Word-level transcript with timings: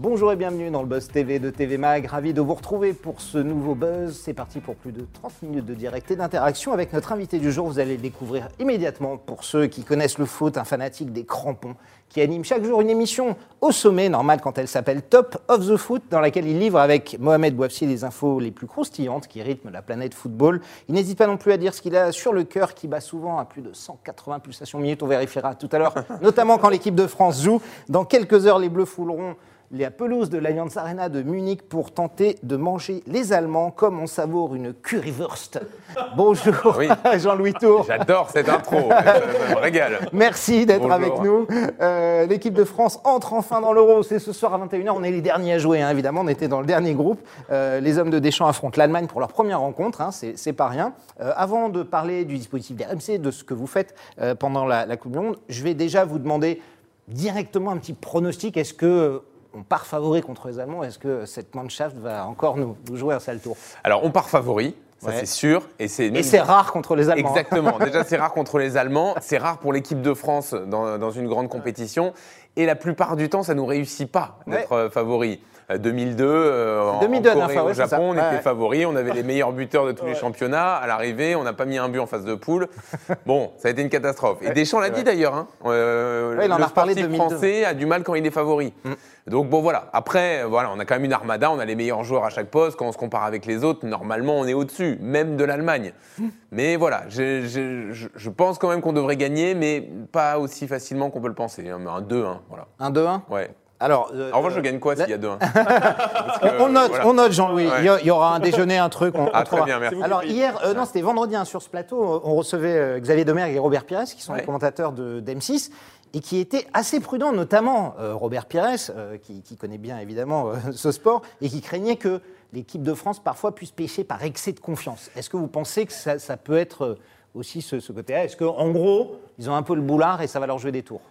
Bonjour 0.00 0.30
et 0.30 0.36
bienvenue 0.36 0.70
dans 0.70 0.82
le 0.82 0.86
Buzz 0.86 1.08
TV 1.08 1.40
de 1.40 1.50
TV 1.50 1.76
Mag. 1.76 2.06
Ravi 2.06 2.32
de 2.32 2.40
vous 2.40 2.54
retrouver 2.54 2.92
pour 2.92 3.20
ce 3.20 3.36
nouveau 3.36 3.74
Buzz. 3.74 4.16
C'est 4.16 4.32
parti 4.32 4.60
pour 4.60 4.76
plus 4.76 4.92
de 4.92 5.04
30 5.12 5.42
minutes 5.42 5.66
de 5.66 5.74
direct 5.74 6.08
et 6.12 6.14
d'interaction 6.14 6.72
avec 6.72 6.92
notre 6.92 7.10
invité 7.10 7.40
du 7.40 7.50
jour. 7.50 7.66
Vous 7.66 7.80
allez 7.80 7.96
le 7.96 8.02
découvrir 8.02 8.46
immédiatement 8.60 9.16
pour 9.16 9.42
ceux 9.42 9.66
qui 9.66 9.82
connaissent 9.82 10.18
le 10.18 10.24
foot, 10.24 10.56
un 10.56 10.62
fanatique 10.62 11.12
des 11.12 11.24
crampons 11.24 11.74
qui 12.08 12.20
anime 12.20 12.44
chaque 12.44 12.62
jour 12.64 12.80
une 12.80 12.90
émission 12.90 13.34
au 13.60 13.72
sommet, 13.72 14.08
normal 14.08 14.40
quand 14.40 14.56
elle 14.56 14.68
s'appelle 14.68 15.02
Top 15.02 15.36
of 15.48 15.66
the 15.66 15.76
Foot, 15.76 16.04
dans 16.10 16.20
laquelle 16.20 16.46
il 16.46 16.60
livre 16.60 16.78
avec 16.78 17.16
Mohamed 17.18 17.56
Bouafsi 17.56 17.84
les 17.84 18.04
infos 18.04 18.38
les 18.38 18.52
plus 18.52 18.68
croustillantes 18.68 19.26
qui 19.26 19.42
rythment 19.42 19.72
la 19.72 19.82
planète 19.82 20.14
football. 20.14 20.60
Il 20.88 20.94
n'hésite 20.94 21.18
pas 21.18 21.26
non 21.26 21.38
plus 21.38 21.50
à 21.50 21.56
dire 21.56 21.74
ce 21.74 21.82
qu'il 21.82 21.96
a 21.96 22.12
sur 22.12 22.32
le 22.32 22.44
cœur 22.44 22.74
qui 22.74 22.86
bat 22.86 23.00
souvent 23.00 23.38
à 23.38 23.44
plus 23.44 23.62
de 23.62 23.72
180 23.72 24.38
pulsations 24.38 24.78
minutes. 24.78 25.02
On 25.02 25.08
vérifiera 25.08 25.56
tout 25.56 25.68
à 25.72 25.78
l'heure, 25.78 25.94
notamment 26.22 26.56
quand 26.58 26.68
l'équipe 26.68 26.94
de 26.94 27.08
France 27.08 27.42
joue. 27.42 27.60
Dans 27.88 28.04
quelques 28.04 28.46
heures, 28.46 28.60
les 28.60 28.68
Bleus 28.68 28.84
fouleront 28.84 29.34
la 29.70 29.90
pelouse 29.90 30.30
de 30.30 30.38
l'Allianz 30.38 30.78
Arena 30.78 31.10
de 31.10 31.22
Munich 31.22 31.62
pour 31.68 31.92
tenter 31.92 32.38
de 32.42 32.56
manger 32.56 33.02
les 33.06 33.34
Allemands 33.34 33.70
comme 33.70 34.00
on 34.00 34.06
savoure 34.06 34.54
une 34.54 34.72
currywurst. 34.72 35.60
Bonjour 36.16 36.80
Jean-Louis 37.18 37.52
Tour. 37.52 37.84
J'adore 37.86 38.30
cette 38.30 38.48
intro, 38.48 38.76
ça 38.88 39.20
me 39.50 39.60
régale. 39.60 40.08
Merci 40.12 40.64
d'être 40.64 40.90
avec 40.90 41.18
nous. 41.20 41.46
Euh, 41.82 42.26
l'équipe 42.26 42.54
de 42.54 42.64
France 42.64 42.98
entre 43.04 43.34
enfin 43.34 43.60
dans 43.60 43.74
l'Euro, 43.74 44.02
c'est 44.02 44.18
ce 44.18 44.32
soir 44.32 44.54
à 44.54 44.66
21h, 44.66 44.90
on 44.90 45.02
est 45.02 45.10
les 45.10 45.20
derniers 45.20 45.54
à 45.54 45.58
jouer 45.58 45.82
hein, 45.82 45.90
évidemment, 45.90 46.22
on 46.22 46.28
était 46.28 46.48
dans 46.48 46.60
le 46.60 46.66
dernier 46.66 46.94
groupe. 46.94 47.20
Euh, 47.50 47.80
les 47.80 47.98
hommes 47.98 48.10
de 48.10 48.18
Deschamps 48.18 48.46
affrontent 48.46 48.78
l'Allemagne 48.78 49.06
pour 49.06 49.20
leur 49.20 49.32
première 49.32 49.60
rencontre, 49.60 50.00
hein, 50.00 50.10
c'est 50.12 50.52
pas 50.54 50.68
rien. 50.68 50.94
Euh, 51.20 51.32
avant 51.36 51.68
de 51.68 51.82
parler 51.82 52.24
du 52.24 52.38
dispositif 52.38 52.76
d'RMC, 52.76 53.18
de 53.18 53.30
ce 53.30 53.44
que 53.44 53.54
vous 53.54 53.66
faites 53.66 53.94
pendant 54.38 54.64
la, 54.64 54.86
la 54.86 54.96
Coupe 54.96 55.12
du 55.12 55.18
Monde, 55.18 55.36
je 55.48 55.62
vais 55.62 55.74
déjà 55.74 56.04
vous 56.04 56.18
demander 56.18 56.62
directement 57.08 57.70
un 57.70 57.76
petit 57.76 57.92
pronostic. 57.92 58.56
Est-ce 58.56 58.74
que 58.74 59.22
on 59.54 59.62
part 59.62 59.86
favori 59.86 60.22
contre 60.22 60.48
les 60.48 60.58
Allemands. 60.58 60.82
Est-ce 60.82 60.98
que 60.98 61.26
cette 61.26 61.54
Mannschaft 61.54 61.96
va 61.96 62.26
encore 62.26 62.56
nous, 62.56 62.76
jouer 62.94 63.14
un 63.14 63.20
sale 63.20 63.40
tour? 63.40 63.56
Alors, 63.84 64.04
on 64.04 64.10
part 64.10 64.28
favori. 64.28 64.74
Ça, 64.98 65.12
c'est 65.12 65.26
sûr. 65.26 65.62
Et 65.78 65.86
c'est 65.86 66.40
rare 66.40 66.72
contre 66.72 66.96
les 66.96 67.08
Allemands. 67.08 67.30
Exactement. 67.30 67.78
Déjà, 67.84 68.02
c'est 68.02 68.16
rare 68.16 68.32
contre 68.32 68.58
les 68.58 68.76
Allemands. 68.76 69.14
C'est 69.20 69.38
rare 69.38 69.58
pour 69.58 69.72
l'équipe 69.72 70.02
de 70.02 70.12
France 70.12 70.54
dans, 70.54 71.10
une 71.10 71.28
grande 71.28 71.48
compétition. 71.48 72.12
Et 72.56 72.66
la 72.66 72.74
plupart 72.74 73.14
du 73.14 73.28
temps, 73.28 73.44
ça 73.44 73.54
ne 73.54 73.60
nous 73.60 73.66
réussit 73.66 74.10
pas 74.10 74.38
d'être 74.48 74.72
euh, 74.72 74.90
favori. 74.90 75.40
2002, 75.76 76.24
euh, 76.24 76.92
2002 77.00 77.28
euh, 77.28 77.62
au 77.62 77.72
Japon, 77.74 78.10
on 78.10 78.14
était 78.14 78.40
favori, 78.40 78.86
on 78.86 78.96
avait 78.96 79.12
les 79.12 79.22
meilleurs 79.24 79.52
buteurs 79.52 79.84
de 79.84 79.92
tous 79.92 80.06
les 80.06 80.14
championnats. 80.14 80.76
À 80.76 80.86
l'arrivée, 80.86 81.36
on 81.36 81.42
n'a 81.42 81.52
pas 81.52 81.66
mis 81.66 81.76
un 81.76 81.90
but 81.90 81.98
en 81.98 82.06
face 82.06 82.24
de 82.24 82.34
poule. 82.34 82.68
Bon, 83.26 83.52
ça 83.58 83.68
a 83.68 83.70
été 83.70 83.82
une 83.82 83.90
catastrophe. 83.90 84.38
Et 84.40 84.50
Deschamps 84.50 84.80
l'a 84.80 84.90
dit 84.90 85.04
d'ailleurs. 85.04 85.34
Hein. 85.34 85.48
Euh, 85.66 86.48
en 86.48 86.56
le 86.56 86.64
sportif 86.64 87.14
français 87.14 87.64
a 87.64 87.74
du 87.74 87.84
mal 87.84 88.02
quand 88.02 88.14
il 88.14 88.26
est 88.26 88.30
favori. 88.30 88.72
Mm. 88.84 88.92
Donc 89.28 89.48
bon 89.48 89.60
voilà. 89.60 89.88
Après, 89.92 90.44
voilà, 90.44 90.70
on 90.74 90.78
a 90.78 90.84
quand 90.84 90.94
même 90.94 91.04
une 91.04 91.12
armada, 91.12 91.50
on 91.50 91.58
a 91.58 91.64
les 91.64 91.74
meilleurs 91.74 92.04
joueurs 92.04 92.24
à 92.24 92.30
chaque 92.30 92.48
poste. 92.48 92.76
Quand 92.76 92.86
on 92.86 92.92
se 92.92 92.98
compare 92.98 93.24
avec 93.24 93.46
les 93.46 93.64
autres, 93.64 93.86
normalement, 93.86 94.38
on 94.38 94.46
est 94.46 94.54
au-dessus, 94.54 94.98
même 95.00 95.36
de 95.36 95.44
l'Allemagne. 95.44 95.92
Mais 96.50 96.76
voilà, 96.76 97.02
je, 97.08 98.28
pense 98.30 98.58
quand 98.58 98.68
même 98.68 98.80
qu'on 98.80 98.92
devrait 98.92 99.16
gagner, 99.16 99.54
mais 99.54 99.80
pas 100.12 100.38
aussi 100.38 100.66
facilement 100.66 101.10
qu'on 101.10 101.20
peut 101.20 101.28
le 101.28 101.34
penser. 101.34 101.68
Hein. 101.68 101.80
Un 101.86 102.00
2-1, 102.00 102.38
voilà. 102.48 102.66
Un 102.78 102.90
2-1 102.90 103.20
Ouais. 103.28 103.50
Alors, 103.80 104.10
euh, 104.12 104.32
en 104.32 104.38
revanche, 104.38 104.54
je 104.54 104.60
gagne 104.60 104.80
quoi 104.80 104.96
s'il 104.96 105.08
y 105.08 105.12
a 105.12 105.18
2-1 105.18 105.38
on, 106.58 106.68
note, 106.68 106.92
on 107.04 107.14
note, 107.14 107.32
Jean-Louis. 107.32 107.68
Il 107.78 108.06
y 108.06 108.10
aura 108.10 108.34
un 108.34 108.40
déjeuner, 108.40 108.78
un 108.78 108.88
truc. 108.88 109.14
On, 109.16 109.30
ah, 109.32 109.44
très 109.44 109.62
bien, 109.62 109.78
merci. 109.78 110.02
Alors, 110.02 110.24
hier, 110.24 110.58
euh, 110.64 110.74
non, 110.74 110.84
c'était 110.84 111.00
vendredi 111.00 111.36
hein, 111.36 111.44
sur 111.44 111.62
ce 111.62 111.68
plateau, 111.68 112.20
on 112.24 112.34
recevait 112.34 112.76
euh, 112.76 112.98
Xavier 112.98 113.24
Domergue 113.24 113.54
et 113.54 113.58
Robert 113.58 113.84
Pires, 113.84 114.04
qui 114.04 114.22
sont 114.22 114.34
les 114.34 114.42
commentateurs 114.42 114.92
de, 114.92 115.20
d'M6, 115.20 115.70
et 116.14 116.20
qui 116.20 116.38
étaient 116.38 116.66
assez 116.74 117.00
prudents, 117.00 117.32
notamment 117.32 117.94
Robert 117.98 118.46
Pires, 118.46 118.92
qui, 119.22 119.56
connaît 119.56 119.78
bien 119.78 119.98
évidemment 119.98 120.52
ce 120.72 120.92
sport, 120.92 121.22
et 121.40 121.48
qui 121.48 121.60
craignait 121.60 121.96
que 121.96 122.20
l'équipe 122.52 122.82
de 122.82 122.94
France 122.94 123.22
parfois 123.22 123.54
puisse 123.54 123.70
pêcher 123.70 124.04
par 124.04 124.22
excès 124.24 124.52
de 124.52 124.60
confiance. 124.60 125.10
Est-ce 125.16 125.30
que 125.30 125.36
vous 125.36 125.48
pensez 125.48 125.86
que 125.86 125.92
ça, 125.92 126.36
peut 126.36 126.56
être 126.56 126.98
aussi 127.34 127.62
ce, 127.62 127.80
ce 127.80 127.92
côté-là? 127.92 128.24
Est-ce 128.24 128.36
qu'en 128.36 128.70
gros, 128.70 129.16
ils 129.38 129.50
ont 129.50 129.54
un 129.54 129.62
peu 129.62 129.74
le 129.74 129.82
boulard 129.82 130.22
et 130.22 130.26
ça 130.26 130.40
va 130.40 130.46
leur 130.46 130.58
jouer 130.58 130.72
des 130.72 130.82
tours? 130.82 131.02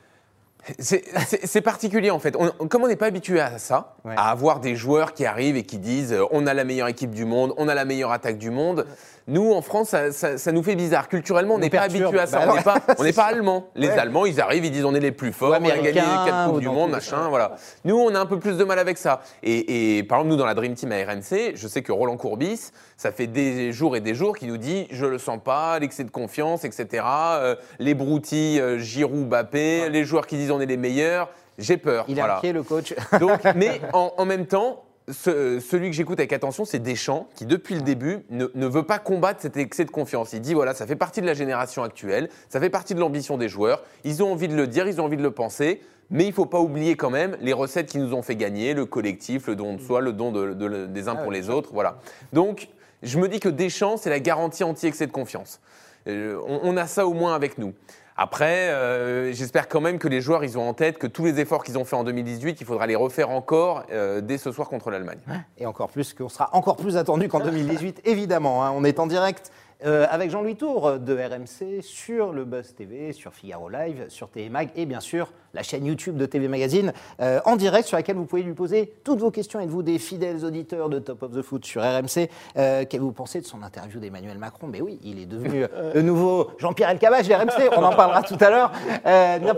C'est 0.80 1.62
particulier 1.62 2.12
en 2.12 2.20
fait. 2.20 2.36
comme 2.70 2.84
on 2.84 2.88
n'est 2.88 2.96
pas 2.96 3.06
habitué 3.06 3.40
à 3.40 3.58
ça, 3.58 3.96
à 4.06 4.30
avoir 4.30 4.60
des 4.60 4.76
joueurs 4.76 5.14
qui 5.14 5.26
arrivent 5.26 5.56
et 5.56 5.64
qui 5.64 5.78
disent 5.78 6.14
euh, 6.14 6.26
on 6.32 6.46
a 6.46 6.54
la 6.54 6.64
meilleure 6.64 6.88
équipe 6.88 7.12
du 7.12 7.26
monde, 7.26 7.54
on 7.58 7.68
a 7.68 7.74
la 7.74 7.86
meilleure 7.86 8.12
attaque 8.12 8.38
du 8.38 8.50
monde, 8.50 8.86
nous, 9.30 9.52
en 9.52 9.62
France, 9.62 9.94
ça, 10.12 10.52
nous 10.54 10.64
fait 10.64 10.76
bizarre. 10.76 11.10
Culturellement, 11.10 11.56
on 11.56 11.60
n'est 11.60 11.70
pas 11.70 11.82
habitué 11.82 12.18
à 12.18 12.28
ça. 12.28 12.46
Bah 12.46 12.46
on 12.50 12.56
n'est 12.56 12.64
pas, 12.64 12.78
on 12.98 13.12
pas 13.12 13.24
allemand. 13.26 13.68
Les 13.76 13.90
Allemands, 13.90 14.26
ils 14.26 14.40
arrivent, 14.40 14.64
ils 14.64 14.72
disent 14.72 14.86
on 14.86 14.96
est 14.96 15.02
les 15.02 15.12
plus 15.12 15.34
forts, 15.34 15.58
on 15.60 15.66
a 15.66 15.78
gagné 15.78 15.94
quatre 15.94 16.50
coupes 16.50 16.62
du 16.62 16.70
monde, 16.70 16.92
machin, 16.92 17.28
voilà. 17.28 17.56
Nous, 17.84 17.98
on 17.98 18.16
a 18.16 18.20
un 18.20 18.26
peu 18.26 18.40
plus 18.40 18.58
de 18.58 18.64
mal 18.64 18.80
avec 18.80 18.98
ça. 18.98 19.22
Et, 19.44 20.06
par 20.08 20.20
exemple, 20.20 20.32
nous, 20.32 20.38
dans 20.38 20.46
la 20.46 20.54
Dream 20.54 20.76
Team 20.76 20.94
à 20.94 20.96
RMC, 20.96 21.56
je 21.56 21.68
sais 21.68 21.82
que 21.82 21.92
Roland 21.92 22.16
Courbis, 22.16 22.72
ça 22.96 23.12
fait 23.12 23.28
des 23.28 23.74
jours 23.74 23.98
et 23.98 24.02
des 24.02 24.16
jours 24.16 24.38
qu'il 24.38 24.48
nous 24.48 24.58
dit 24.58 24.88
je 24.92 25.06
le 25.06 25.18
sens 25.18 25.40
pas, 25.44 25.78
l'excès 25.80 26.06
de 26.06 26.10
confiance, 26.10 26.64
etc. 26.64 27.04
Euh, 27.06 27.56
les 27.80 27.96
broutilles, 27.96 28.62
euh, 28.62 28.80
Giroud, 28.80 29.28
Bappé, 29.28 29.90
les 29.90 30.06
joueurs 30.06 30.26
qui 30.26 30.38
disent 30.38 30.52
on 30.52 30.62
est 30.62 30.66
les 30.66 30.78
meilleurs. 30.78 31.30
J'ai 31.58 31.78
peur. 31.78 32.06
Il 32.08 32.20
a 32.22 32.38
inquiet 32.38 32.54
le 32.54 32.64
coach. 32.64 32.94
Donc, 33.20 33.42
mais 33.56 33.82
en 33.92 34.26
même 34.26 34.46
temps, 34.46 34.84
celui 35.10 35.90
que 35.90 35.96
j'écoute 35.96 36.20
avec 36.20 36.34
attention, 36.34 36.66
c'est 36.66 36.80
Deschamps, 36.80 37.30
qui 37.36 37.46
depuis 37.46 37.76
le 37.76 37.82
début 37.82 38.20
ne, 38.30 38.68
veut 38.68 38.84
pas 38.84 39.00
combattre 39.00 39.42
cet 39.42 39.56
excès 39.56 39.86
de 39.86 39.92
confiance. 39.92 40.34
Il 40.34 40.42
dit 40.42 40.54
voilà, 40.54 40.74
ça 40.74 40.86
fait 40.86 40.96
partie 40.96 41.22
de 41.22 41.26
la 41.26 41.34
génération 41.34 41.84
actuelle, 41.84 42.30
ça 42.50 42.60
fait 42.60 42.70
partie 42.70 42.94
de 42.94 43.00
l'ambition 43.00 43.38
des 43.38 43.50
joueurs. 43.50 43.84
Ils 44.04 44.22
ont 44.22 44.32
envie 44.32 44.48
de 44.48 44.56
le 44.56 44.68
dire, 44.68 44.88
ils 44.88 45.00
ont 45.00 45.06
envie 45.06 45.18
de 45.18 45.24
le 45.24 45.32
penser. 45.32 45.82
Mais 46.10 46.24
il 46.24 46.30
ne 46.30 46.34
faut 46.34 46.46
pas 46.46 46.62
oublier 46.62 46.96
quand 46.96 47.10
même 47.10 47.36
les 47.42 47.52
recettes 47.52 47.88
qui 47.88 47.98
nous 47.98 48.14
ont 48.14 48.22
fait 48.22 48.38
gagner, 48.38 48.74
le 48.74 48.86
collectif, 48.86 49.48
le 49.48 49.58
don 49.58 49.74
de 49.74 49.82
soi, 49.82 50.00
le 50.00 50.14
don 50.14 50.32
des 50.32 51.08
uns 51.10 51.16
ah 51.18 51.22
pour 51.22 51.34
les 51.34 51.50
autres. 51.50 51.72
Voilà. 51.74 52.00
Donc, 52.32 52.70
je 53.04 53.20
me 53.20 53.28
dis 53.28 53.42
que 53.42 53.50
Deschamps, 53.50 53.98
c'est 53.98 54.10
la 54.10 54.22
garantie 54.22 54.64
anti-excès 54.64 55.06
de 55.06 55.12
confiance. 55.12 55.60
Euh, 56.08 56.40
on, 56.48 56.78
a 56.78 56.88
ça 56.88 57.06
au 57.06 57.14
moins 57.14 57.36
avec 57.36 57.58
nous. 57.58 57.74
Après, 58.20 58.70
euh, 58.70 59.32
j'espère 59.32 59.68
quand 59.68 59.80
même 59.80 60.00
que 60.00 60.08
les 60.08 60.22
joueurs, 60.22 60.44
ils 60.44 60.58
ont 60.58 60.68
en 60.68 60.74
tête 60.74 60.98
que 60.98 61.06
tous 61.06 61.24
les 61.24 61.40
efforts 61.40 61.64
qu'ils 61.64 61.78
ont 61.78 61.86
fait 61.86 61.96
en 61.96 62.04
2018, 62.04 62.60
il 62.60 62.66
faudra 62.66 62.88
les 62.88 62.96
refaire 62.96 63.30
encore 63.30 63.84
euh, 63.92 64.22
dès 64.22 64.40
ce 64.40 64.52
soir 64.52 64.70
contre 64.70 64.90
l'Allemagne. 64.90 65.20
Et 65.60 65.68
encore 65.68 65.90
plus 65.90 66.16
qu'on 66.16 66.28
sera 66.28 66.50
encore 66.54 66.78
plus 66.78 66.98
attendu 66.98 67.28
qu'en 67.28 67.40
2018, 67.40 68.02
évidemment. 68.06 68.66
Hein. 68.66 68.74
On 68.76 68.84
est 68.84 69.00
en 69.00 69.06
direct 69.06 69.52
euh, 69.86 70.08
avec 70.10 70.32
Jean-Louis 70.32 70.56
Tour 70.56 70.98
de 71.00 71.14
RMC 71.14 71.84
sur 71.84 72.32
le 72.32 72.46
Buzz 72.46 72.74
TV, 72.74 73.14
sur 73.14 73.34
Figaro 73.34 73.70
Live, 73.70 74.06
sur 74.10 74.30
TV 74.30 74.50
et 74.76 74.86
bien 74.88 75.00
sûr 75.00 75.32
la 75.54 75.62
chaîne 75.62 75.86
YouTube 75.86 76.18
de 76.18 76.26
TV 76.26 76.48
Magazine 76.48 76.94
euh, 77.22 77.40
en 77.46 77.56
direct 77.56 77.88
sur 77.88 77.96
laquelle 77.96 78.16
vous 78.16 78.26
pouvez 78.26 78.42
lui 78.42 78.54
poser 78.54 78.94
toutes 79.04 79.20
vos 79.20 79.30
questions. 79.30 79.60
Êtes-vous 79.60 79.84
des 79.84 80.00
fidèles 80.00 80.44
auditeurs 80.44 80.90
de 80.90 80.98
Top 80.98 81.22
of 81.22 81.32
the 81.32 81.44
Foot 81.44 81.64
sur 81.64 81.84
RMC 81.84 82.30
euh, 82.58 82.86
Qu'avez-vous 82.86 83.12
pensé 83.12 83.40
de 83.40 83.46
son 83.46 83.62
interview 83.62 84.00
d'Emmanuel 84.00 84.40
Macron? 84.40 84.66
Mais 84.68 84.82
oui, 84.82 85.00
il 85.04 85.20
est 85.20 85.28
devenu 85.28 85.66
le 85.94 86.02
nouveau 86.02 86.50
Jean-Pierre 86.58 86.90
Elkabbach 86.90 87.28
de 87.28 87.34
RMC. 87.34 87.70
On 87.78 87.84
en 87.84 87.96
parlera 87.96 88.24
tout 88.24 88.38
à 88.40 88.50
l'heure. 88.50 88.72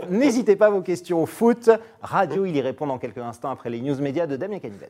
N'hésitez 0.09 0.57
pas 0.57 0.69
vos 0.69 0.81
questions 0.81 1.24
au 1.24 1.25
foot. 1.25 1.69
Radio, 2.01 2.46
il 2.46 2.56
y 2.57 2.62
répond 2.62 2.88
dans 2.88 2.97
quelques 2.97 3.19
instants 3.19 3.51
après 3.51 3.69
les 3.69 3.80
news 3.80 4.00
médias 4.01 4.28
de 4.28 4.36
Damien 4.36 4.59
Canivez. 4.59 4.90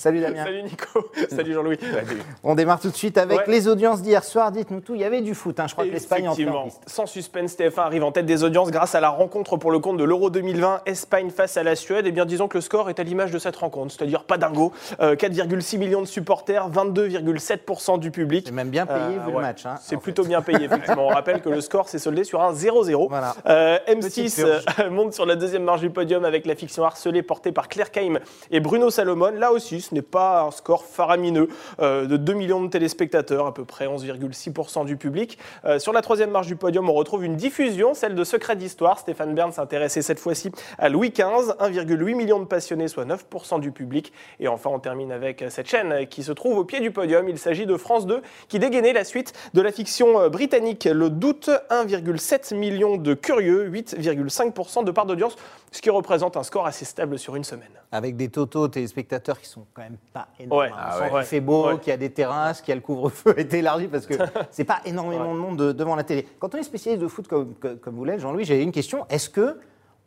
Salut 0.00 0.20
Damien. 0.20 0.44
Salut 0.44 0.62
Nico. 0.62 1.10
Salut 1.28 1.52
Jean-Louis. 1.52 1.76
On 2.42 2.54
démarre 2.54 2.80
tout 2.80 2.88
de 2.88 2.96
suite 2.96 3.18
avec 3.18 3.46
les 3.46 3.68
audiences 3.68 4.00
d'hier 4.00 4.24
soir. 4.24 4.50
Dites-nous 4.50 4.80
tout. 4.80 4.94
Il 4.94 5.02
y 5.02 5.04
avait 5.04 5.20
du 5.20 5.34
foot. 5.34 5.60
Hein. 5.60 5.66
Je 5.66 5.74
crois 5.74 5.84
que 5.84 5.90
l'Espagne 5.90 6.26
en 6.26 6.34
piste. 6.34 6.80
Sans 6.86 7.04
suspense, 7.04 7.54
TF1 7.58 7.80
arrive 7.80 8.04
en 8.04 8.10
tête 8.10 8.24
des 8.24 8.42
audiences 8.42 8.70
grâce 8.70 8.94
à 8.94 9.00
la 9.00 9.10
rencontre 9.10 9.58
pour 9.58 9.70
le 9.70 9.78
compte 9.78 9.98
de 9.98 10.04
l'Euro 10.04 10.30
2020 10.30 10.80
Espagne 10.86 11.28
face 11.28 11.58
à 11.58 11.62
la 11.62 11.76
Suède. 11.76 12.06
Et 12.06 12.08
eh 12.08 12.12
bien 12.12 12.24
disons 12.24 12.48
que 12.48 12.56
le 12.56 12.62
score 12.62 12.88
est 12.88 12.98
à 12.98 13.02
l'image 13.02 13.30
de 13.30 13.38
cette 13.38 13.56
rencontre, 13.56 13.92
c'est-à-dire 13.92 14.24
pas 14.24 14.38
dingo. 14.38 14.72
4,6 14.98 15.76
euh, 15.76 15.78
millions 15.78 16.00
de 16.00 16.06
supporters, 16.06 16.70
22,7% 16.70 17.98
du 17.98 18.10
public. 18.10 18.46
C'est 18.46 18.54
même 18.54 18.70
bien 18.70 18.86
payé 18.86 19.18
vu 19.22 19.32
le 19.32 19.36
euh, 19.36 19.40
match. 19.42 19.66
Hein, 19.66 19.74
c'est 19.82 19.98
plutôt 19.98 20.24
bien 20.24 20.40
payé 20.40 20.64
effectivement. 20.64 21.08
On 21.08 21.14
rappelle 21.14 21.42
que 21.42 21.50
le 21.50 21.60
score 21.60 21.90
s'est 21.90 21.98
soldé 21.98 22.24
sur 22.24 22.40
un 22.40 22.54
0-0. 22.54 23.10
Euh, 23.44 23.78
M6 23.86 24.88
monte 24.88 25.12
sur 25.12 25.26
la 25.26 25.36
deuxième 25.36 25.64
marge 25.64 25.82
du 25.82 25.90
podium 25.90 26.24
avec 26.24 26.46
la 26.46 26.54
fiction 26.54 26.84
harcelée 26.84 27.22
portée 27.22 27.52
par 27.52 27.68
Claire 27.68 27.90
Kaim 27.90 28.14
et 28.50 28.60
Bruno 28.60 28.88
Salomon. 28.88 29.32
Là 29.36 29.52
aussi, 29.52 29.89
ce 29.90 29.94
n'est 29.94 30.02
pas 30.02 30.42
un 30.42 30.50
score 30.50 30.84
faramineux 30.84 31.48
euh, 31.80 32.06
de 32.06 32.16
2 32.16 32.32
millions 32.32 32.62
de 32.62 32.68
téléspectateurs, 32.68 33.46
à 33.46 33.54
peu 33.54 33.64
près 33.64 33.86
11,6% 33.86 34.84
du 34.84 34.96
public. 34.96 35.38
Euh, 35.64 35.78
sur 35.78 35.92
la 35.92 36.00
troisième 36.00 36.30
marche 36.30 36.46
du 36.46 36.56
podium, 36.56 36.88
on 36.88 36.94
retrouve 36.94 37.24
une 37.24 37.36
diffusion, 37.36 37.92
celle 37.94 38.14
de 38.14 38.24
Secret 38.24 38.56
d'Histoire. 38.56 38.98
Stéphane 38.98 39.34
Bern 39.34 39.52
s'intéressait 39.52 40.02
cette 40.02 40.20
fois-ci 40.20 40.52
à 40.78 40.88
Louis 40.88 41.10
XV, 41.10 41.54
1,8 41.58 42.14
million 42.14 42.38
de 42.38 42.44
passionnés, 42.44 42.88
soit 42.88 43.04
9% 43.04 43.60
du 43.60 43.72
public. 43.72 44.12
Et 44.38 44.48
enfin, 44.48 44.70
on 44.72 44.78
termine 44.78 45.12
avec 45.12 45.44
cette 45.48 45.68
chaîne 45.68 46.06
qui 46.06 46.22
se 46.22 46.32
trouve 46.32 46.58
au 46.58 46.64
pied 46.64 46.80
du 46.80 46.90
podium. 46.90 47.28
Il 47.28 47.38
s'agit 47.38 47.66
de 47.66 47.76
France 47.76 48.06
2 48.06 48.22
qui 48.48 48.58
dégainait 48.58 48.92
la 48.92 49.04
suite 49.04 49.32
de 49.54 49.60
la 49.60 49.72
fiction 49.72 50.20
euh, 50.20 50.28
britannique 50.28 50.84
Le 50.84 51.10
Doute, 51.10 51.50
1,7 51.70 52.54
million 52.54 52.96
de 52.96 53.14
curieux, 53.14 53.68
8,5% 53.70 54.84
de 54.84 54.90
part 54.90 55.06
d'audience, 55.06 55.36
ce 55.72 55.82
qui 55.82 55.90
représente 55.90 56.36
un 56.36 56.42
score 56.42 56.66
assez 56.66 56.84
stable 56.84 57.18
sur 57.18 57.36
une 57.36 57.44
semaine. 57.44 57.70
Avec 57.92 58.16
des 58.16 58.28
totaux 58.28 58.68
téléspectateurs 58.68 59.40
qui 59.40 59.48
sont 59.48 59.66
quand 59.80 59.90
même 59.90 59.98
pas 60.12 60.28
énormes. 60.38 60.60
Ouais. 60.60 60.70
Ah 60.76 61.20
Il 61.20 61.24
fait 61.24 61.40
beau, 61.40 61.76
qu'il 61.78 61.90
y 61.90 61.94
a 61.94 61.96
des 61.96 62.10
terrasses, 62.10 62.60
qu'il 62.60 62.70
y 62.70 62.72
a 62.72 62.74
le 62.74 62.80
couvre-feu 62.80 63.34
est 63.38 63.52
élargi 63.54 63.88
parce 63.88 64.06
que 64.06 64.14
c'est 64.50 64.64
pas 64.64 64.80
énormément 64.84 65.34
de 65.34 65.38
monde 65.38 65.72
devant 65.72 65.96
la 65.96 66.04
télé. 66.04 66.26
Quand 66.38 66.54
on 66.54 66.58
est 66.58 66.62
spécialiste 66.62 67.02
de 67.02 67.08
foot 67.08 67.28
comme, 67.28 67.54
comme 67.54 67.94
vous 67.94 68.04
l'êtes, 68.04 68.20
Jean-Louis, 68.20 68.44
j'ai 68.44 68.62
une 68.62 68.72
question. 68.72 69.06
Est-ce 69.08 69.30
que 69.30 69.58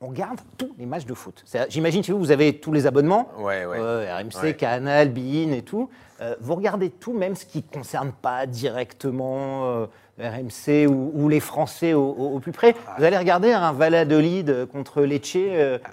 on 0.02 0.08
regarde 0.08 0.40
tous 0.58 0.76
les 0.78 0.86
matchs 0.86 1.06
de 1.06 1.14
foot? 1.14 1.46
J'imagine 1.70 2.04
que 2.04 2.12
vous, 2.12 2.20
vous 2.20 2.32
avez 2.32 2.60
tous 2.60 2.74
les 2.74 2.86
abonnements, 2.86 3.30
ouais, 3.38 3.66
ouais. 3.66 3.78
Euh, 3.80 4.18
RMC, 4.18 4.54
Canal, 4.58 5.10
Bein 5.10 5.52
et 5.54 5.62
tout. 5.62 5.90
Euh, 6.20 6.36
vous 6.42 6.56
regardez 6.56 6.90
tout, 6.90 7.14
même 7.14 7.36
ce 7.36 7.46
qui 7.46 7.60
ne 7.60 7.74
concerne 7.74 8.12
pas 8.12 8.46
directement 8.46 9.66
euh, 9.66 9.86
RMC 10.20 10.88
ou, 10.88 11.28
les 11.28 11.40
Français 11.40 11.94
au, 11.94 12.40
plus 12.40 12.52
près. 12.52 12.76
Ah. 12.88 12.96
Vous 12.98 13.04
allez 13.04 13.18
regarder 13.18 13.52
un 13.52 13.72
Valladolid 13.74 14.68
contre 14.72 15.02
Lecce, 15.02 15.38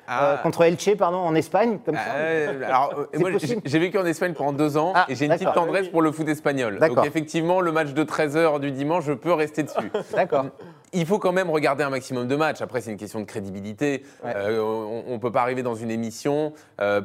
ah. 0.06 0.38
contre 0.42 0.62
Elche 0.62 0.94
pardon, 0.96 1.18
en 1.18 1.34
Espagne, 1.34 1.78
comme 1.84 1.94
ça 1.94 2.66
Alors, 2.66 3.06
moi, 3.18 3.30
j'ai 3.64 3.78
vécu 3.78 3.98
en 3.98 4.04
Espagne 4.04 4.34
pendant 4.34 4.52
deux 4.52 4.76
ans 4.76 4.92
ah, 4.94 5.06
et 5.08 5.14
j'ai 5.14 5.26
une 5.26 5.32
petite 5.32 5.52
tendresse 5.54 5.88
pour 5.88 6.02
le 6.02 6.12
foot 6.12 6.28
espagnol. 6.28 6.78
Donc 6.78 7.06
effectivement, 7.06 7.60
le 7.60 7.72
match 7.72 7.92
de 7.92 8.04
13h 8.04 8.60
du 8.60 8.72
dimanche, 8.72 9.04
je 9.04 9.12
peux 9.12 9.32
rester 9.32 9.62
dessus. 9.62 9.90
D'accord 10.14 10.46
il 10.92 11.06
faut 11.06 11.18
quand 11.18 11.32
même 11.32 11.50
regarder 11.50 11.84
un 11.84 11.90
maximum 11.90 12.26
de 12.26 12.36
matchs. 12.36 12.60
Après, 12.60 12.80
c'est 12.80 12.90
une 12.90 12.96
question 12.96 13.20
de 13.20 13.24
crédibilité. 13.24 14.02
Euh, 14.24 14.60
on 15.06 15.12
ne 15.12 15.18
peut 15.18 15.30
pas 15.30 15.42
arriver 15.42 15.62
dans 15.62 15.74
une 15.74 15.90
émission, 15.90 16.52
euh, 16.80 17.00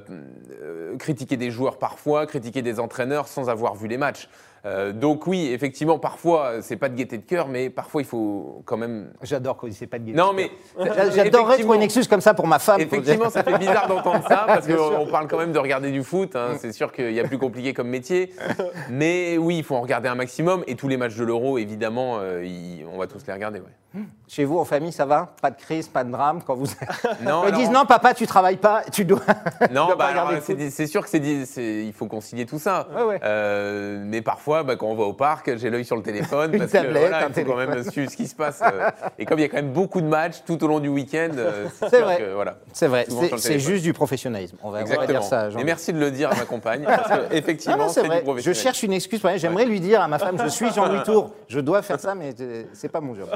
euh, 0.61 0.97
critiquer 0.97 1.37
des 1.37 1.51
joueurs 1.51 1.77
parfois, 1.77 2.25
critiquer 2.25 2.61
des 2.61 2.79
entraîneurs 2.79 3.27
sans 3.27 3.49
avoir 3.49 3.75
vu 3.75 3.87
les 3.87 3.97
matchs. 3.97 4.29
Euh, 4.65 4.91
donc 4.91 5.27
oui, 5.27 5.49
effectivement, 5.51 5.99
parfois, 5.99 6.61
c'est 6.61 6.77
pas 6.77 6.89
de 6.89 6.95
gaieté 6.95 7.17
de 7.17 7.23
cœur, 7.23 7.47
mais 7.47 7.69
parfois, 7.69 8.01
il 8.01 8.05
faut 8.05 8.63
quand 8.65 8.77
même... 8.77 9.11
J'adore 9.21 9.57
quand 9.57 9.67
c'est 9.71 9.85
pas 9.85 9.99
de 9.99 10.05
gaieté 10.05 10.17
Non, 10.17 10.33
mais... 10.33 10.51
J'adorerais 11.15 11.59
trouver 11.59 11.77
une 11.77 11.83
excuse 11.83 12.07
comme 12.07 12.21
ça 12.21 12.33
pour 12.33 12.47
ma 12.47 12.59
femme. 12.59 12.81
Effectivement, 12.81 13.29
ça 13.29 13.43
fait 13.43 13.57
bizarre 13.57 13.87
d'entendre 13.87 14.27
ça, 14.27 14.43
parce 14.47 14.67
qu'on 14.67 15.05
parle 15.07 15.27
quand 15.27 15.37
même 15.37 15.51
de 15.51 15.59
regarder 15.59 15.91
du 15.91 16.03
foot. 16.03 16.35
Hein. 16.35 16.55
c'est 16.59 16.71
sûr 16.71 16.91
qu'il 16.91 17.11
y 17.11 17.19
a 17.19 17.23
plus 17.23 17.37
compliqué 17.37 17.73
comme 17.73 17.89
métier. 17.89 18.33
Mais 18.89 19.37
oui, 19.37 19.57
il 19.59 19.63
faut 19.63 19.75
en 19.75 19.81
regarder 19.81 20.09
un 20.09 20.15
maximum. 20.15 20.63
Et 20.67 20.75
tous 20.75 20.87
les 20.87 20.97
matchs 20.97 21.15
de 21.15 21.23
l'Euro, 21.23 21.57
évidemment, 21.57 22.17
euh, 22.19 22.45
on 22.91 22.97
va 22.97 23.07
tous 23.07 23.25
les 23.27 23.33
regarder. 23.33 23.59
Ouais. 23.59 23.65
Chez 24.27 24.43
vous, 24.43 24.57
en 24.57 24.65
famille, 24.65 24.91
ça 24.91 25.05
va? 25.05 25.35
Pas 25.39 25.51
de 25.51 25.55
crise, 25.55 25.87
pas 25.87 26.03
de 26.03 26.11
drame 26.11 26.41
quand 26.41 26.55
vous. 26.55 26.65
Non, 27.21 27.43
Ils 27.47 27.53
disent 27.53 27.69
non, 27.69 27.85
papa, 27.85 28.13
tu 28.13 28.25
travailles 28.25 28.57
pas, 28.57 28.83
tu 28.91 29.05
dois. 29.05 29.21
Non, 29.71 29.89
bah, 29.97 30.09
c'est 30.41 30.87
sûr 30.87 31.03
que 31.03 31.09
c'est 31.09 31.19
il 31.19 31.93
faut 31.93 32.07
concilier 32.07 32.45
tout 32.45 32.59
ça. 32.59 32.87
Euh, 33.23 34.01
mais 34.03 34.21
parfois, 34.21 34.63
bah, 34.63 34.75
quand 34.75 34.87
on 34.87 34.95
va 34.95 35.03
au 35.03 35.13
parc, 35.13 35.55
j'ai 35.57 35.69
l'œil 35.69 35.85
sur 35.85 35.95
le 35.95 36.01
téléphone 36.01 36.51
Une 36.53 36.59
parce 36.59 36.71
tablette, 36.71 37.11
que 37.11 37.39
il 37.39 37.45
faut 37.45 37.51
quand 37.51 37.57
même 37.57 37.83
suivre 37.83 38.11
ce 38.11 38.17
qui 38.17 38.27
se 38.27 38.35
passe. 38.35 38.61
Euh. 38.63 38.89
et 39.19 39.25
comme 39.25 39.39
il 39.39 39.43
y 39.43 39.45
a 39.45 39.49
quand 39.49 39.57
même 39.57 39.73
beaucoup 39.73 40.01
de 40.01 40.07
matchs 40.07 40.43
tout 40.45 40.63
au 40.63 40.67
long 40.67 40.79
du 40.79 40.89
week-end, 40.89 41.31
euh, 41.37 41.67
c'est 41.89 42.01
vrai. 42.01 42.31
voilà, 42.33 42.57
c'est 42.73 42.87
vrai. 42.87 43.05
C'est 43.37 43.59
juste 43.59 43.83
du 43.83 43.93
professionnalisme. 43.93 44.57
On 44.63 44.71
va, 44.71 44.83
dire 44.83 45.23
ça. 45.23 45.49
Et 45.57 45.63
merci 45.63 45.93
de 45.93 45.99
le 45.99 46.09
dire 46.09 46.31
à 46.31 46.35
ma 46.35 46.45
compagne 46.45 46.83
parce 46.85 47.09
que, 47.09 47.35
effectivement, 47.35 47.89
c'est 47.89 48.01
du 48.01 48.07
professionnalisme. 48.07 48.53
Je 48.53 48.53
cherche 48.53 48.83
une 48.83 48.93
excuse. 48.93 49.21
J'aimerais 49.35 49.65
lui 49.65 49.79
dire 49.79 50.01
à 50.01 50.07
ma 50.07 50.17
femme, 50.19 50.37
je 50.43 50.49
suis 50.49 50.71
Jean-Louis 50.71 51.03
Tour, 51.03 51.31
je 51.47 51.59
dois 51.59 51.81
faire 51.81 51.99
ça, 51.99 52.15
mais 52.15 52.33
c'est 52.73 52.89
pas 52.89 53.01
mon 53.01 53.13
job. 53.13 53.29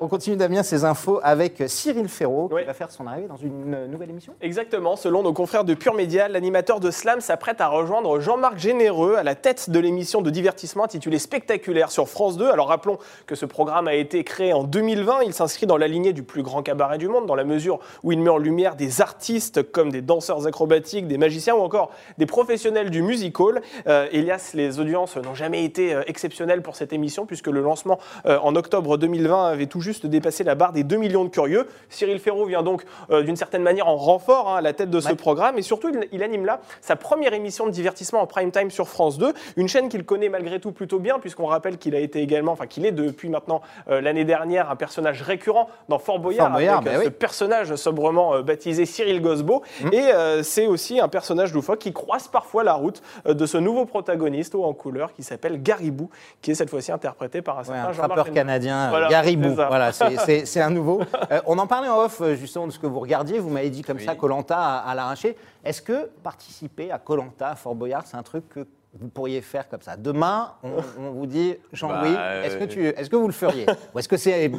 On 0.00 0.08
continue 0.08 0.36
bien 0.48 0.62
ces 0.62 0.84
infos 0.84 1.20
avec 1.22 1.62
Cyril 1.66 2.08
Ferraud, 2.08 2.48
qui 2.48 2.64
va 2.64 2.74
faire 2.74 2.90
son 2.90 3.06
arrivée 3.06 3.28
dans 3.28 3.36
une 3.36 3.86
nouvelle 3.86 4.10
émission. 4.10 4.34
Exactement. 4.40 4.96
Selon 4.96 5.22
nos 5.22 5.32
confrères 5.32 5.64
de 5.64 5.74
Pure 5.74 5.94
Média, 5.94 6.28
l'animateur 6.28 6.80
de 6.80 6.90
Slam 6.90 7.20
s'apprête 7.20 7.60
à 7.60 7.68
rejoindre 7.68 8.20
Jean-Marc 8.20 8.58
Généreux 8.58 9.16
à 9.16 9.22
la 9.22 9.34
tête 9.34 9.70
de 9.70 9.78
l'émission 9.78 10.22
de 10.22 10.30
divertissement 10.30 10.84
intitulée 10.84 11.18
Spectaculaire 11.18 11.90
sur 11.90 12.08
France 12.08 12.36
2. 12.36 12.50
Alors 12.50 12.68
rappelons 12.68 12.98
que 13.26 13.34
ce 13.34 13.46
programme 13.46 13.88
a 13.88 13.94
été 13.94 14.24
créé 14.24 14.52
en 14.52 14.64
2020. 14.64 15.22
Il 15.24 15.32
s'inscrit 15.32 15.66
dans 15.66 15.76
la 15.76 15.88
lignée 15.88 16.12
du 16.12 16.22
plus 16.22 16.42
grand 16.42 16.62
cabaret 16.62 16.98
du 16.98 17.08
monde, 17.08 17.26
dans 17.26 17.34
la 17.34 17.44
mesure 17.44 17.78
où 18.02 18.12
il 18.12 18.20
met 18.20 18.30
en 18.30 18.38
lumière 18.38 18.76
des 18.76 19.00
artistes 19.00 19.62
comme 19.72 19.90
des 19.90 20.02
danseurs 20.02 20.46
acrobatiques, 20.46 21.06
des 21.06 21.18
magiciens 21.18 21.54
ou 21.54 21.60
encore 21.60 21.90
des 22.18 22.26
professionnels 22.26 22.90
du 22.90 23.02
music 23.02 23.38
hall. 23.40 23.60
Euh, 23.86 24.08
Elias, 24.12 24.52
les 24.54 24.78
audiences 24.78 25.16
n'ont 25.16 25.34
jamais 25.34 25.64
été 25.64 25.94
euh, 25.94 26.02
exceptionnelles 26.06 26.62
pour 26.62 26.76
cette 26.76 26.92
émission, 26.92 27.26
puisque 27.26 27.48
le 27.48 27.60
lancement 27.60 27.98
euh, 28.26 28.38
en 28.42 28.54
octobre 28.56 28.96
2020 28.96 29.55
avait 29.56 29.66
tout 29.66 29.80
juste 29.80 30.06
dépassé 30.06 30.44
la 30.44 30.54
barre 30.54 30.72
des 30.72 30.84
2 30.84 30.96
millions 30.96 31.24
de 31.24 31.28
curieux. 31.28 31.66
Cyril 31.88 32.18
Ferraud 32.18 32.46
vient 32.46 32.62
donc 32.62 32.84
euh, 33.10 33.22
d'une 33.22 33.36
certaine 33.36 33.62
manière 33.62 33.88
en 33.88 33.96
renfort 33.96 34.50
hein, 34.50 34.56
à 34.56 34.60
la 34.60 34.72
tête 34.72 34.90
de 34.90 35.00
ce 35.00 35.12
programme. 35.12 35.58
Et 35.58 35.62
surtout 35.62 35.90
il, 36.12 36.22
anime 36.22 36.44
là 36.44 36.60
sa 36.80 36.96
première 36.96 37.32
émission 37.32 37.66
de 37.66 37.70
divertissement 37.70 38.20
en 38.20 38.26
prime 38.26 38.50
time 38.50 38.70
sur 38.70 38.88
France 38.88 39.18
2, 39.18 39.32
une 39.56 39.68
chaîne 39.68 39.88
qu'il 39.88 40.04
connaît 40.04 40.28
malgré 40.28 40.60
tout 40.60 40.72
plutôt 40.72 40.98
bien 40.98 41.18
puisqu'on 41.18 41.46
rappelle 41.46 41.78
qu'il 41.78 41.94
a 41.94 41.98
été 41.98 42.20
également, 42.20 42.52
enfin 42.52 42.66
qu'il 42.66 42.86
est 42.86 42.92
depuis 42.92 43.28
maintenant 43.28 43.62
euh, 43.88 44.00
l'année 44.00 44.24
dernière 44.24 44.70
un 44.70 44.76
personnage 44.76 45.22
récurrent 45.22 45.68
dans 45.88 45.98
Fort 45.98 46.18
Boyard, 46.18 46.54
avec 46.54 46.68
euh, 46.68 46.80
bah 46.80 47.04
ce 47.04 47.08
personnage 47.08 47.74
sobrement 47.76 48.40
baptisé 48.42 48.86
Cyril 48.86 49.20
Gosbo 49.20 49.62
mmh. 49.80 49.88
et 49.92 50.42
c'est 50.42 50.66
aussi 50.66 51.00
un 51.00 51.08
personnage 51.08 51.52
loufoque 51.52 51.78
qui 51.78 51.92
croise 51.92 52.28
parfois 52.28 52.64
la 52.64 52.74
route 52.74 53.02
de 53.24 53.46
ce 53.46 53.58
nouveau 53.58 53.84
protagoniste 53.84 54.54
haut 54.54 54.64
en 54.64 54.72
couleur 54.72 55.12
qui 55.12 55.22
s'appelle 55.22 55.62
Garibou, 55.62 56.10
qui 56.42 56.50
est 56.50 56.54
cette 56.54 56.70
fois-ci 56.70 56.92
interprété 56.92 57.42
par 57.42 57.58
un 57.58 57.64
certain 57.64 57.92
Jean-Marc 57.92 58.32
canadien 58.32 59.08
Garibou. 59.08 59.45
Voilà, 59.54 59.92
c'est 59.92 60.46
c'est 60.46 60.60
un 60.60 60.70
nouveau. 60.70 61.00
Euh, 61.30 61.40
on 61.46 61.58
en 61.58 61.66
parlait 61.66 61.88
en 61.88 61.98
off, 61.98 62.20
euh, 62.20 62.34
justement, 62.34 62.66
de 62.66 62.72
ce 62.72 62.78
que 62.78 62.86
vous 62.86 63.00
regardiez. 63.00 63.38
Vous 63.38 63.50
m'avez 63.50 63.70
dit 63.70 63.82
comme 63.82 63.98
ça, 64.00 64.14
Colanta 64.14 64.56
à, 64.58 64.78
à 64.90 64.94
l'arraché. 64.94 65.36
Est-ce 65.64 65.82
que 65.82 66.10
participer 66.22 66.90
à 66.90 66.98
Colanta, 66.98 67.50
à 67.50 67.56
Fort 67.56 67.74
Boyard, 67.74 68.04
c'est 68.06 68.16
un 68.16 68.22
truc 68.22 68.48
que 68.48 68.66
vous 69.00 69.08
pourriez 69.08 69.40
faire 69.40 69.68
comme 69.68 69.82
ça 69.82 69.96
Demain, 69.96 70.52
on, 70.62 71.10
vous 71.12 71.26
dit, 71.26 71.56
Jean-Louis, 71.72 72.14
bah, 72.14 72.44
est-ce 72.44 72.56
que, 72.56 72.64
tu, 72.64 72.86
est 72.86 73.08
que 73.08 73.16
vous 73.16 73.26
le 73.26 73.32
feriez 73.32 73.66
Ou 73.94 73.98
est-ce 73.98 74.08
que 74.08 74.16
c'est 74.16 74.50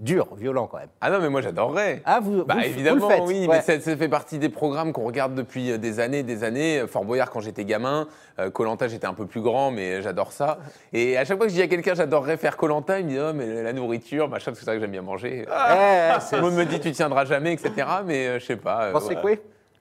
dur, 0.00 0.28
violent 0.36 0.66
quand 0.66 0.78
même 0.78 0.88
Ah 1.00 1.10
non, 1.10 1.20
mais 1.20 1.28
moi 1.28 1.40
j'adorerais. 1.40 2.02
Ah, 2.04 2.20
vous, 2.20 2.44
bah, 2.44 2.64
évidemment, 2.64 3.08
oui, 3.24 3.46
mais 3.48 3.60
ça, 3.60 3.78
fait 3.78 4.08
partie 4.08 4.38
des 4.38 4.48
programmes 4.48 4.92
qu'on 4.92 5.04
regarde 5.04 5.34
depuis 5.34 5.78
des 5.78 6.00
années, 6.00 6.22
des 6.22 6.44
années. 6.44 6.84
Fort 6.86 7.04
Boyard 7.04 7.30
quand 7.30 7.40
j'étais 7.40 7.64
gamin, 7.64 8.08
euh, 8.38 8.50
Colanta 8.50 8.88
j'étais 8.88 9.06
un 9.06 9.14
peu 9.14 9.26
plus 9.26 9.40
grand, 9.40 9.70
mais 9.70 10.02
j'adore 10.02 10.32
ça. 10.32 10.58
Et 10.92 11.16
à 11.16 11.24
chaque 11.24 11.36
fois 11.36 11.46
que 11.46 11.52
je 11.52 11.56
dis 11.56 11.62
à 11.62 11.68
quelqu'un 11.68 11.94
j'adorerais 11.94 12.36
faire 12.36 12.56
Colanta, 12.56 12.98
il 12.98 13.06
me 13.06 13.10
dit 13.10 13.18
oh, 13.18 13.32
mais 13.34 13.62
la 13.62 13.72
nourriture, 13.72 14.28
machin, 14.28 14.52
c'est 14.54 14.64
ça 14.64 14.74
que 14.74 14.80
j'aime 14.80 14.90
bien 14.90 15.02
manger. 15.02 15.46
Ah, 15.50 16.18
le 16.32 16.50
me 16.50 16.64
dit 16.64 16.80
tu 16.80 16.92
tiendras 16.92 17.24
jamais, 17.24 17.52
etc. 17.52 17.72
Mais 18.04 18.26
euh, 18.26 18.38
je 18.38 18.46
sais 18.46 18.56
pas. 18.56 18.90
Vous 18.90 18.98
pensez 18.98 19.16
quoi? 19.16 19.32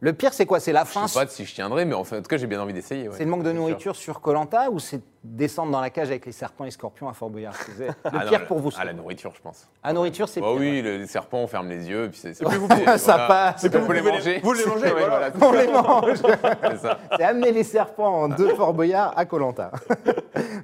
Le 0.02 0.14
pire, 0.14 0.34
c'est 0.34 0.48
quoi? 0.48 0.60
C'est 0.60 0.74
la 0.74 0.84
fin. 0.84 1.06
Je 1.06 1.14
sais 1.14 1.20
pas 1.20 1.28
si 1.28 1.46
je 1.46 1.54
tiendrai, 1.54 1.86
mais 1.86 1.94
en, 1.94 2.04
fait, 2.04 2.18
en 2.18 2.22
tout 2.22 2.28
cas, 2.28 2.38
j'ai 2.38 2.48
bien 2.48 2.60
envie 2.60 2.74
d'essayer. 2.74 3.08
C'est 3.14 3.24
le 3.24 3.30
manque 3.30 3.44
de 3.44 3.52
nourriture 3.52 3.96
sur 3.96 4.20
Colanta 4.20 4.70
ou 4.72 4.80
c'est 4.80 5.02
descendre 5.24 5.72
dans 5.72 5.82
la 5.82 5.90
cage 5.90 6.10
avec 6.10 6.26
les 6.26 6.32
serpents 6.32 6.64
et 6.64 6.68
les 6.68 6.72
scorpions 6.72 7.08
à 7.08 7.14
Fort 7.14 7.30
Boyard 7.30 7.54
Le 7.78 7.88
ah 8.06 8.26
pire 8.28 8.46
pour 8.46 8.60
vous. 8.60 8.72
À 8.78 8.86
la 8.86 8.94
nourriture, 8.94 9.32
je 9.36 9.42
pense. 9.42 9.68
À 9.84 9.94
nourriture, 9.94 10.28
c'est 10.28 10.42
bah 10.42 10.54
Oui, 10.58 10.82
les 10.82 11.06
serpents, 11.08 11.40
on 11.40 11.48
ferme 11.48 11.70
les 11.70 11.88
yeux, 11.88 12.10
puis 12.10 12.20
c'est. 12.20 12.44
vous, 12.44 12.68
ça 12.98 13.28
passe. 13.28 13.66
Vous, 13.66 13.92
les 13.92 14.02
mangez. 14.02 14.40
Vous 14.40 14.54
les 14.54 14.66
mangez, 14.66 14.90
voilà. 14.92 15.32
On 15.40 15.52
les 15.52 15.68
mange. 15.68 16.22
c'est 17.18 17.24
amener 17.24 17.52
les 17.52 17.64
serpents 17.64 18.28
de 18.28 18.48
Fort 18.50 18.74
Boyard 18.74 19.14
à 19.16 19.26
Colanta. 19.26 19.72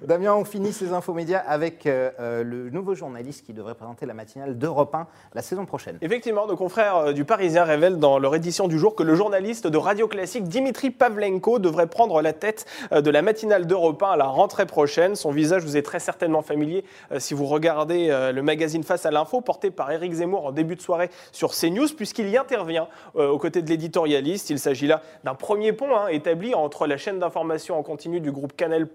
Damien, 0.08 0.34
on 0.34 0.46
finit 0.46 0.74
ces 0.74 0.94
infos 0.94 1.14
médias 1.14 1.40
avec 1.40 1.86
euh, 1.86 2.10
euh, 2.20 2.44
le 2.44 2.70
nouveau 2.70 2.96
journaliste 2.96 3.46
qui 3.46 3.54
devrait 3.54 3.76
présenter 3.76 4.06
la 4.06 4.14
matinale 4.14 4.58
d'Europe 4.58 4.96
1 4.96 5.08
la 5.34 5.42
saison 5.42 5.66
prochaine. 5.66 5.98
Effectivement, 6.02 6.48
nos 6.48 6.56
confrères 6.56 6.98
euh, 6.98 7.14
du 7.14 7.26
Parisien 7.26 7.64
révèlent 7.64 8.00
dans 8.00 8.18
leur 8.18 8.34
édition 8.34 8.68
du 8.68 8.80
jour 8.80 8.96
que 8.96 9.04
le 9.04 9.16
journaliste 9.16 9.68
de 9.68 9.78
Radio 9.78 10.08
Classique 10.08 10.46
Dimitri 10.46 10.92
Pavlenko 10.92 11.60
devrait 11.60 11.88
prendre 11.88 12.22
la 12.22 12.34
tête 12.34 12.66
de 12.92 13.10
la 13.10 13.22
matinale 13.22 13.68
d'Europe 13.68 14.02
1 14.02 14.12
à 14.12 14.16
la 14.16 14.26
rentrée 14.26 14.47
prochaine. 14.48 15.16
Son 15.16 15.32
visage 15.32 15.64
vous 15.64 15.78
est 15.78 15.82
très 15.82 16.00
certainement 16.00 16.42
familier 16.42 16.84
si 17.18 17.34
vous 17.34 17.46
regardez 17.46 18.08
le 18.34 18.42
magazine 18.42 18.84
Face 18.84 19.06
à 19.06 19.12
l'info 19.12 19.42
porté 19.42 19.72
par 19.72 19.92
Éric 19.92 20.14
Zemmour 20.14 20.46
en 20.46 20.52
début 20.52 20.76
de 20.76 20.82
soirée 20.82 21.10
sur 21.32 21.52
CNews, 21.54 21.88
puisqu'il 21.96 22.30
y 22.30 22.38
intervient 22.38 22.88
aux 23.16 23.38
côtés 23.38 23.62
de 23.62 23.70
l'éditorialiste. 23.70 24.50
Il 24.50 24.60
s'agit 24.60 24.88
là 24.88 25.02
d'un 25.24 25.36
premier 25.36 25.74
pont 25.74 25.96
hein, 25.96 26.08
établi 26.08 26.56
entre 26.56 26.88
la 26.88 26.98
chaîne 26.98 27.20
d'information 27.20 27.78
en 27.78 27.84
continu 27.84 28.20
du 28.20 28.32
groupe 28.32 28.56
Canal+, 28.56 28.88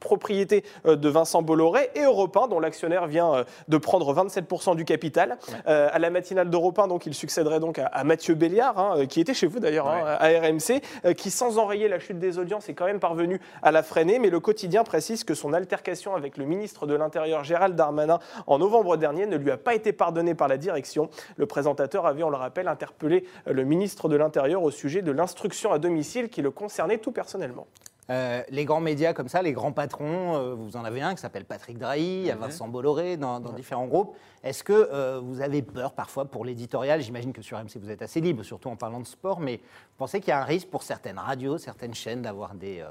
propriété 0.00 0.64
euh, 0.86 0.96
de 0.96 1.08
Vincent 1.08 1.42
Bolloré 1.42 1.90
et 1.94 2.02
Europe 2.02 2.36
1, 2.36 2.48
dont 2.48 2.60
l'actionnaire 2.60 3.06
vient 3.06 3.34
euh, 3.34 3.44
de 3.68 3.76
prendre 3.76 4.12
27% 4.14 4.76
du 4.76 4.84
capital. 4.84 5.38
Euh, 5.66 5.88
à 5.92 5.98
la 5.98 6.10
matinale 6.10 6.50
d'Europe 6.50 6.78
1, 6.78 6.88
donc, 6.88 7.06
il 7.06 7.14
succéderait 7.14 7.60
donc 7.60 7.78
à, 7.78 8.04
Mathieu 8.04 8.34
Béliard, 8.34 8.78
hein, 8.78 9.06
qui 9.06 9.20
était 9.20 9.34
chez 9.34 9.46
vous 9.46 9.60
d'ailleurs, 9.60 9.88
hein, 9.88 10.16
à 10.18 10.28
RMC, 10.28 11.14
qui, 11.14 11.30
sans 11.30 11.58
enrayer 11.58 11.88
la 11.88 11.98
chute 11.98 12.18
des 12.18 12.38
audiences, 12.38 12.68
est 12.68 12.74
quand 12.74 12.86
même 12.86 13.00
parvenu 13.00 13.40
à 13.62 13.72
la 13.72 13.82
freiner. 13.82 14.18
Mais 14.18 14.30
le 14.30 14.40
quotidien 14.40 14.84
précise 14.98 15.22
que 15.22 15.34
son 15.34 15.52
altercation 15.52 16.16
avec 16.16 16.36
le 16.36 16.44
ministre 16.44 16.84
de 16.84 16.94
l'Intérieur, 16.96 17.44
Gérald 17.44 17.76
Darmanin, 17.76 18.18
en 18.48 18.58
novembre 18.58 18.96
dernier, 18.96 19.26
ne 19.26 19.36
lui 19.36 19.52
a 19.52 19.56
pas 19.56 19.76
été 19.76 19.92
pardonnée 19.92 20.34
par 20.34 20.48
la 20.48 20.56
direction. 20.56 21.08
Le 21.36 21.46
présentateur 21.46 22.04
avait, 22.04 22.24
on 22.24 22.30
le 22.30 22.36
rappelle, 22.36 22.66
interpellé 22.66 23.24
le 23.46 23.62
ministre 23.62 24.08
de 24.08 24.16
l'Intérieur 24.16 24.60
au 24.64 24.72
sujet 24.72 25.00
de 25.00 25.12
l'instruction 25.12 25.72
à 25.72 25.78
domicile 25.78 26.30
qui 26.30 26.42
le 26.42 26.50
concernait 26.50 26.98
tout 26.98 27.12
personnellement. 27.12 27.68
Euh, 28.10 28.42
les 28.48 28.64
grands 28.64 28.80
médias 28.80 29.12
comme 29.12 29.28
ça, 29.28 29.40
les 29.40 29.52
grands 29.52 29.70
patrons, 29.70 30.34
euh, 30.34 30.54
vous 30.54 30.76
en 30.76 30.82
avez 30.84 31.00
un 31.00 31.14
qui 31.14 31.20
s'appelle 31.20 31.44
Patrick 31.44 31.78
Drahi, 31.78 32.02
il 32.02 32.26
y 32.26 32.30
a 32.32 32.34
mhm. 32.34 32.40
Vincent 32.40 32.66
Bolloré 32.66 33.16
dans, 33.16 33.38
différents 33.38 33.86
groupes. 33.86 34.16
Est-ce 34.42 34.64
que 34.64 34.72
euh, 34.72 35.20
vous 35.22 35.40
avez 35.40 35.62
peur 35.62 35.92
parfois 35.92 36.24
pour 36.24 36.44
l'éditorial? 36.44 37.00
J'imagine 37.02 37.32
que 37.32 37.42
sur 37.42 37.56
MC 37.56 37.76
vous 37.76 37.90
êtes 37.92 38.02
assez 38.02 38.20
libre, 38.20 38.42
surtout 38.42 38.68
en 38.68 38.76
parlant 38.76 38.98
de 38.98 39.06
sport, 39.06 39.38
mais 39.38 39.58
vous 39.58 39.96
pensez 39.96 40.18
qu'il 40.18 40.30
y 40.30 40.32
a 40.32 40.40
un 40.40 40.44
risque 40.44 40.66
pour 40.66 40.82
certaines 40.82 41.20
radios, 41.20 41.56
certaines 41.56 41.94
chaînes 41.94 42.22
d'avoir 42.22 42.54
des 42.54 42.82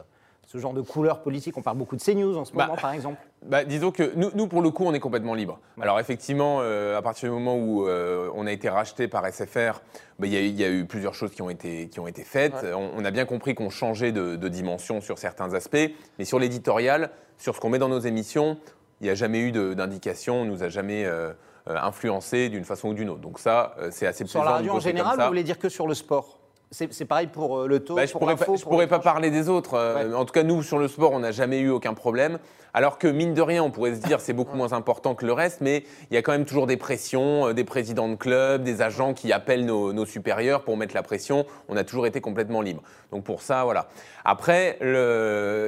ce 0.48 0.58
genre 0.58 0.74
de 0.74 0.82
couleur 0.82 1.22
politique 1.22 1.58
On 1.58 1.62
parle 1.62 1.78
beaucoup 1.78 1.98
de 1.98 2.02
CNews 2.02 2.38
en 2.38 2.46
ce 2.46 2.54
bah, 2.54 2.66
moment, 2.66 2.78
par 2.78 2.94
exemple. 2.94 3.22
Bah, 3.46 3.64
disons 3.64 3.92
que 3.92 4.14
nous, 4.16 4.32
nous, 4.34 4.48
pour 4.48 4.62
le 4.62 4.72
coup, 4.72 4.84
on 4.86 4.94
est 4.94 5.00
complètement 5.00 5.36
libre. 5.36 5.60
Alors 5.80 6.00
effectivement, 6.00 6.58
euh, 6.62 6.98
à 6.98 7.02
partir 7.04 7.30
du 7.30 7.36
moment 7.36 7.56
où 7.56 7.88
euh, 7.88 8.30
on 8.34 8.48
a 8.48 8.52
été 8.52 8.68
racheté 8.68 9.08
par 9.08 9.32
SFR, 9.32 9.80
bah, 10.18 10.26
il 10.26 10.34
y, 10.34 10.64
a 10.64 10.70
eu 10.70 10.86
plusieurs 10.86 11.14
choses 11.14 11.32
qui 11.32 11.44
ont 11.44 11.50
été, 11.50 11.88
qui 11.88 12.00
ont 12.00 12.08
été 12.08 12.24
faites. 12.24 12.66
On, 12.76 13.06
a 13.06 13.12
bien 13.12 13.26
compris 13.26 13.54
qu'on 13.54 13.70
changeait 13.70 14.12
de, 14.12 14.48
dimension 14.48 15.02
sur 15.02 15.20
certains 15.20 15.54
aspects, 15.54 15.92
mais 16.18 16.26
sur 16.26 16.40
l'éditorial, 16.40 17.12
sur 17.38 17.56
ce 17.56 17.62
qu'on 17.62 17.70
met 17.70 17.80
dans 17.80 17.90
nos 17.90 18.00
émissions, 18.00 18.58
il 19.02 19.04
n'y 19.04 19.12
a 19.12 19.16
jamais 19.16 19.40
eu 19.40 19.52
d'indication, 19.52 20.42
on 20.42 20.46
nous 20.46 20.64
a 20.64 20.70
jamais... 20.70 21.06
Euh, 21.06 21.34
influencés 21.70 22.48
d'une 22.48 22.64
façon 22.64 22.88
ou 22.88 22.94
d'une 22.94 23.10
autre. 23.10 23.20
Donc 23.20 23.40
ça, 23.40 23.76
c'est 23.92 24.08
assez 24.08 24.26
Sur 24.26 24.46
la 24.46 24.52
radio 24.52 24.72
en 24.72 24.80
général, 24.80 25.20
vous 25.20 25.28
voulez 25.28 25.44
dire 25.44 25.60
que 25.60 25.68
sur 25.68 25.86
le 25.86 25.96
sport? 25.96 26.40
C'est 26.72 27.06
pareil 27.06 27.28
pour 27.28 27.68
le 27.68 27.80
taux. 27.80 27.96
Bah, 27.96 28.06
je 28.06 28.14
ne 28.14 28.20
pourrais, 28.20 28.36
pas, 28.36 28.46
pourrais 28.46 28.88
pas 28.88 29.00
parler 29.00 29.32
des 29.32 29.50
autres. 29.50 29.78
En 30.14 30.26
tout 30.26 30.34
cas, 30.34 30.44
nous, 30.44 30.64
sur 30.64 30.80
le 30.80 30.88
sport, 30.88 31.12
on 31.12 31.20
n'a 31.20 31.32
jamais 31.32 31.60
eu 31.60 31.70
aucun 31.70 31.94
problème. 31.94 32.40
Alors 32.78 33.00
que, 33.00 33.08
mine 33.08 33.34
de 33.34 33.42
rien, 33.42 33.64
on 33.64 33.72
pourrait 33.72 33.96
se 33.96 34.02
dire 34.02 34.22
c'est 34.22 34.34
beaucoup 34.34 34.56
moins 34.56 34.72
important 34.72 35.16
que 35.16 35.26
le 35.26 35.34
reste, 35.34 35.62
mais 35.62 35.84
il 36.12 36.14
y 36.14 36.18
a 36.18 36.22
quand 36.22 36.32
même 36.32 36.46
toujours 36.46 36.68
des 36.68 36.78
pressions, 36.78 37.48
euh, 37.48 37.54
des 37.54 37.64
présidents 37.64 38.08
de 38.08 38.14
clubs, 38.14 38.62
des 38.62 38.84
agents 38.84 39.16
qui 39.16 39.34
appellent 39.34 39.66
nos, 39.66 40.06
supérieurs 40.06 40.62
pour 40.62 40.78
mettre 40.78 40.94
la 40.94 41.02
pression. 41.02 41.48
On 41.70 41.76
a 41.76 41.84
toujours 41.84 42.06
été 42.06 42.22
complètement 42.22 42.62
libre. 42.62 42.84
Donc 43.12 43.24
pour 43.24 43.42
ça, 43.42 43.64
voilà. 43.64 43.88
Après, 44.26 44.78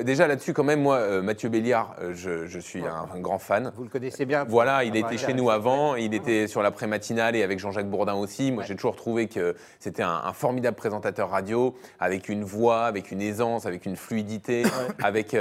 déjà 0.06 0.28
là-dessus, 0.28 0.54
quand 0.54 0.64
même, 0.64 0.84
moi, 0.84 0.98
euh, 0.98 1.24
Mathieu 1.24 1.50
Béliard, 1.50 1.96
euh, 2.00 2.14
je, 2.14 2.60
suis 2.60 2.84
un, 2.86 3.20
grand 3.20 3.40
fan. 3.40 3.72
Vous 3.76 3.86
le 3.86 3.90
connaissez 3.90 4.28
bien 4.28 4.44
Voilà, 4.48 4.84
il 4.84 4.96
était 4.96 5.18
chez 5.18 5.34
nous 5.34 5.50
avant, 5.50 5.96
il 5.96 6.14
était 6.14 6.46
sur 6.46 6.62
l'après-matinale 6.62 7.36
et 7.36 7.42
avec 7.42 7.58
Jean-Jacques 7.58 7.90
Bourdin 7.90 8.14
aussi. 8.14 8.52
Moi, 8.52 8.66
j'ai 8.68 8.76
toujours 8.76 8.96
trouvé 8.96 9.28
que 9.28 9.56
c'était 9.80 10.04
un, 10.04 10.32
formidable 10.34 10.78
présentateur 10.78 11.32
radio, 11.32 11.76
avec 12.00 12.30
une 12.30 12.44
voix, 12.44 12.86
avec 12.86 13.10
une 13.10 13.24
aisance, 13.24 13.66
avec 13.66 13.88
une 13.88 13.96
fluidité, 13.96 14.62
avec 15.02 15.36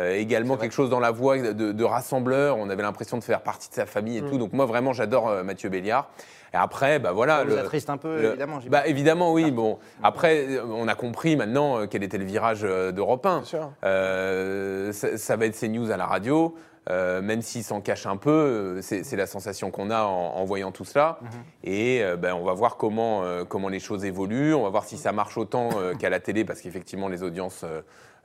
également 0.00 0.56
quelque 0.56 0.72
chose 0.72 0.90
dans 0.90 1.00
la 1.00 1.10
voix 1.10 1.38
de, 1.38 1.84
rassembleur. 1.84 2.56
On 2.58 2.70
avait 2.70 2.82
l'impression 2.82 3.18
de 3.18 3.24
faire 3.24 3.42
partie 3.42 3.68
de 3.68 3.74
sa 3.74 3.86
famille 3.86 4.18
et 4.18 4.22
mm. 4.22 4.30
tout. 4.30 4.38
Donc 4.38 4.52
moi, 4.52 4.66
vraiment, 4.66 4.92
j'adore 4.92 5.44
Mathieu 5.44 5.68
Béliard. 5.68 6.08
Et 6.52 6.56
après, 6.56 6.98
bah 6.98 7.12
voilà. 7.12 7.38
Ça 7.38 7.44
vous 7.44 7.58
attriste 7.58 7.90
un 7.90 7.96
peu, 7.96 8.24
évidemment. 8.24 8.60
Bah 8.68 8.86
évidemment, 8.86 9.32
oui. 9.32 9.50
Bon, 9.50 9.78
après, 10.02 10.58
on 10.64 10.88
a 10.88 10.94
compris 10.94 11.36
maintenant 11.36 11.78
euh, 11.78 11.86
quel 11.86 12.02
était 12.02 12.18
le 12.18 12.24
virage 12.24 12.60
euh, 12.64 12.92
d'Europe 12.92 13.24
1. 13.24 13.42
Euh, 13.84 14.92
ça, 14.92 15.36
va 15.36 15.46
être 15.46 15.54
ces 15.54 15.68
news 15.68 15.90
à 15.90 15.96
la 15.96 16.06
radio. 16.06 16.54
même 16.88 17.42
s'il 17.42 17.62
s'en 17.62 17.80
cache 17.80 18.06
un 18.06 18.16
peu, 18.16 18.80
c'est 18.82 19.16
la 19.16 19.26
sensation 19.26 19.70
qu'on 19.70 19.90
a 19.90 20.02
en, 20.02 20.44
voyant 20.44 20.72
tout 20.72 20.84
cela. 20.84 21.18
Mhm. 21.20 21.30
Et 21.64 22.02
ben, 22.18 22.34
on 22.34 22.44
va 22.44 22.52
voir 22.52 22.76
comment, 22.76 23.22
comment 23.48 23.68
les 23.68 23.80
choses 23.80 24.04
évoluent. 24.04 24.54
On 24.54 24.64
va 24.64 24.70
voir 24.70 24.84
si 24.84 24.96
ça 24.96 25.12
marche 25.12 25.38
autant 25.38 25.68
qu'à 25.98 26.10
la 26.10 26.18
télé, 26.18 26.44
parce 26.44 26.60
qu'effectivement, 26.60 27.08
les 27.08 27.22
audiences. 27.22 27.64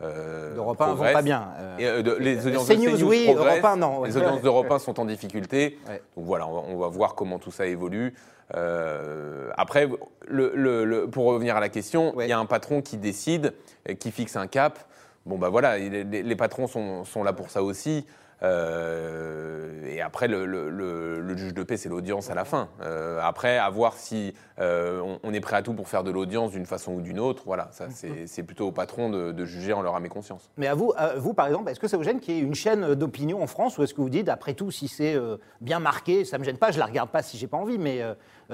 Euh, 0.02 0.54
D'Europe 0.56 0.82
1 0.82 0.94
vont 0.94 1.14
pas 1.14 1.22
bien. 1.22 1.48
les 1.78 2.48
audiences 2.48 2.68
de 2.68 2.76
CNews, 2.76 3.04
oui, 3.04 3.28
Europe 3.30 3.64
1, 3.64 3.78
non. 3.78 4.04
Les 4.04 4.18
audiences 4.18 4.42
d'Europe 4.42 4.70
1 4.70 4.80
sont 4.80 5.00
en 5.00 5.06
difficulté. 5.06 5.80
Donc 6.16 6.26
voilà, 6.26 6.48
on 6.48 6.78
va, 6.78 6.88
voir 6.88 7.16
comment 7.16 7.40
tout 7.40 7.52
ça 7.52 7.66
évolue. 7.66 8.14
Euh, 8.56 9.50
après, 9.58 9.90
le, 10.28 11.06
pour 11.06 11.26
revenir 11.26 11.56
à 11.56 11.60
la 11.60 11.70
question, 11.70 12.14
il 12.20 12.28
y 12.28 12.34
a 12.34 12.40
un 12.40 12.46
patron 12.46 12.82
qui 12.82 12.98
décide, 12.98 13.54
qui 14.00 14.12
fixe 14.12 14.36
un 14.36 14.48
cap. 14.48 14.80
Bon, 15.26 15.38
bah 15.38 15.50
voilà, 15.50 15.78
les, 15.78 16.36
patrons 16.36 16.68
sont, 16.68 17.04
sont, 17.04 17.24
là 17.24 17.34
pour 17.34 17.50
ça 17.50 17.64
aussi. 17.64 18.06
Euh, 18.44 19.86
et 19.86 20.02
après, 20.02 20.28
le, 20.28 21.36
juge 21.36 21.54
de 21.54 21.64
paix, 21.64 21.78
c'est 21.78 21.90
l'audience 21.90 22.30
à 22.30 22.36
la 22.36 22.46
fin. 22.46 22.70
Euh, 22.82 23.20
après, 23.22 23.58
à 23.58 23.70
voir 23.70 23.94
si 23.98 24.34
euh, 24.60 25.18
on, 25.24 25.34
est 25.34 25.40
prêt 25.42 25.58
à 25.58 25.62
tout 25.62 25.74
pour 25.74 25.90
faire 25.90 26.04
de 26.04 26.12
l'audience 26.12 26.52
d'une 26.52 26.66
façon 26.66 26.94
ou 26.94 27.02
d'une 27.02 27.20
autre. 27.20 27.44
Voilà, 27.46 27.70
ça, 27.72 27.88
c'est 28.26 28.44
plutôt 28.44 28.68
au 28.68 28.72
patron 28.72 29.10
de, 29.10 29.46
juger 29.46 29.74
en 29.74 29.82
leur 29.82 29.96
âme 29.96 30.06
et 30.06 30.10
conscience. 30.10 30.50
Mais 30.58 30.68
à 30.68 30.76
vous, 30.76 30.94
vous 31.18 31.34
par 31.34 31.48
exemple, 31.48 31.70
est-ce 31.70 31.80
que 31.80 31.88
ça 31.88 31.98
vous 31.98 32.04
gêne 32.04 32.20
qu'il 32.20 32.36
y 32.36 32.40
ait 32.40 32.42
une 32.42 32.56
chaîne 32.56 32.96
d'opinion 32.96 33.44
en 33.44 33.48
France 33.48 33.78
ou 33.78 33.84
est-ce 33.84 33.94
que 33.94 34.02
vous 34.02 34.10
dites, 34.10 34.30
après 34.30 34.54
tout, 34.54 34.72
si 34.72 34.88
c'est 34.88 35.16
bien 35.62 35.80
marqué, 35.80 36.26
ça 36.26 36.38
me 36.38 36.44
gêne 36.44 36.58
pas, 36.58 36.72
je 36.72 36.80
la 36.80 36.86
regarde 36.86 37.10
pas 37.10 37.22
si 37.22 37.38
j'ai 37.38 37.48
pas 37.48 37.58
envie, 37.58 37.78
mais 37.78 38.02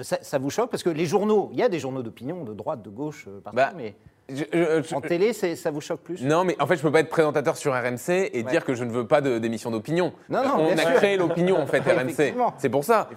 ça, 0.01 0.37
vous 0.39 0.49
choque? 0.49 0.69
Parce 0.69 0.83
que 0.83 0.89
les 0.89 1.05
journaux, 1.05 1.49
il 1.53 1.59
y 1.59 1.63
a 1.63 1.69
des 1.69 1.79
journaux 1.79 2.03
d'opinion 2.03 2.43
de 2.43 2.53
droite, 2.53 2.81
de 2.81 2.89
gauche, 2.89 3.27
partout, 3.43 3.55
bah, 3.55 3.73
mais 3.75 3.95
en 4.93 5.01
télé, 5.01 5.33
ça 5.33 5.71
vous 5.71 5.81
choque 5.81 6.01
plus? 6.01 6.21
Non, 6.23 6.43
mais 6.43 6.55
en 6.59 6.67
fait, 6.67 6.77
je 6.77 6.81
peux 6.81 6.91
pas 6.91 6.99
être 7.01 7.09
présentateur 7.09 7.57
sur 7.57 7.73
RMC 7.73 8.29
et 8.33 8.43
dire 8.43 8.63
que 8.63 8.73
je 8.73 8.83
ne 8.83 8.91
veux 8.91 9.07
pas 9.07 9.21
d'émission 9.21 9.71
d'opinion. 9.71 10.13
Non, 10.29 10.43
non, 10.43 10.67
On 10.71 10.77
a 10.77 10.91
créé 10.93 11.17
l'opinion, 11.17 11.57
en 11.57 11.67
fait, 11.67 11.79
RMC. 11.85 12.33
C'est 12.57 12.69
pour 12.69 12.83
ça. 12.83 13.09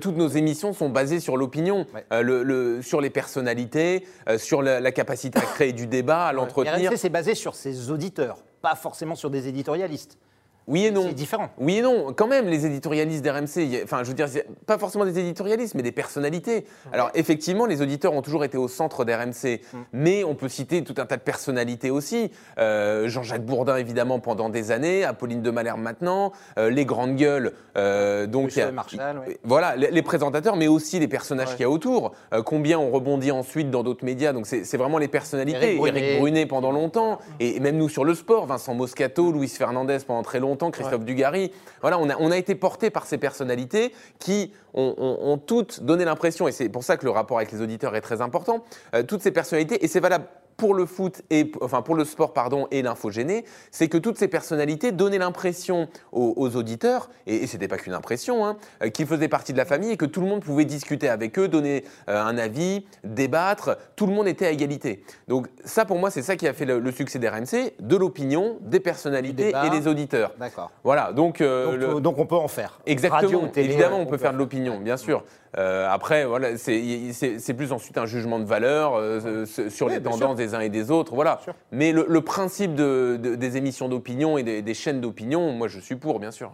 toutes 0.00 0.16
nos 0.16 0.28
émissions 0.28 0.72
sont 0.72 0.88
basées 0.88 1.20
sur 1.20 1.36
l'opinion, 1.36 1.86
euh, 2.12 2.82
sur 2.82 3.00
les 3.00 3.10
personnalités, 3.10 4.06
euh, 4.28 4.38
sur 4.38 4.62
la, 4.62 4.90
capacité 4.92 5.38
à 5.38 5.42
créer 5.42 5.72
du 5.72 5.86
débat, 5.86 6.26
à 6.26 6.32
l'entretenir. 6.32 6.90
RMC, 6.90 6.96
c'est 6.96 7.08
basé 7.08 7.34
sur 7.34 7.54
ses 7.54 7.90
auditeurs, 7.90 8.38
pas 8.60 8.74
forcément 8.74 9.14
sur 9.14 9.30
des 9.30 9.48
éditorialistes. 9.48 10.18
Oui 10.66 10.86
et 10.86 10.90
non. 10.90 11.06
C'est 11.08 11.14
différent. 11.14 11.50
Oui 11.58 11.78
et 11.78 11.82
non. 11.82 12.12
Quand 12.14 12.26
même, 12.26 12.46
les 12.46 12.66
éditorialistes 12.66 13.24
d'RMC, 13.24 13.82
enfin, 13.84 14.02
je 14.02 14.08
veux 14.08 14.14
dire, 14.14 14.28
pas 14.66 14.78
forcément 14.78 15.04
des 15.04 15.18
éditorialistes, 15.18 15.74
mais 15.74 15.82
des 15.82 15.92
personnalités. 15.92 16.64
Alors, 16.92 17.10
effectivement, 17.14 17.66
les 17.66 17.82
auditeurs 17.82 18.14
ont 18.14 18.22
toujours 18.22 18.44
été 18.44 18.56
au 18.56 18.68
centre 18.68 19.04
d'RMC, 19.04 19.60
mais 19.92 20.24
on 20.24 20.34
peut 20.34 20.48
citer 20.48 20.84
tout 20.84 20.94
un 20.98 21.06
tas 21.06 21.16
de 21.16 21.22
personnalités 21.22 21.90
aussi. 21.90 22.30
Euh, 22.58 23.08
Jean-Jacques 23.08 23.44
Bourdin, 23.44 23.76
évidemment, 23.76 24.20
pendant 24.20 24.48
des 24.48 24.70
années, 24.70 25.04
Apolline 25.04 25.42
de 25.42 25.50
Malherbe 25.50 25.80
maintenant, 25.80 26.32
euh, 26.58 26.70
les 26.70 26.84
grandes 26.84 27.16
gueules. 27.16 27.52
Euh, 27.76 28.26
donc, 28.26 28.56
Marshall, 28.72 29.22
Voilà, 29.44 29.76
les, 29.76 30.02
présentateurs, 30.02 30.56
mais 30.56 30.68
aussi 30.68 30.98
les 30.98 31.08
personnages 31.08 31.50
qu'il 31.50 31.60
y 31.60 31.64
a 31.64 31.70
autour. 31.70 32.12
combien 32.44 32.78
on 32.78 32.90
rebondit 32.90 33.30
ensuite 33.30 33.70
dans 33.70 33.82
d'autres 33.82 34.04
médias. 34.04 34.32
Donc, 34.32 34.46
c'est 34.46 34.76
vraiment 34.76 34.98
les 34.98 35.08
personnalités. 35.08 35.76
Eric 35.76 36.20
Brunet. 36.20 36.46
pendant 36.46 36.72
longtemps, 36.72 37.18
et 37.38 37.60
même 37.60 37.76
nous 37.76 37.88
sur 37.88 38.04
le 38.04 38.14
sport, 38.14 38.46
Vincent 38.46 38.74
Moscato, 38.74 39.32
Luis 39.32 39.48
Fernandez 39.48 39.98
pendant 40.06 40.22
très 40.22 40.38
longtemps. 40.40 40.49
Christophe 40.70 41.04
Dugarry. 41.04 41.52
Voilà, 41.80 41.98
on 41.98 42.08
a, 42.08 42.16
on 42.18 42.30
a 42.30 42.36
été 42.36 42.54
porté 42.54 42.90
par 42.90 43.06
ces 43.06 43.18
personnalités 43.18 43.92
qui 44.18 44.52
ont, 44.74 45.40
toutes 45.46 45.82
donné 45.82 46.04
l'impression, 46.04 46.46
et 46.48 46.52
c'est 46.52 46.68
pour 46.68 46.84
ça 46.84 46.96
que 46.96 47.04
le 47.04 47.10
rapport 47.10 47.38
avec 47.38 47.50
les 47.52 47.60
auditeurs 47.60 47.96
est 47.96 48.00
très 48.00 48.20
important, 48.20 48.64
euh, 48.94 49.02
toutes 49.02 49.22
ces 49.22 49.32
personnalités, 49.32 49.84
et 49.84 49.88
c'est 49.88 50.00
valable 50.00 50.26
pour 50.60 50.74
le 50.74 50.84
foot 50.84 51.22
et 51.30 51.50
enfin 51.62 51.80
pour 51.80 51.94
le 51.94 52.04
sport 52.04 52.34
pardon 52.34 52.68
et 52.70 52.82
l'infogéné, 52.82 53.46
c'est 53.70 53.88
que 53.88 53.96
toutes 53.96 54.18
ces 54.18 54.28
personnalités 54.28 54.92
donnaient 54.92 55.16
l'impression 55.16 55.88
aux, 56.12 56.54
auditeurs 56.54 57.08
et, 57.26 57.46
ce 57.46 57.52
c'était 57.52 57.66
pas 57.66 57.78
qu'une 57.78 57.94
impression, 57.94 58.44
hein, 58.44 58.58
euh, 58.82 58.90
qu'ils 58.90 59.06
faisaient 59.06 59.28
partie 59.28 59.54
de 59.54 59.58
la 59.58 59.64
famille 59.64 59.90
et 59.90 59.96
que 59.96 60.04
tout 60.04 60.20
le 60.20 60.26
monde 60.26 60.44
pouvait 60.44 60.66
discuter 60.66 61.08
avec 61.08 61.38
eux, 61.38 61.48
donner 61.48 61.84
euh, 62.10 62.22
un 62.22 62.36
avis, 62.36 62.84
débattre, 63.04 63.78
tout 63.96 64.06
le 64.06 64.12
monde 64.12 64.28
était 64.28 64.44
à 64.44 64.50
égalité. 64.50 65.02
Donc 65.28 65.46
ça 65.64 65.86
pour 65.86 65.98
moi 65.98 66.10
c'est 66.10 66.20
ça 66.20 66.36
qui 66.36 66.46
a 66.46 66.52
fait 66.52 66.66
le, 66.66 66.92
succès 66.92 67.18
des 67.18 67.30
RMC, 67.30 67.72
de 67.80 67.96
l'opinion, 67.96 68.58
des 68.60 68.80
personnalités 68.80 69.54
et 69.64 69.70
des 69.70 69.88
auditeurs. 69.88 70.34
D'accord. 70.38 70.70
Voilà 70.84 71.12
donc 71.12 71.42
donc, 71.42 72.02
donc, 72.02 72.18
on 72.18 72.26
peut 72.26 72.36
en 72.36 72.48
faire. 72.48 72.80
Exactement. 72.84 73.50
Évidemment 73.56 73.98
on, 73.98 74.06
peut 74.06 74.18
faire 74.18 74.34
de 74.34 74.38
l'opinion 74.38 74.78
bien 74.78 74.98
sûr. 74.98 75.24
Euh, 75.58 75.88
après, 75.90 76.24
voilà, 76.24 76.56
c'est 76.56 77.54
plus 77.56 77.72
ensuite 77.72 77.98
un 77.98 78.06
jugement 78.06 78.38
de 78.38 78.44
valeur 78.44 78.94
euh, 78.94 79.44
sur 79.46 79.88
les 79.88 80.02
tendances 80.02 80.36
des 80.36 80.54
uns 80.54 80.60
et 80.60 80.68
des 80.68 80.90
autres. 80.90 81.14
Voilà. 81.14 81.40
Mais 81.72 81.92
le, 81.92 82.20
principe 82.20 82.74
des 82.74 83.56
émissions 83.56 83.88
d'opinion 83.88 84.38
et 84.38 84.62
des, 84.62 84.74
chaînes 84.74 85.00
d'opinion, 85.00 85.52
moi 85.52 85.68
je 85.68 85.80
suis 85.80 85.96
pour, 85.96 86.20
bien 86.20 86.30
sûr. 86.30 86.52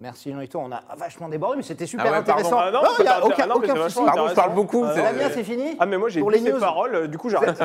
Merci 0.00 0.32
Jean-Victor, 0.32 0.62
on 0.66 0.72
a 0.72 0.80
vachement 0.96 1.28
débordé, 1.28 1.58
mais 1.58 1.62
c'était 1.62 1.84
super 1.84 2.10
ah 2.14 2.18
intéressant. 2.18 2.56
Ah 2.58 2.70
non, 2.70 2.80
il 2.98 3.02
n'y 3.02 3.08
a 3.08 3.22
aucun, 3.22 3.50
aucun 3.50 3.88
souci. 3.88 4.02
Pardon, 4.02 4.28
je 4.28 4.34
parle 4.34 4.54
beaucoup. 4.54 4.82
Ah, 4.82 4.94
Damien, 4.94 5.28
c'est 5.30 5.44
fini 5.44 5.76
Ah 5.78 5.84
mais 5.84 5.98
moi 5.98 6.08
j'ai 6.08 6.22
ces 6.22 6.52
paroles, 6.52 7.08
du 7.08 7.18
coup 7.18 7.28
j'arrête. 7.28 7.62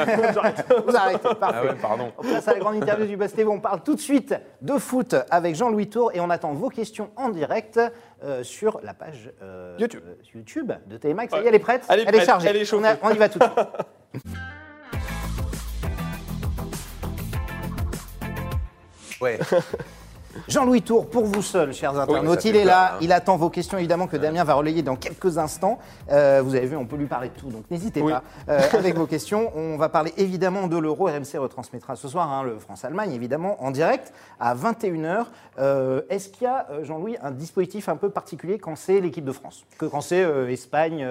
Vous 0.85 0.95
arrêtez, 0.97 1.35
parfait. 1.39 1.57
Ah 1.59 1.63
ouais, 1.63 1.75
pardon. 1.81 2.11
On 2.17 2.23
passe 2.23 2.45
à 2.49 2.53
la 2.53 2.59
grande 2.59 2.75
interview 2.75 3.05
du 3.05 3.17
TV, 3.17 3.45
on 3.45 3.61
parle 3.61 3.83
tout 3.83 3.95
de 3.95 4.01
suite 4.01 4.35
de 4.61 4.73
foot 4.73 5.15
avec 5.29 5.55
Jean-Louis 5.55 5.87
Tour 5.87 6.11
et 6.13 6.19
on 6.19 6.29
attend 6.29 6.51
vos 6.51 6.67
questions 6.67 7.09
en 7.15 7.29
direct 7.29 7.79
euh, 8.25 8.43
sur 8.43 8.79
la 8.81 8.95
page 8.95 9.31
euh, 9.43 9.77
YouTube. 9.79 10.01
Euh, 10.07 10.15
YouTube 10.33 10.71
de 10.87 10.97
TMAX. 10.97 11.31
Ouais. 11.31 11.43
Elle 11.45 11.53
est 11.53 11.59
prête 11.59 11.83
Elle 11.89 11.99
est, 11.99 12.05
elle 12.07 12.15
est 12.15 12.25
chargée. 12.25 12.49
Elle 12.49 12.57
est 12.57 12.73
on, 12.73 12.81
on 13.03 13.11
y 13.11 13.17
va 13.17 13.29
tout 13.29 13.37
de 13.37 13.43
suite. 13.43 14.25
ouais. 19.21 19.37
Jean-Louis 20.47 20.81
Tour, 20.81 21.09
pour 21.09 21.25
vous 21.25 21.41
seul, 21.41 21.73
chers 21.73 21.97
internautes, 21.97 22.45
il 22.45 22.55
est 22.55 22.65
là, 22.65 22.93
hein. 22.93 22.97
il 23.01 23.11
attend 23.11 23.37
vos 23.37 23.49
questions 23.49 23.77
évidemment 23.77 24.07
que 24.07 24.17
Damien 24.17 24.43
va 24.43 24.53
relayer 24.53 24.83
dans 24.83 24.95
quelques 24.95 25.37
instants. 25.37 25.79
Euh, 26.11 26.41
vous 26.43 26.55
avez 26.55 26.67
vu, 26.67 26.75
on 26.75 26.85
peut 26.85 26.95
lui 26.95 27.07
parler 27.07 27.29
de 27.29 27.33
tout, 27.33 27.49
donc 27.49 27.63
n'hésitez 27.71 28.01
pas 28.01 28.23
euh, 28.49 28.59
avec 28.73 28.95
vos 28.95 29.07
questions. 29.07 29.51
On 29.55 29.77
va 29.77 29.89
parler 29.89 30.13
évidemment 30.17 30.67
de 30.67 30.77
l'euro. 30.77 31.05
RMC 31.05 31.37
retransmettra 31.37 31.95
ce 31.95 32.07
soir 32.07 32.31
hein, 32.31 32.43
le 32.43 32.57
France-Allemagne, 32.57 33.13
évidemment, 33.13 33.63
en 33.63 33.71
direct 33.71 34.13
à 34.39 34.55
21h. 34.55 35.25
Euh, 35.59 36.01
est-ce 36.09 36.29
qu'il 36.29 36.43
y 36.43 36.47
a, 36.47 36.67
Jean-Louis, 36.83 37.17
un 37.21 37.31
dispositif 37.31 37.89
un 37.89 37.95
peu 37.95 38.09
particulier 38.09 38.57
quand 38.57 38.75
c'est 38.75 38.99
l'équipe 38.99 39.25
de 39.25 39.31
France? 39.31 39.65
Que 39.77 39.85
quand 39.85 40.01
c'est 40.01 40.21
Espagne, 40.49 41.07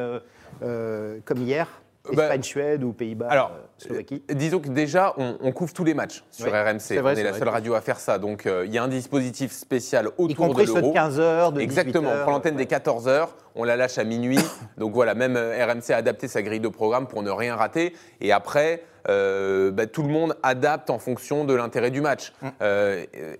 comme 0.61 1.39
hier 1.39 1.69
bah, 2.13 2.25
Espagne, 2.25 2.43
Suède 2.43 2.85
ou 2.85 2.93
Pays-Bas, 2.93 3.29
alors, 3.31 3.53
euh, 3.53 3.63
Slovaquie 3.79 4.23
euh, 4.31 4.35
Disons 4.35 4.61
que 4.61 4.69
déjà, 4.69 5.15
on, 5.17 5.53
couvre 5.53 5.73
tous 5.73 5.85
les 5.85 5.95
matchs 5.95 6.23
sur 6.31 6.53
RMC. 6.53 7.01
on 7.03 7.09
est, 7.09 7.23
la 7.23 7.33
seule 7.33 7.49
radio 7.49 7.75
à 7.75 7.81
faire 7.81 7.99
ça. 7.99 8.19
Donc, 8.19 8.45
euh, 8.45 8.65
il 8.67 8.75
y 8.75 8.79
a 8.79 8.83
un 8.83 8.89
dispositif 8.89 9.53
spécial 9.53 10.09
autour 10.19 10.55
de 10.55 10.63
l'euro. 10.65 10.93
de 10.93 10.95
15h, 10.95 11.53
de 11.55 11.61
Exactement. 11.61 12.11
on 12.15 12.23
prend 12.23 12.33
l'antenne 12.33 12.57
des 12.57 12.67
14h, 12.67 13.29
on 13.55 13.65
la 13.65 13.77
lâche 13.77 13.97
à 13.97 14.05
minuit. 14.05 14.39
donc 14.79 14.93
voilà, 14.93 15.15
même 15.15 15.37
RMC 15.37 15.93
a 15.93 15.97
adapté 15.97 16.29
sa 16.29 16.43
grille 16.43 16.61
de 16.61 16.69
programme 16.69 17.07
pour 17.07 17.23
ne 17.23 17.31
rien 17.31 17.57
rater. 17.57 17.95
Et 18.21 18.33
après, 18.33 18.85
bah, 19.07 19.87
tout 19.91 20.03
le 20.03 20.09
monde 20.09 20.37
adapte 20.43 20.91
en 20.91 20.99
fonction 20.99 21.45
de 21.45 21.55
l'intérêt 21.55 21.91
du 21.91 22.03
match. 22.03 22.33
Mm. 22.43 22.49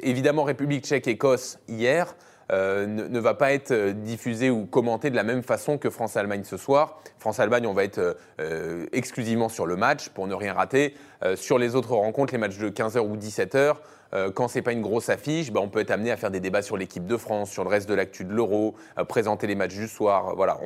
évidemment, 0.01 0.45
République 0.45 0.85
tchèque-Écosse 0.85 1.59
hier. 1.69 2.15
Euh, 2.53 2.87
ne, 2.87 3.19
va 3.21 3.35
pas 3.35 3.53
être 3.53 3.71
euh, 3.71 3.93
diffusé 3.93 4.51
ou 4.51 4.67
commenté 4.67 5.09
de 5.11 5.17
la 5.17 5.23
même 5.23 5.43
façon 5.43 5.79
que 5.79 5.89
France-Allemagne 5.89 6.45
ce 6.45 6.57
soir. 6.57 6.99
France-Allemagne, 7.19 7.67
on 7.67 7.73
va 7.73 7.85
être 7.85 8.19
euh, 8.41 8.87
exclusivement 8.93 9.49
sur 9.49 9.67
le 9.67 9.77
match 9.77 10.11
pour 10.11 10.27
ne 10.27 10.35
rien 10.35 10.53
rater. 10.53 10.95
sur 11.37 11.59
les 11.59 11.75
autres 11.75 11.95
rencontres, 11.95 12.35
les 12.35 12.39
matchs 12.39 12.59
de 12.59 12.69
15h 12.69 12.99
ou 12.99 13.17
17h, 13.17 13.77
euh, 14.15 14.31
quand 14.31 14.49
c'est 14.49 14.63
pas 14.63 14.73
une 14.73 14.83
grosse 14.83 15.09
affiche, 15.09 15.51
bah, 15.51 15.61
on 15.63 15.69
peut 15.69 15.81
être 15.81 15.91
amené 15.91 16.11
à 16.11 16.17
faire 16.17 16.31
des 16.31 16.41
débats 16.41 16.63
sur 16.63 16.77
l'équipe 16.77 17.07
de 17.07 17.17
France, 17.17 17.51
sur 17.51 17.65
le 17.65 17.71
reste 17.71 17.89
de 17.89 17.95
l'actu 17.95 18.25
de 18.25 18.33
l'Euro, 18.33 18.75
présenter 19.09 19.47
les 19.47 19.55
matchs 19.55 19.75
du 19.75 19.89
soir. 19.89 20.35
Voilà, 20.37 20.59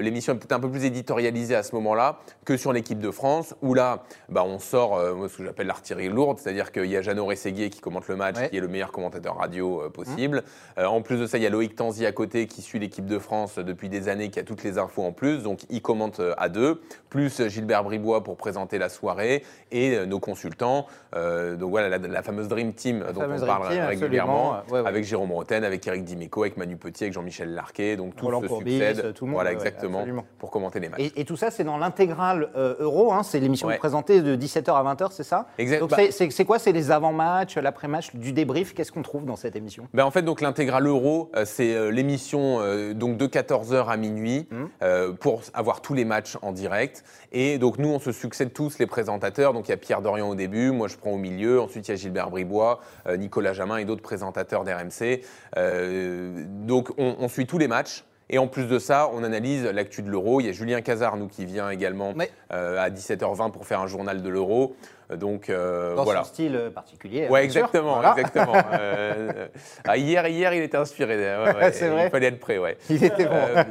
l'émission 0.00 0.32
est 0.32 0.36
peut-être 0.36 0.52
un 0.52 0.60
peu 0.60 0.70
plus 0.70 0.84
éditorialisée 0.84 1.54
à 1.54 1.62
ce 1.62 1.74
moment-là 1.74 2.18
que 2.44 2.56
sur 2.56 2.72
l'équipe 2.72 2.98
de 2.98 3.10
France, 3.10 3.54
où 3.62 3.74
là, 3.74 4.04
bah, 4.28 4.44
on 4.44 4.58
sort 4.58 5.00
ce 5.28 5.36
que 5.36 5.44
j'appelle 5.44 5.66
l'artillerie 5.66 6.08
lourde, 6.08 6.38
c'est-à-dire 6.38 6.72
qu'il 6.72 6.86
y 6.86 6.96
a 6.96 7.02
Jeannot 7.02 7.26
Rességuier 7.26 7.70
qui 7.70 7.80
commente 7.80 8.08
le 8.08 8.16
match, 8.16 8.36
qui 8.50 8.56
est 8.56 8.60
le 8.60 8.68
meilleur 8.68 8.92
commentateur 8.92 9.36
radio 9.36 9.88
possible. 9.92 10.42
Mmh. 10.76 10.84
en 10.84 11.02
plus 11.02 11.18
de 11.18 11.26
ça, 11.26 11.38
il 11.38 11.42
y 11.42 11.46
a 11.46 11.50
Loïc 11.50 11.74
Tanzi 11.74 12.06
à 12.06 12.12
côté 12.12 12.46
qui 12.46 12.62
suit 12.62 12.78
l'équipe 12.78 13.06
de 13.06 13.18
France 13.18 13.58
depuis 13.58 13.88
des 13.88 14.08
années, 14.08 14.30
qui 14.30 14.40
a 14.40 14.44
toutes 14.44 14.64
les 14.64 14.78
infos 14.78 15.02
en 15.02 15.12
plus, 15.12 15.42
donc 15.42 15.60
il 15.70 15.82
commente 15.82 16.20
à 16.36 16.48
deux, 16.48 16.80
plus 17.08 17.48
Gilbert 17.48 17.84
Bribois 17.84 18.24
pour 18.24 18.36
présenter 18.36 18.78
la 18.78 18.88
soirée 18.88 19.44
et 19.70 20.06
nos 20.06 20.20
consultants. 20.20 20.86
donc 21.14 21.70
voilà, 21.70 21.98
la, 21.98 22.22
fameuse 22.22 22.48
Dream 22.48 22.69
Team 22.74 23.04
dont 23.14 23.22
on 23.22 23.46
parle 23.46 23.68
régulièrement, 23.68 24.56
avec 24.72 25.04
Jérôme 25.04 25.32
Roten, 25.32 25.64
avec 25.64 25.86
Eric 25.86 26.04
Dimeco, 26.04 26.42
avec 26.42 26.56
Manu 26.56 26.76
Petit, 26.76 27.04
avec 27.04 27.14
Jean-Michel 27.14 27.54
Larquet, 27.54 27.96
donc 27.96 28.16
tout 28.16 28.30
se 28.30 28.48
succède. 28.48 29.14
Tout 29.14 29.24
le 29.24 29.30
monde, 29.30 29.36
voilà, 29.36 29.52
exactement, 29.52 30.04
pour 30.38 30.50
commenter 30.50 30.80
les 30.80 30.88
matchs. 30.88 31.12
Et, 31.16 31.24
tout 31.24 31.36
ça, 31.36 31.50
c'est 31.50 31.64
dans 31.64 31.78
l'intégrale 31.78 32.50
euh, 32.56 32.74
Euro, 32.80 33.12
hein, 33.12 33.22
c'est 33.22 33.38
l'émission 33.38 33.68
présentée 33.78 34.20
de 34.20 34.36
17h 34.36 34.70
à 34.72 34.94
20h, 34.94 35.08
c'est 35.12 35.22
ça 35.22 35.46
Exactement. 35.58 35.88
Bah 35.88 36.02
c'est 36.10 36.44
quoi? 36.44 36.58
C'est 36.58 36.72
les 36.72 36.90
avant-matchs, 36.90 37.56
l'après-match, 37.56 38.14
du 38.14 38.32
débrief? 38.32 38.74
Qu'est-ce 38.74 38.92
qu'on 38.92 39.02
trouve 39.02 39.24
dans 39.24 39.36
cette 39.36 39.56
émission? 39.56 39.86
Ben 39.94 40.04
En 40.04 40.10
fait, 40.10 40.22
donc 40.22 40.40
l'intégrale 40.40 40.86
Euro, 40.86 41.30
euh, 41.36 41.44
c'est 41.44 41.74
euh, 41.74 41.90
l'émission 41.90 42.58
donc 42.94 43.16
de 43.16 43.26
14h 43.26 43.86
à 43.86 43.96
minuit 43.96 44.48
mmh. 44.50 45.14
pour 45.20 45.42
avoir 45.54 45.80
tous 45.80 45.94
les 45.94 46.04
matchs 46.04 46.36
en 46.42 46.52
direct. 46.52 47.04
Et 47.32 47.58
donc 47.58 47.78
nous, 47.78 47.88
on 47.88 47.98
se 47.98 48.12
succède 48.12 48.52
tous 48.52 48.78
les 48.78 48.86
présentateurs. 48.86 49.52
Donc 49.52 49.68
il 49.68 49.70
y 49.70 49.74
a 49.74 49.76
Pierre 49.76 50.02
Dorian 50.02 50.28
au 50.28 50.34
début, 50.34 50.70
moi 50.70 50.88
je 50.88 50.96
prends 50.96 51.12
au 51.12 51.18
milieu. 51.18 51.60
Ensuite, 51.60 51.88
il 51.88 51.90
y 51.92 51.94
a 51.94 51.96
Gilbert 51.96 52.30
Bribois, 52.30 52.80
euh, 53.06 53.16
Nicolas 53.16 53.52
Jamin 53.52 53.78
et 53.78 53.84
d'autres 53.84 54.02
présentateurs 54.02 54.64
d'RMC. 54.64 55.22
Euh, 55.56 56.44
donc 56.46 56.90
on, 56.98 57.28
suit 57.28 57.46
tous 57.46 57.58
les 57.58 57.68
matchs. 57.68 58.04
Et 58.32 58.38
en 58.38 58.46
plus 58.46 58.66
de 58.66 58.78
ça, 58.78 59.10
on 59.12 59.24
analyse 59.24 59.64
l'actu 59.64 60.02
de 60.02 60.08
l'euro. 60.08 60.40
Il 60.40 60.46
y 60.46 60.48
a 60.48 60.52
Julien 60.52 60.82
Cazard, 60.82 61.16
nous, 61.16 61.26
qui 61.26 61.44
vient 61.44 61.68
également 61.70 62.14
euh, 62.52 62.78
à 62.78 62.88
17h20 62.88 63.50
pour 63.50 63.66
faire 63.66 63.80
un 63.80 63.88
journal 63.88 64.22
de 64.22 64.28
l'euro. 64.28 64.76
Donc 65.16 65.50
euh, 65.50 65.94
Dans 65.96 66.04
voilà. 66.04 66.22
son 66.22 66.28
style 66.28 66.70
particulier. 66.74 67.28
Ouais, 67.28 67.44
exactement, 67.44 68.00
exactement. 68.16 68.54
Euh, 68.72 69.48
ah, 69.86 69.96
hier, 69.96 70.26
hier, 70.28 70.54
il 70.54 70.62
était 70.62 70.76
inspiré. 70.76 71.16
c'est 71.72 71.88
vrai. 71.88 72.06
Il 72.06 72.10
fallait 72.10 72.26
être 72.28 72.40
prêt, 72.40 72.58
ouais. 72.58 72.76
Il 72.90 73.02
était 73.02 73.24
bon. 73.24 73.34
Euh, 73.34 73.64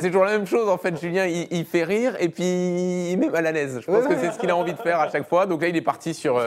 c'est 0.00 0.08
toujours 0.08 0.24
la 0.24 0.32
même 0.32 0.46
chose 0.46 0.68
en 0.68 0.76
fait. 0.76 0.98
Julien, 1.00 1.26
il, 1.26 1.64
fait 1.64 1.84
rire 1.84 2.16
et 2.18 2.28
puis 2.28 3.12
il 3.12 3.16
met 3.16 3.28
mal 3.28 3.46
à 3.46 3.52
l'aise. 3.52 3.80
Je 3.80 3.86
pense 3.86 4.06
que 4.06 4.16
c'est 4.16 4.32
ce 4.32 4.38
qu'il 4.38 4.50
a 4.50 4.56
envie 4.56 4.72
de 4.72 4.78
faire 4.78 5.00
à 5.00 5.08
chaque 5.08 5.28
fois. 5.28 5.46
Donc 5.46 5.62
là, 5.62 5.68
il 5.68 5.76
est 5.76 5.82
parti 5.82 6.14
sur 6.14 6.40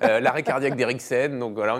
l'arrêt 0.00 0.42
cardiaque 0.42 0.76
d'Eriksen. 0.76 1.38
Donc 1.38 1.54
voilà, 1.54 1.78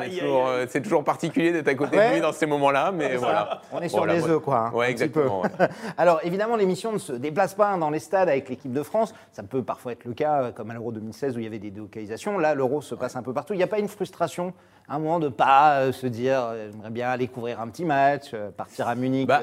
c'est 0.68 0.82
toujours 0.82 1.04
particulier 1.04 1.52
d'être 1.52 1.68
à 1.68 1.74
côté 1.74 1.96
de 1.96 2.14
lui 2.14 2.20
dans 2.20 2.32
ces 2.32 2.46
moments-là, 2.46 2.92
mais 2.92 3.16
voilà. 3.16 3.62
On 3.72 3.80
est 3.80 3.88
sur 3.88 4.06
les 4.06 4.26
œufs, 4.26 4.42
quoi. 4.42 4.70
Hein, 4.70 4.72
ouais, 4.72 4.90
exactement. 4.90 5.42
Alors 5.96 6.20
évidemment, 6.22 6.56
l'émission 6.56 6.92
ne 6.92 6.98
se 6.98 7.12
déplace 7.12 7.54
pas 7.54 7.76
dans 7.76 7.90
les 7.90 7.98
stades 7.98 8.28
avec 8.28 8.48
l'équipe 8.48 8.72
de 8.72 8.82
France. 8.82 9.14
Ça 9.32 9.42
peut 9.42 9.62
parfois 9.62 9.92
être 9.92 10.04
le 10.04 10.14
cas, 10.14 10.52
comme 10.52 10.70
à 10.70 10.74
l'Euro 10.74 10.92
2016 10.92 11.36
où 11.36 11.40
il 11.40 11.44
y 11.44 11.46
avait 11.46 11.53
des 11.58 11.70
délocalisations. 11.70 12.38
Là, 12.38 12.54
l'euro 12.54 12.80
se 12.82 12.94
passe 12.94 13.16
un 13.16 13.22
peu 13.22 13.32
partout. 13.32 13.54
Il 13.54 13.58
n'y 13.58 13.62
a 13.62 13.68
pas 13.68 13.78
une 13.78 13.88
frustration, 13.88 14.52
un 14.88 14.98
moment 14.98 15.20
de 15.20 15.28
pas 15.28 15.80
euh, 15.80 15.92
se 15.92 16.06
dire 16.06 16.40
euh, 16.42 16.70
j'aimerais 16.70 16.90
bien 16.90 17.08
aller 17.10 17.28
couvrir 17.28 17.60
un 17.60 17.68
petit 17.68 17.84
match, 17.84 18.30
euh, 18.34 18.50
partir 18.50 18.88
à 18.88 18.94
Munich. 18.94 19.28
Bah, 19.28 19.40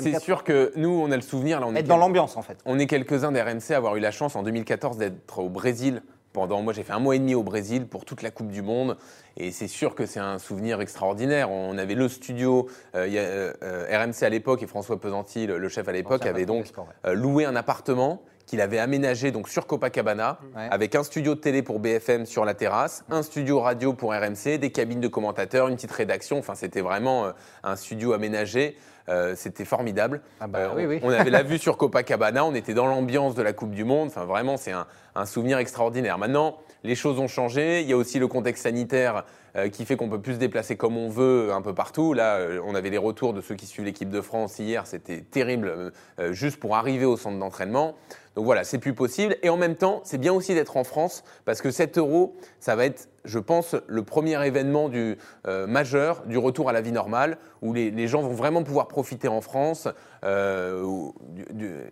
c'est 0.00 0.18
sûr 0.20 0.44
que 0.44 0.72
nous, 0.76 0.90
on 0.90 1.10
a 1.10 1.16
le 1.16 1.22
souvenir. 1.22 1.60
Là, 1.60 1.66
on 1.68 1.74
Être 1.74 1.84
est 1.84 1.88
dans 1.88 1.96
l'ambiance, 1.96 2.36
en 2.36 2.42
fait. 2.42 2.58
On 2.66 2.78
est 2.78 2.86
quelques-uns 2.86 3.32
d'RMC 3.32 3.70
à 3.70 3.76
avoir 3.76 3.96
eu 3.96 4.00
la 4.00 4.10
chance 4.10 4.36
en 4.36 4.42
2014 4.42 4.98
d'être 4.98 5.38
au 5.38 5.48
Brésil 5.48 6.02
pendant. 6.32 6.60
Moi, 6.60 6.72
j'ai 6.72 6.82
fait 6.82 6.92
un 6.92 6.98
mois 6.98 7.16
et 7.16 7.18
demi 7.18 7.34
au 7.34 7.44
Brésil 7.44 7.86
pour 7.86 8.04
toute 8.04 8.22
la 8.22 8.30
Coupe 8.30 8.50
du 8.50 8.62
Monde. 8.62 8.98
Et 9.36 9.52
c'est 9.52 9.68
sûr 9.68 9.94
que 9.94 10.04
c'est 10.04 10.20
un 10.20 10.38
souvenir 10.38 10.80
extraordinaire. 10.80 11.50
On 11.50 11.78
avait 11.78 11.94
le 11.94 12.08
studio, 12.08 12.68
RMC 12.94 14.22
à 14.22 14.28
l'époque 14.28 14.62
et 14.62 14.66
François 14.66 15.00
Pesanti, 15.00 15.46
le, 15.46 15.68
chef 15.68 15.88
à 15.88 15.92
l'époque, 15.92 16.26
avait 16.26 16.46
donc 16.46 16.66
loué 17.04 17.44
un 17.44 17.56
appartement 17.56 18.22
qu'il 18.46 18.60
avait 18.60 18.78
aménagé 18.78 19.32
donc 19.32 19.48
sur 19.48 19.66
Copacabana, 19.66 20.38
avec 20.70 20.94
un 20.94 21.02
studio 21.02 21.34
de 21.34 21.40
télé 21.40 21.62
pour 21.62 21.80
BFM 21.80 22.26
sur 22.26 22.44
la 22.44 22.54
terrasse, 22.54 23.04
un 23.10 23.22
studio 23.22 23.60
radio 23.60 23.92
pour 23.92 24.12
RMC, 24.12 24.58
des 24.58 24.70
cabines 24.70 25.00
de 25.00 25.08
commentateurs, 25.08 25.68
une 25.68 25.74
petite 25.74 25.92
rédaction. 25.92 26.38
Enfin, 26.38 26.54
c'était 26.54 26.80
vraiment 26.80 27.26
euh, 27.26 27.32
un 27.64 27.76
studio 27.76 28.12
aménagé. 28.12 28.76
Euh, 29.08 29.34
c'était 29.36 29.64
formidable. 29.64 30.20
Ah 30.40 30.48
bah 30.48 30.58
euh, 30.76 30.98
on, 31.02 31.10
avait 31.10 31.30
la 31.30 31.44
vue 31.44 31.58
sur 31.60 31.76
Copacabana, 31.76 32.44
on 32.44 32.54
était 32.54 32.74
dans 32.74 32.86
l'ambiance 32.86 33.36
de 33.36 33.42
la 33.42 33.52
Coupe 33.52 33.70
du 33.70 33.84
Monde. 33.84 34.08
Enfin, 34.08 34.24
vraiment, 34.24 34.56
c'est 34.56 34.72
un, 34.72 34.86
souvenir 35.26 35.58
extraordinaire. 35.58 36.18
Maintenant, 36.18 36.58
les 36.82 36.94
choses 36.94 37.18
ont 37.20 37.28
changé. 37.28 37.82
Il 37.82 37.88
y 37.88 37.92
a 37.92 37.96
aussi 37.96 38.18
le 38.18 38.28
contexte 38.28 38.64
sanitaire 38.64 39.24
qui 39.72 39.84
fait 39.84 39.96
qu'on 39.96 40.08
peut 40.08 40.20
plus 40.20 40.34
se 40.34 40.38
déplacer 40.38 40.76
comme 40.76 40.96
on 40.96 41.08
veut 41.08 41.52
un 41.52 41.62
peu 41.62 41.74
partout. 41.74 42.12
Là, 42.12 42.40
on 42.64 42.74
avait 42.74 42.90
les 42.90 42.98
retours 42.98 43.32
de 43.32 43.40
ceux 43.40 43.54
qui 43.54 43.66
suivent 43.66 43.86
l'équipe 43.86 44.10
de 44.10 44.20
France 44.20 44.58
hier. 44.58 44.86
C'était 44.86 45.20
terrible, 45.20 45.92
juste 46.30 46.58
pour 46.58 46.76
arriver 46.76 47.04
au 47.04 47.16
centre 47.16 47.38
d'entraînement. 47.38 47.94
Donc 48.34 48.44
voilà, 48.44 48.64
c'est 48.64 48.78
plus 48.78 48.92
possible. 48.92 49.36
Et 49.42 49.48
en 49.48 49.56
même 49.56 49.76
temps, 49.76 50.02
c'est 50.04 50.18
bien 50.18 50.32
aussi 50.32 50.54
d'être 50.54 50.76
en 50.76 50.84
France 50.84 51.24
parce 51.46 51.62
que 51.62 51.70
7 51.70 51.96
euros, 51.96 52.36
ça 52.60 52.76
va 52.76 52.84
être 52.84 53.08
je 53.26 53.38
pense, 53.38 53.76
le 53.86 54.02
premier 54.02 54.44
événement 54.46 54.90
euh, 54.94 55.66
majeur 55.66 56.22
du 56.26 56.38
retour 56.38 56.68
à 56.68 56.72
la 56.72 56.80
vie 56.80 56.92
normale, 56.92 57.38
où 57.60 57.72
les, 57.72 58.08
gens 58.08 58.22
vont 58.22 58.32
vraiment 58.32 58.62
pouvoir 58.62 58.86
profiter 58.86 59.26
en 59.28 59.40
France, 59.40 59.88
euh, 60.24 61.10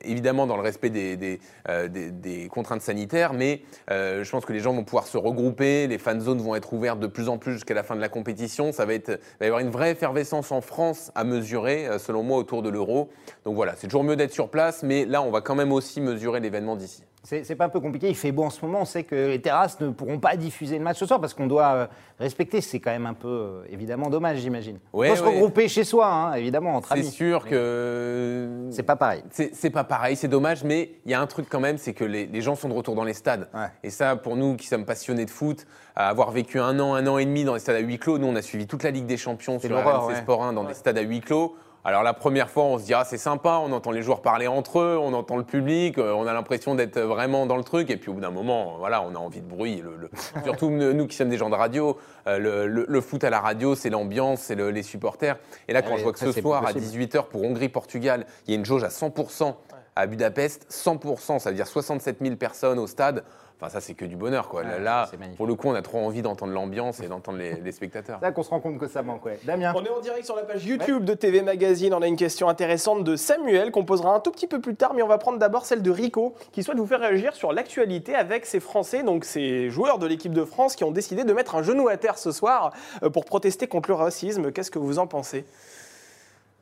évidemment 0.02 0.46
dans 0.46 0.56
le 0.56 0.62
respect 0.62 0.90
des, 0.90 1.40
euh, 1.68 2.48
contraintes 2.48 2.82
sanitaires, 2.82 3.32
mais 3.32 3.62
je 3.90 4.30
pense 4.30 4.44
que 4.44 4.52
les 4.52 4.60
gens 4.60 4.72
vont 4.72 4.84
pouvoir 4.84 5.06
se 5.06 5.18
regrouper, 5.18 5.86
les 5.86 5.98
fan 5.98 6.20
zones 6.20 6.40
vont 6.40 6.54
être 6.54 6.72
ouvertes 6.72 7.00
de 7.00 7.06
plus 7.06 7.28
en 7.28 7.38
plus 7.38 7.53
jusqu'à 7.54 7.74
la 7.74 7.82
fin 7.82 7.96
de 7.96 8.00
la 8.00 8.08
compétition, 8.08 8.72
ça 8.72 8.84
va, 8.84 8.94
être, 8.94 9.08
il 9.10 9.38
va 9.40 9.46
y 9.46 9.48
avoir 9.48 9.60
une 9.60 9.70
vraie 9.70 9.90
effervescence 9.92 10.52
en 10.52 10.60
France 10.60 11.10
à 11.14 11.24
mesurer, 11.24 11.88
selon 11.98 12.22
moi, 12.22 12.38
autour 12.38 12.62
de 12.62 12.68
l'euro. 12.68 13.08
Donc 13.44 13.54
voilà, 13.54 13.74
c'est 13.76 13.86
toujours 13.86 14.04
mieux 14.04 14.16
d'être 14.16 14.32
sur 14.32 14.48
place, 14.50 14.82
mais 14.82 15.04
là, 15.06 15.22
on 15.22 15.30
va 15.30 15.40
quand 15.40 15.54
même 15.54 15.72
aussi 15.72 16.00
mesurer 16.00 16.40
l'événement 16.40 16.76
d'ici. 16.76 17.02
C'est 17.24 17.54
pas 17.54 17.64
un 17.64 17.70
peu 17.70 17.80
compliqué, 17.80 18.08
il 18.10 18.14
fait 18.14 18.32
beau 18.32 18.42
en 18.42 18.50
ce 18.50 18.62
moment, 18.64 18.82
on 18.82 18.84
sait 18.84 19.02
que 19.02 19.14
les 19.14 19.40
terrasses 19.40 19.80
ne 19.80 19.88
pourront 19.88 20.18
pas 20.18 20.36
diffuser 20.36 20.76
le 20.76 20.84
match 20.84 20.98
ce 20.98 21.06
soir 21.06 21.22
parce 21.22 21.32
qu'on 21.32 21.46
doit 21.46 21.72
euh, 21.72 21.86
respecter, 22.18 22.60
c'est 22.60 22.80
quand 22.80 22.90
même 22.90 23.06
un 23.06 23.14
peu 23.14 23.28
euh, 23.28 23.62
évidemment 23.70 24.10
dommage 24.10 24.40
j'imagine. 24.40 24.78
Ouais, 24.92 25.08
faut 25.08 25.16
se 25.16 25.22
regrouper 25.22 25.68
chez 25.68 25.84
soi, 25.84 26.06
hein, 26.06 26.34
évidemment, 26.34 26.76
entre 26.76 26.92
amis. 26.92 27.04
C'est 27.04 27.10
sûr 27.10 27.46
que... 27.46 28.68
C'est 28.70 28.82
pas 28.82 28.96
pareil. 28.96 29.22
C'est 29.30 29.70
pas 29.70 29.84
pareil, 29.84 30.16
c'est 30.16 30.28
dommage, 30.28 30.64
mais 30.64 30.90
il 31.06 31.12
y 31.12 31.14
a 31.14 31.20
un 31.20 31.26
truc 31.26 31.46
quand 31.48 31.60
même, 31.60 31.78
c'est 31.78 31.94
que 31.94 32.04
les, 32.04 32.40
gens 32.42 32.56
sont 32.56 32.68
de 32.68 32.74
retour 32.74 32.94
dans 32.94 33.04
les 33.04 33.14
stades. 33.14 33.48
Et 33.82 33.88
ça, 33.88 34.16
pour 34.16 34.36
nous 34.36 34.56
qui 34.56 34.66
sommes 34.66 34.84
passionnés 34.84 35.24
de 35.24 35.30
foot, 35.30 35.66
avoir 35.96 36.30
vécu 36.30 36.60
un 36.60 36.78
an, 36.78 36.94
un 36.94 37.06
an 37.06 37.16
et 37.16 37.24
demi 37.24 37.44
dans 37.44 37.54
les 37.54 37.60
stades 37.60 37.76
à 37.76 37.80
huis 37.80 37.98
clos, 37.98 38.18
nous 38.18 38.26
on 38.26 38.36
a 38.36 38.42
suivi 38.42 38.66
toute 38.66 38.82
la 38.82 38.90
Ligue 38.90 39.06
des 39.06 39.16
Champions 39.16 39.58
sur 39.58 39.70
RMC 39.70 40.16
Sport 40.16 40.44
1 40.44 40.52
dans 40.52 40.64
des 40.64 40.74
stades 40.74 40.98
à 40.98 41.02
huis 41.02 41.20
clos. 41.20 41.56
Alors 41.86 42.02
la 42.02 42.14
première 42.14 42.48
fois, 42.48 42.64
on 42.64 42.78
se 42.78 42.84
dit 42.84 42.94
ah 42.94 43.04
c'est 43.04 43.18
sympa, 43.18 43.60
on 43.62 43.70
entend 43.72 43.90
les 43.90 44.00
joueurs 44.00 44.22
parler 44.22 44.46
entre 44.46 44.80
eux, 44.80 44.98
on 44.98 45.12
entend 45.12 45.36
le 45.36 45.44
public, 45.44 45.98
euh, 45.98 46.12
on 46.12 46.26
a 46.26 46.32
l'impression 46.32 46.74
d'être 46.74 46.98
vraiment 46.98 47.44
dans 47.44 47.58
le 47.58 47.62
truc. 47.62 47.90
Et 47.90 47.98
puis 47.98 48.08
au 48.08 48.14
bout 48.14 48.22
d'un 48.22 48.30
moment, 48.30 48.76
voilà, 48.78 49.02
on 49.02 49.14
a 49.14 49.18
envie 49.18 49.42
de 49.42 49.46
bruit. 49.46 49.82
Le, 49.82 50.08
surtout 50.44 50.70
nous 50.70 51.06
qui 51.06 51.14
sommes 51.14 51.28
des 51.28 51.36
gens 51.36 51.50
de 51.50 51.54
radio, 51.54 51.98
euh, 52.26 52.66
le, 52.66 53.00
foot 53.02 53.22
à 53.22 53.28
la 53.28 53.40
radio, 53.40 53.74
c'est 53.74 53.90
l'ambiance, 53.90 54.40
c'est 54.40 54.54
les 54.54 54.82
supporters. 54.82 55.36
Et 55.68 55.74
là, 55.74 55.82
quand 55.82 55.98
je 55.98 56.02
vois 56.02 56.14
que 56.14 56.18
ce 56.18 56.32
soir 56.32 56.66
à 56.66 56.72
18h 56.72 57.24
pour 57.24 57.42
Hongrie-Portugal, 57.44 58.24
il 58.46 58.54
y 58.54 58.56
a 58.56 58.58
une 58.58 58.64
jauge 58.64 58.82
à 58.82 58.88
100% 58.88 59.54
à 59.96 60.06
Budapest, 60.06 60.66
100%, 60.70 61.38
ça 61.38 61.50
veut 61.50 61.56
dire 61.56 61.66
67 61.66 62.18
000 62.20 62.36
personnes 62.36 62.78
au 62.78 62.86
stade. 62.86 63.24
Enfin, 63.60 63.68
ça, 63.68 63.80
c'est 63.80 63.94
que 63.94 64.04
du 64.04 64.16
bonheur. 64.16 64.48
Quoi. 64.48 64.64
là, 64.64 65.08
pour 65.36 65.46
le 65.46 65.54
coup, 65.54 65.68
on 65.68 65.74
a 65.74 65.82
trop 65.82 65.98
envie 65.98 66.22
d'entendre 66.22 66.52
l'ambiance 66.52 66.98
et 67.00 67.06
d'entendre 67.06 67.38
les, 67.38 67.72
spectateurs. 67.72 68.18
C'est 68.20 68.26
là 68.26 68.32
qu'on 68.32 68.42
se 68.42 68.50
rend 68.50 68.58
compte 68.58 68.78
que 68.78 68.88
ça 68.88 69.02
manque. 69.02 69.24
Ouais. 69.24 69.38
Damien 69.44 69.72
On 69.76 69.84
est 69.84 69.90
en 69.90 70.00
direct 70.00 70.24
sur 70.24 70.34
la 70.34 70.42
page 70.42 70.66
YouTube 70.66 71.04
de 71.04 71.14
TV 71.14 71.40
Magazine. 71.40 71.94
On 71.94 72.02
a 72.02 72.08
une 72.08 72.16
question 72.16 72.48
intéressante 72.48 73.04
de 73.04 73.14
Samuel 73.14 73.70
qu'on 73.70 73.84
posera 73.84 74.12
un 74.12 74.18
tout 74.18 74.32
petit 74.32 74.48
peu 74.48 74.60
plus 74.60 74.74
tard, 74.74 74.92
mais 74.94 75.02
on 75.02 75.06
va 75.06 75.18
prendre 75.18 75.38
d'abord 75.38 75.66
celle 75.66 75.82
de 75.82 75.90
Rico 75.90 76.34
qui 76.50 76.64
souhaite 76.64 76.78
vous 76.78 76.86
faire 76.86 77.00
réagir 77.00 77.34
sur 77.36 77.52
l'actualité 77.52 78.16
avec 78.16 78.44
ces 78.44 78.58
Français, 78.58 79.04
donc 79.04 79.24
ces 79.24 79.70
joueurs 79.70 79.98
de 79.98 80.06
l'équipe 80.06 80.34
de 80.34 80.44
France 80.44 80.74
qui 80.74 80.82
ont 80.82 80.90
décidé 80.90 81.22
de 81.22 81.32
mettre 81.32 81.54
un 81.54 81.62
genou 81.62 81.86
à 81.88 81.96
terre 81.96 82.18
ce 82.18 82.32
soir 82.32 82.72
euh, 83.04 83.10
pour 83.10 83.24
protester 83.24 83.68
contre 83.68 83.88
le 83.88 83.94
racisme. 83.94 84.50
Qu'est-ce 84.50 84.72
que 84.72 84.80
vous 84.80 84.98
en 84.98 85.06
pensez? 85.06 85.44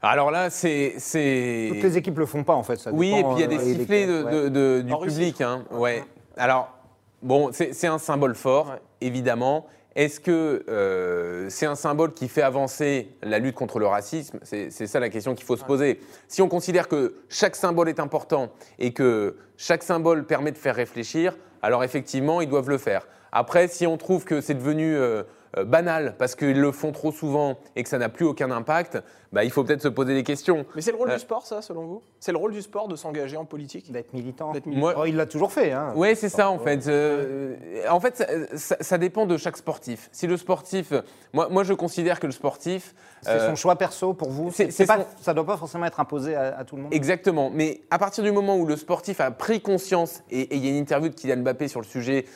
Alors 0.03 0.31
là, 0.31 0.51
c'est. 0.51 0.95
Toutes 1.69 1.83
les 1.83 1.97
équipes 1.99 2.19
le 2.19 2.27
font 2.27 2.45
pas 2.45 2.55
en 2.55 2.63
fait. 2.63 2.77
Ça 2.77 2.91
oui, 2.93 3.15
et 3.17 3.23
puis 3.23 3.33
il 3.37 3.41
y 3.41 3.45
a 3.45 3.47
des 3.47 3.57
euh, 3.57 3.75
sifflets 3.75 4.07
de, 4.07 4.81
du 4.81 4.95
public. 4.97 5.41
Hein. 5.41 5.65
Ouais. 5.71 6.05
Alors, 6.37 6.73
Bon, 7.23 7.51
c'est 7.53 7.87
un 7.87 7.99
symbole 7.99 8.35
fort, 8.35 8.79
évidemment. 9.01 9.67
Est-ce 9.95 10.19
que 10.19 10.65
euh, 10.69 11.49
c'est 11.51 11.67
un 11.67 11.77
symbole 11.77 12.15
qui 12.15 12.27
fait 12.27 12.43
avancer 12.43 13.15
la 13.23 13.39
lutte 13.39 13.55
contre 13.55 13.79
le 13.79 13.87
racisme? 13.87 14.41
C'est 14.43 14.71
ça 14.71 14.99
la 14.99 15.09
question 15.09 15.37
qu'il 15.37 15.45
faut 15.45 15.57
se 15.57 15.65
poser. 15.65 16.01
Si 16.27 16.43
on 16.43 16.49
considère 16.49 16.89
que 16.89 17.15
chaque 17.29 17.55
symbole 17.55 17.89
est 17.89 18.01
important 18.01 18.51
et 18.81 18.93
que 18.93 19.37
chaque 19.57 19.85
symbole 19.85 20.27
permet 20.27 20.51
de 20.51 20.59
faire 20.59 20.75
réfléchir, 20.75 21.37
alors 21.63 21.85
effectivement, 21.85 22.41
ils 22.41 22.49
doivent 22.49 22.71
le 22.71 22.79
faire. 22.79 23.07
Après, 23.31 23.69
si 23.69 23.87
on 23.87 23.97
trouve 23.97 24.25
que 24.25 24.41
c'est 24.41 24.55
devenu 24.55 24.97
euh, 24.97 25.23
banal 25.65 26.17
parce 26.19 26.35
qu'ils 26.35 26.61
le 26.61 26.73
font 26.73 26.91
trop 26.91 27.13
souvent 27.13 27.57
et 27.77 27.85
que 27.85 27.89
ça 27.89 27.99
n'a 27.99 28.09
plus 28.09 28.25
aucun 28.25 28.51
impact, 28.51 28.99
bah, 29.33 29.45
il 29.45 29.51
faut 29.51 29.65
peut-être 29.65 29.83
se 29.83 29.89
poser 29.89 30.15
des 30.15 30.25
questions. 30.25 30.67
Mais 30.75 30.83
c'est 30.83 30.91
le 30.91 30.99
rôle 30.99 31.11
du 31.11 31.19
sport, 31.19 31.47
ça, 31.47 31.63
selon 31.63 31.87
vous? 31.87 32.03
C'est 32.21 32.33
le 32.33 32.39
rôle 32.39 32.53
du 32.53 32.63
sport 32.63 32.89
de 32.89 32.97
s'engager 32.97 33.37
en 33.37 33.45
politique? 33.45 33.91
D'être 33.91 34.13
militant. 34.13 34.53
Oh, 34.97 35.05
il 35.07 35.17
l'a 35.17 35.27
toujours 35.27 35.53
fait. 35.53 35.73
Hein. 35.73 35.93
Oui, 35.97 36.15
c'est 36.15 36.29
ça, 36.29 36.51
en 36.51 36.59
fait. 36.59 36.89
en 37.89 38.01
fait, 38.01 38.57
ça, 38.57 38.99
dépend 38.99 39.27
de 39.27 39.37
chaque 39.37 39.57
sportif. 39.57 40.09
Si 40.13 40.27
le 40.27 40.37
sportif. 40.37 40.93
Moi, 41.33 41.49
moi 41.51 41.65
je 41.65 41.73
considère 41.73 42.21
que 42.21 42.27
le 42.27 42.33
sportif. 42.33 42.95
C'est 43.23 43.39
son 43.47 43.55
choix 43.55 43.77
perso 43.77 44.15
pour 44.15 44.31
vous 44.31 44.51
Ça 44.51 44.65
ne 44.65 45.33
doit 45.33 45.47
pas 45.47 45.57
forcément 45.57 45.87
être 45.87 46.01
imposé 46.01 46.35
à, 46.35 46.65
tout 46.65 46.77
le 46.77 46.83
monde 46.83 46.95
Exactement. 46.95 47.51
Mais 47.53 47.81
à 47.91 47.99
partir 47.99 48.25
du 48.25 48.33
moment 48.33 48.57
où 48.57 48.67
le 48.67 48.77
sportif 48.77 49.21
a 49.21 49.31
pris 49.31 49.61
conscience, 49.61 50.23
et 50.31 50.55
il 50.55 50.65
y 50.65 50.69
a 50.69 50.71
une 50.71 50.77
interview 50.77 51.09
de 51.09 51.15
Kylian 51.15 51.39
Mbappé 51.39 51.69
sur 51.69 51.81
le 51.81 51.87
sujet 51.87 52.27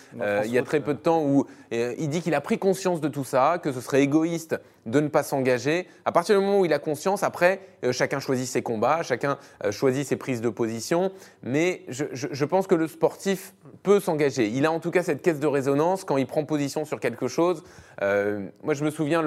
il 0.45 0.51
y 0.51 0.59
a 0.59 0.63
très 0.63 0.81
peu 0.81 0.95
de 0.95 0.99
temps 0.99 1.23
où 1.23 1.47
il 1.71 2.09
dit 2.09 2.23
qu'il 2.23 2.35
a 2.35 2.41
pris 2.41 2.59
conscience 2.59 3.01
de 3.01 3.09
tout 3.09 3.25
ça, 3.25 3.59
que 3.63 3.73
ce 3.73 3.81
serait 3.81 4.03
égoïste 4.03 4.57
de 4.87 5.01
ne 5.01 5.09
pas 5.09 5.23
s'engager. 5.23 5.89
À 6.05 6.13
partir 6.13 6.39
du 6.39 6.45
moment 6.45 6.61
où 6.61 6.65
il 6.65 6.73
a 6.73 6.79
conscience, 6.87 7.25
après, 7.25 7.61
euh, 7.85 7.90
chacun 7.90 8.20
choisit 8.20 8.46
ses 8.46 8.62
combats, 8.62 9.03
chacun 9.03 9.38
euh, 9.64 9.72
choisit 9.72 10.07
ses 10.07 10.14
prises 10.14 10.40
de 10.40 10.49
position. 10.49 11.11
Mais 11.42 11.83
je, 11.88 12.44
pense 12.44 12.68
que 12.68 12.77
le 12.77 12.87
sportif 12.87 13.55
peut 13.83 13.99
s'engager. 13.99 14.46
Il 14.46 14.64
a 14.66 14.70
en 14.70 14.79
tout 14.79 14.92
cas 14.92 15.03
cette 15.03 15.20
caisse 15.20 15.40
de 15.40 15.49
résonance 15.49 16.05
quand 16.05 16.16
il 16.16 16.29
prend 16.29 16.44
position 16.44 16.85
sur 16.85 17.01
quelque 17.01 17.27
chose. 17.27 17.64
Euh, 18.03 18.46
moi, 18.62 18.75
je 18.75 18.85
me 18.85 18.90
souviens, 18.90 19.25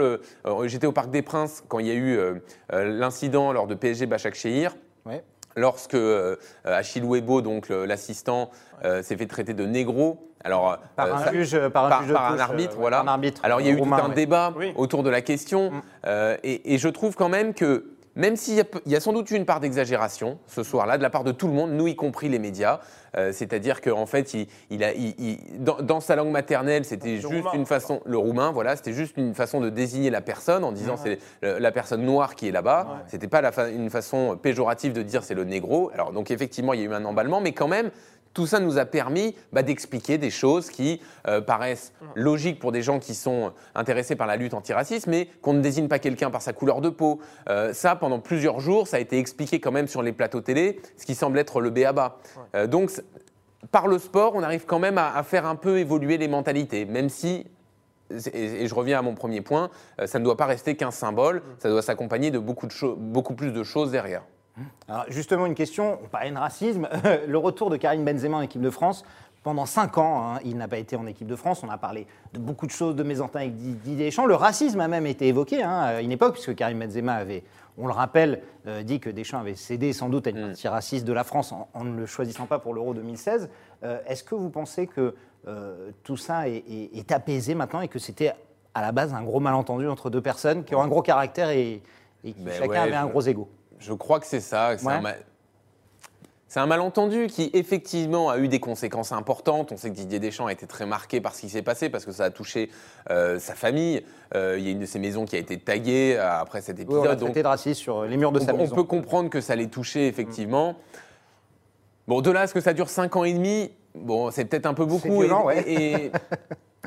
j'étais 0.65 0.87
au 0.87 0.93
Parc 0.93 1.11
des 1.11 1.21
Princes 1.21 1.61
quand 1.67 1.79
il 1.79 1.87
y 1.87 1.91
a 1.91 1.95
eu 1.95 2.17
l'incident 2.71 3.51
lors 3.51 3.67
de 3.67 3.75
PSG 3.75 4.05
Bachak 4.05 4.35
Shehir. 4.35 4.75
Lorsque 5.55 5.97
Achille 6.63 7.03
Webo, 7.03 7.41
donc 7.41 7.67
l'assistant, 7.69 8.51
s'est 8.83 9.17
fait 9.17 9.27
traiter 9.27 9.53
de 9.53 9.65
négro, 9.65 10.28
alors, 10.43 10.77
par 10.95 11.13
un 11.13 11.31
juge, 11.31 11.67
par 11.69 11.85
un, 11.85 12.39
arbitre, 12.39 12.75
voilà. 12.77 13.03
Alors, 13.43 13.59
il 13.61 13.67
y 13.67 13.69
a 13.69 13.73
eu 13.73 13.81
tout 13.81 13.93
un 13.93 14.09
débat 14.09 14.53
autour 14.75 15.03
de 15.03 15.09
la 15.09 15.21
question, 15.21 15.71
mm. 15.71 16.11
et, 16.43 16.77
je 16.77 16.87
trouve 16.87 17.15
quand 17.15 17.29
même 17.29 17.53
que 17.53 17.85
même 18.15 18.35
s'il 18.35 18.61
y, 18.85 18.95
a 18.95 18.99
sans 18.99 19.13
doute 19.13 19.31
eu 19.31 19.35
une 19.35 19.45
part 19.45 19.59
d'exagération 19.59 20.39
ce 20.47 20.63
soir-là, 20.63 20.97
de 20.97 21.03
la 21.03 21.09
part 21.09 21.23
de 21.23 21.31
tout 21.31 21.47
le 21.47 21.53
monde, 21.53 21.71
nous 21.71 21.87
y 21.87 21.95
compris 21.95 22.27
les 22.27 22.39
médias, 22.39 22.79
euh, 23.15 23.31
c'est-à-dire 23.31 23.81
qu'en 23.81 24.05
fait, 24.05 24.35
il, 24.69 24.83
a, 24.83 24.91
dans, 25.59 25.99
sa 25.99 26.15
langue 26.15 26.31
maternelle, 26.31 26.85
c'était 26.85 27.17
juste 27.17 27.47
une 27.53 27.65
façon, 27.65 28.01
le 28.05 28.17
roumain, 28.17 28.51
voilà, 28.51 28.75
c'était 28.75 28.93
juste 28.93 29.15
une 29.17 29.33
façon 29.33 29.61
de 29.61 29.69
désigner 29.69 30.09
la 30.09 30.21
personne 30.21 30.63
en 30.63 30.71
disant 30.71 30.97
c'est 30.97 31.19
la 31.41 31.71
personne 31.71 32.03
noire 32.03 32.35
qui 32.35 32.47
est 32.47 32.51
là-bas. 32.51 33.03
C'était 33.07 33.27
pas 33.27 33.41
une 33.69 33.89
façon 33.89 34.37
péjorative 34.41 34.93
de 34.93 35.01
dire 35.01 35.23
c'est 35.23 35.35
le 35.35 35.45
négro. 35.45 35.89
Alors 35.93 36.11
donc 36.11 36.31
effectivement, 36.31 36.73
il 36.73 36.81
y 36.81 36.83
a 36.83 36.85
eu 36.87 36.93
un 36.93 37.05
emballement, 37.05 37.41
mais 37.41 37.53
quand 37.53 37.67
même, 37.67 37.89
tout 38.33 38.47
ça 38.47 38.59
nous 38.59 38.77
a 38.77 38.85
permis 38.85 39.35
bah, 39.51 39.63
d'expliquer 39.63 40.17
des 40.17 40.29
choses 40.29 40.69
qui 40.69 41.01
euh, 41.27 41.41
paraissent 41.41 41.93
logiques 42.15 42.59
pour 42.59 42.71
des 42.71 42.81
gens 42.81 42.99
qui 42.99 43.15
sont 43.15 43.53
intéressés 43.75 44.15
par 44.15 44.27
la 44.27 44.35
lutte 44.35 44.53
antiraciste, 44.53 45.07
mais 45.07 45.27
qu'on 45.41 45.53
ne 45.53 45.61
désigne 45.61 45.87
pas 45.87 45.99
quelqu'un 45.99 46.29
par 46.29 46.41
sa 46.41 46.53
couleur 46.53 46.81
de 46.81 46.89
peau. 46.89 47.19
Euh, 47.49 47.73
ça, 47.73 47.95
pendant 47.95 48.19
plusieurs 48.19 48.59
jours, 48.59 48.87
ça 48.87 48.97
a 48.97 48.99
été 48.99 49.17
expliqué 49.17 49.59
quand 49.59 49.71
même 49.71 49.87
sur 49.87 50.01
les 50.01 50.11
plateaux 50.11 50.41
télé, 50.41 50.79
ce 50.97 51.05
qui 51.05 51.15
semble 51.15 51.39
être 51.39 51.61
le 51.61 51.69
béaba. 51.69 52.17
Euh, 52.55 52.67
donc, 52.67 52.91
par 53.71 53.87
le 53.87 53.99
sport, 53.99 54.33
on 54.35 54.43
arrive 54.43 54.65
quand 54.65 54.79
même 54.79 54.97
à, 54.97 55.21
faire 55.23 55.45
un 55.45 55.55
peu 55.55 55.79
évoluer 55.79 56.17
les 56.17 56.27
mentalités, 56.27 56.85
même 56.85 57.09
si 57.09 57.45
et, 58.33 58.67
je 58.67 58.73
reviens 58.73 58.99
à 58.99 59.01
mon 59.01 59.13
premier 59.13 59.41
point, 59.41 59.69
ça 60.05 60.17
ne 60.17 60.23
doit 60.23 60.37
pas 60.37 60.45
rester 60.47 60.75
qu'un 60.75 60.91
symbole, 60.91 61.43
ça 61.59 61.69
doit 61.69 61.81
s'accompagner 61.81 62.31
de 62.31 62.39
beaucoup, 62.39 62.65
de 62.65 62.95
beaucoup 62.95 63.35
plus 63.35 63.51
de 63.51 63.63
choses 63.63 63.91
derrière. 63.91 64.23
Alors 64.87 65.05
justement, 65.09 65.45
une 65.45 65.55
question, 65.55 65.99
on 66.03 66.07
parlait 66.07 66.31
de 66.31 66.37
racisme. 66.37 66.87
Le 67.27 67.37
retour 67.37 67.69
de 67.69 67.77
Karim 67.77 68.03
Benzema 68.05 68.37
en 68.37 68.41
équipe 68.41 68.61
de 68.61 68.69
France, 68.69 69.03
pendant 69.43 69.65
5 69.65 69.97
ans, 69.97 70.33
hein, 70.35 70.39
il 70.43 70.57
n'a 70.57 70.67
pas 70.67 70.77
été 70.77 70.95
en 70.95 71.07
équipe 71.07 71.27
de 71.27 71.35
France. 71.35 71.63
On 71.63 71.69
a 71.69 71.77
parlé 71.77 72.07
de 72.33 72.39
beaucoup 72.39 72.65
de 72.65 72.71
choses, 72.71 72.95
de 72.95 73.03
mésententes 73.03 73.37
avec 73.37 73.55
Didier 73.55 73.95
Deschamps. 73.95 74.25
Le 74.25 74.35
racisme 74.35 74.79
a 74.81 74.87
même 74.87 75.05
été 75.05 75.27
évoqué 75.27 75.63
hein, 75.63 75.79
à 75.79 76.01
une 76.01 76.11
époque, 76.11 76.33
puisque 76.33 76.55
Karim 76.55 76.79
Benzema 76.79 77.13
avait, 77.13 77.43
on 77.77 77.87
le 77.87 77.93
rappelle, 77.93 78.41
euh, 78.67 78.83
dit 78.83 78.99
que 78.99 79.09
Deschamps 79.09 79.39
avait 79.39 79.55
cédé 79.55 79.93
sans 79.93 80.09
doute 80.09 80.27
à 80.27 80.31
une 80.31 80.41
mm. 80.41 80.47
partie 80.47 80.67
raciste 80.67 81.05
de 81.05 81.13
la 81.13 81.23
France 81.23 81.53
en, 81.53 81.83
ne 81.83 81.95
le 81.95 82.05
choisissant 82.05 82.45
pas 82.45 82.59
pour 82.59 82.73
l'Euro 82.73 82.93
2016. 82.93 83.49
Euh, 83.83 83.99
est-ce 84.07 84.23
que 84.23 84.35
vous 84.35 84.49
pensez 84.49 84.87
que 84.87 85.15
euh, 85.47 85.91
tout 86.03 86.17
ça 86.17 86.49
est, 86.49 87.11
apaisé 87.11 87.55
maintenant 87.55 87.81
et 87.81 87.87
que 87.87 87.99
c'était 87.99 88.33
à 88.73 88.81
la 88.81 88.91
base 88.91 89.13
un 89.13 89.23
gros 89.23 89.39
malentendu 89.39 89.87
entre 89.87 90.09
deux 90.09 90.21
personnes 90.21 90.65
qui 90.65 90.75
ont 90.75 90.81
un 90.81 90.87
gros 90.89 91.01
caractère 91.01 91.49
et, 91.49 91.81
qui 92.21 92.35
ben 92.37 92.53
chacun 92.53 92.81
avait 92.81 92.95
un 92.95 93.07
gros 93.07 93.21
ego? 93.21 93.47
Je 93.79 93.93
crois 93.93 94.19
que 94.19 94.27
c'est 94.27 94.41
ça. 94.41 94.75
C'est 96.47 96.59
un, 96.59 96.65
malentendu 96.65 97.27
qui, 97.27 97.51
effectivement, 97.53 98.31
a 98.31 98.39
eu 98.39 98.47
des 98.47 98.59
conséquences 98.59 99.11
importantes. 99.11 99.71
On 99.71 99.77
sait 99.77 99.91
que 99.91 99.95
Didier 99.95 100.19
Deschamps 100.19 100.47
a 100.47 100.51
été 100.51 100.65
très 100.65 100.87
marqué 100.87 101.21
par 101.21 101.35
ce 101.35 101.41
qui 101.41 101.49
s'est 101.49 101.61
passé 101.61 101.89
parce 101.89 102.05
que 102.05 102.11
ça 102.11 102.25
a 102.25 102.29
touché 102.31 102.71
euh, 103.11 103.37
sa 103.37 103.53
famille. 103.53 104.03
Euh, 104.33 104.55
il 104.57 104.65
y 104.65 104.67
a 104.67 104.71
une 104.71 104.79
de 104.79 104.87
ses 104.87 104.97
maisons 104.97 105.25
qui 105.25 105.35
a 105.35 105.39
été 105.39 105.59
taguée 105.59 106.15
euh, 106.17 106.39
après 106.39 106.61
cet 106.61 106.79
épisode. 106.79 107.01
Oui, 107.03 107.07
on 107.07 107.11
a 107.11 107.15
donc, 107.15 107.35
de 107.35 107.43
racisme 107.43 107.79
sur 107.79 108.03
les 108.03 108.17
murs 108.17 108.31
de 108.31 108.39
sa 108.39 108.53
maison. 108.53 108.73
On 108.73 108.75
peut 108.75 108.83
comprendre 108.83 109.29
que 109.29 109.41
ça 109.41 109.55
l'ait 109.55 109.67
touché, 109.67 110.07
effectivement. 110.07 110.75
Bon, 112.07 112.21
de 112.21 112.31
là 112.31 112.41
à 112.41 112.47
ce 112.47 112.55
que 112.55 112.61
ça 112.61 112.73
dure 112.73 112.89
5 112.89 113.15
ans 113.15 113.23
et 113.25 113.33
demi, 113.33 113.71
bon, 113.93 114.31
c'est 114.31 114.45
peut-être 114.45 114.65
un 114.65 114.73
peu 114.73 114.85
beaucoup. 114.85 115.23
et, 115.67 116.11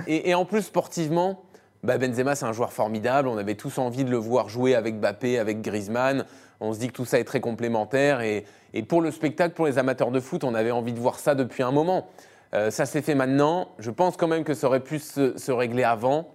et, 0.08 0.34
en 0.34 0.44
plus, 0.44 0.62
sportivement, 0.62 1.44
bah 1.84 1.98
Benzema, 1.98 2.34
c'est 2.34 2.46
un 2.46 2.52
joueur 2.52 2.72
formidable. 2.72 3.28
On 3.28 3.38
avait 3.38 3.54
tous 3.54 3.78
envie 3.78 4.04
de 4.04 4.10
le 4.10 4.16
voir 4.16 4.48
jouer 4.48 4.74
avec 4.74 4.98
Bappé, 4.98 5.38
avec 5.38 5.62
Griezmann. 5.62 6.24
On 6.62 6.72
se 6.72 6.78
dit 6.78 6.88
que 6.88 6.92
tout 6.92 7.04
ça 7.04 7.18
est 7.18 7.24
très 7.24 7.40
complémentaire. 7.40 8.20
Et, 8.20 8.44
pour 8.88 9.02
le 9.02 9.10
spectacle, 9.10 9.54
pour 9.54 9.66
les 9.66 9.78
amateurs 9.78 10.10
de 10.10 10.20
foot, 10.20 10.44
on 10.44 10.54
avait 10.54 10.70
envie 10.70 10.92
de 10.92 10.98
voir 10.98 11.18
ça 11.18 11.34
depuis 11.34 11.62
un 11.62 11.72
moment. 11.72 12.08
Euh, 12.54 12.70
ça 12.70 12.86
s'est 12.86 13.02
fait 13.02 13.14
maintenant. 13.14 13.68
Je 13.78 13.90
pense 13.90 14.16
quand 14.16 14.28
même 14.28 14.44
que 14.44 14.54
ça 14.54 14.68
aurait 14.68 14.80
pu 14.80 14.98
se 14.98 15.52
régler 15.52 15.84
avant. 15.84 16.28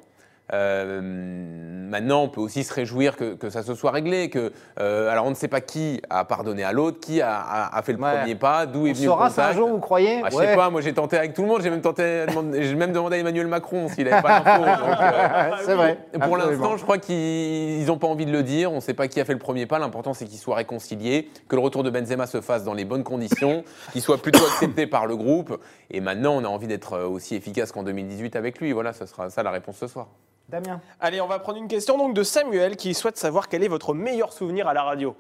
Euh, 0.54 1.02
maintenant, 1.02 2.24
on 2.24 2.30
peut 2.30 2.42
aussi 2.42 2.64
se 2.64 2.74
réjouir 2.74 3.16
que, 3.16 3.34
que 3.34 3.50
ça 3.50 3.64
se 3.64 3.76
soit 3.76 3.92
réglé. 3.92 4.30
Que, 4.30 4.52
euh, 4.80 5.10
alors, 5.10 5.26
on 5.26 5.30
ne 5.30 5.36
sait 5.36 5.48
pas 5.48 5.62
qui 5.62 6.02
a 6.10 6.26
pardonné 6.26 6.64
à 6.64 6.72
l'autre, 6.72 7.00
qui 7.00 7.22
a, 7.22 7.70
a, 7.72 7.82
fait 7.82 7.94
le 7.94 7.98
premier 7.98 8.36
pas, 8.36 8.66
d'où 8.66 8.88
est 8.88 8.94
venu 8.94 9.08
le 9.08 9.12
contact. 9.12 9.40
un 9.40 9.52
jour, 9.54 9.70
vous 9.70 9.80
croyez 9.80 10.22
ah, 10.24 10.30
Je 10.32 10.36
sais 10.36 10.56
pas, 10.56 10.70
moi 10.70 10.82
j'ai 10.82 10.94
tenté 10.94 11.18
avec 11.18 11.34
tout 11.34 11.42
le 11.42 11.48
monde, 11.48 11.62
j'ai 11.62 11.70
même, 11.70 11.82
tenté, 11.82 12.26
j'ai 12.54 12.76
même 12.76 12.92
demandé 12.92 13.18
à 13.18 13.20
Emmanuel 13.20 13.48
Macron 13.48 13.88
s'il 13.90 14.06
n'avait 14.08 14.22
pas 14.22 14.40
l'info. 14.40 14.64
Euh, 14.64 15.58
c'est 15.66 15.76
vrai. 15.76 16.00
Pour 16.22 16.38
l'instant, 16.38 16.78
je 16.78 16.84
crois 16.84 16.98
qu'ils 16.98 17.86
n'ont 17.86 17.98
pas 17.98 18.08
envie 18.08 18.26
de 18.26 18.32
le 18.32 18.44
dire. 18.44 18.72
On 18.72 18.76
ne 18.76 18.82
sait 18.82 18.94
pas 18.94 19.08
qui 19.08 19.20
a 19.20 19.26
fait 19.26 19.34
le 19.34 19.40
premier 19.40 19.66
pas. 19.66 19.80
L'important, 19.80 20.14
c'est 20.14 20.26
qu'il 20.26 20.40
soit 20.40 20.56
réconcilié, 20.56 21.30
que 21.48 21.56
le 21.56 21.62
retour 21.62 21.84
de 21.84 21.90
Benzema 21.90 22.28
se 22.28 22.42
fasse 22.42 22.64
dans 22.64 22.74
les 22.74 22.86
bonnes 22.86 23.04
conditions, 23.04 23.64
qu'il 23.92 24.02
soit 24.02 24.22
plutôt 24.22 24.46
accepté 24.46 24.88
par 24.88 25.08
le 25.08 25.16
groupe. 25.16 25.60
Et 25.92 26.00
maintenant, 26.00 26.36
on 26.36 26.44
a 26.44 26.48
envie 26.48 26.68
d'être 26.68 27.00
aussi 27.00 27.36
efficace 27.36 27.72
qu'en 27.72 27.84
2018 27.84 28.36
avec 28.36 28.60
lui. 28.60 28.72
Voilà, 28.72 28.94
ce 28.94 29.06
sera 29.06 29.30
ça 29.30 29.44
la 29.44 29.52
réponse 29.52 29.78
ce 29.78 29.88
soir. 29.88 30.08
Damien. 30.50 30.80
Allez, 31.00 31.20
on 31.20 31.28
va 31.28 31.40
prendre 31.40 31.58
une 31.58 31.68
question 31.68 31.98
donc 31.98 32.14
de 32.14 32.24
Samuel 32.24 32.78
qui 32.78 32.94
souhaite 32.94 33.18
savoir 33.18 33.50
quel 33.50 33.64
est 33.64 33.68
votre 33.68 33.94
meilleur 33.94 34.32
souvenir 34.32 34.68
à 34.68 34.74
la 34.74 34.84
radio. 34.84 35.16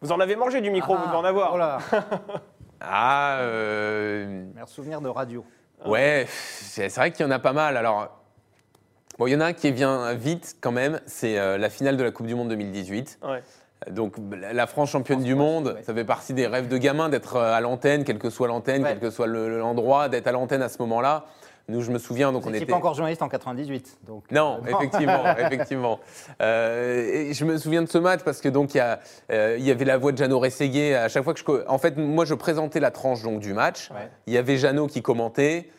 Vous 0.00 0.10
en 0.10 0.20
avez 0.20 0.36
mangé 0.36 0.60
du 0.60 0.70
micro, 0.70 0.96
vous 0.96 1.06
devez 1.06 1.16
en 1.16 1.24
avoir. 1.24 1.54
Oh 1.54 1.96
ah, 2.80 3.36
euh... 3.40 4.44
Meilleur 4.54 4.68
souvenir 4.68 5.00
de 5.00 5.08
radio. 5.08 5.44
Ouais, 5.84 6.26
c'est 6.28 6.88
vrai 6.94 7.12
qu'il 7.12 7.26
y 7.26 7.28
en 7.28 7.30
a 7.30 7.38
pas 7.38 7.52
mal. 7.52 7.76
Alors, 7.76 8.08
bon, 9.18 9.26
il 9.26 9.32
y 9.32 9.36
en 9.36 9.40
a 9.40 9.46
un 9.46 9.52
qui 9.52 9.70
vient 9.70 10.14
vite 10.14 10.56
quand 10.62 10.72
même, 10.72 11.00
c'est 11.06 11.38
euh, 11.38 11.58
la 11.58 11.68
finale 11.68 11.98
de 11.98 12.02
la 12.02 12.10
Coupe 12.10 12.26
du 12.26 12.34
Monde 12.34 12.48
2018. 12.48 13.18
Ouais. 13.22 13.42
Donc 13.90 14.14
la 14.30 14.66
France 14.66 14.90
championne 14.90 15.22
du 15.22 15.34
monde, 15.34 15.76
ça 15.82 15.92
fait 15.92 16.04
partie 16.04 16.32
des 16.32 16.46
rêves 16.46 16.68
de 16.68 16.78
gamin 16.78 17.10
d'être 17.10 17.36
euh, 17.36 17.52
à 17.52 17.60
l'antenne, 17.60 18.04
quelle 18.04 18.18
que 18.18 18.30
soit 18.30 18.48
l'antenne, 18.48 18.82
quel 18.82 18.98
que 18.98 19.10
soit 19.10 19.26
l'endroit, 19.26 20.08
d'être 20.08 20.26
à 20.26 20.32
l'antenne 20.32 20.62
à 20.62 20.70
ce 20.70 20.78
moment-là. 20.78 21.26
Nous, 21.68 21.80
je 21.80 21.90
me 21.90 21.98
souviens, 21.98 22.30
donc 22.30 22.42
Vous 22.42 22.50
on 22.50 22.54
était 22.54 22.66
pas 22.66 22.76
encore 22.76 22.92
journaliste 22.92 23.22
en 23.22 23.28
98, 23.28 23.98
donc. 24.06 24.24
Non, 24.30 24.60
euh, 24.62 24.70
effectivement, 24.70 25.22
effectivement. 25.38 26.00
Euh, 26.42 27.32
je 27.32 27.44
me 27.46 27.56
souviens 27.56 27.80
de 27.80 27.88
ce 27.88 27.96
match 27.96 28.20
parce 28.22 28.42
que 28.42 28.50
donc 28.50 28.74
il 28.74 28.78
y, 28.78 29.32
euh, 29.32 29.56
y, 29.58 29.70
avait 29.70 29.86
la 29.86 29.96
voix 29.96 30.12
de 30.12 30.18
Jeannot 30.18 30.40
Rességuier 30.40 30.94
à 30.94 31.08
chaque 31.08 31.24
fois 31.24 31.32
que 31.32 31.40
je, 31.40 31.66
en 31.66 31.78
fait, 31.78 31.96
moi, 31.96 32.26
je 32.26 32.34
présentais 32.34 32.80
la 32.80 32.90
tranche 32.90 33.22
donc 33.22 33.40
du 33.40 33.54
match. 33.54 33.88
Il 34.26 34.34
y 34.34 34.38
avait 34.38 34.58
Jeannot 34.58 34.88
qui 34.88 35.00
commentait. 35.00 35.70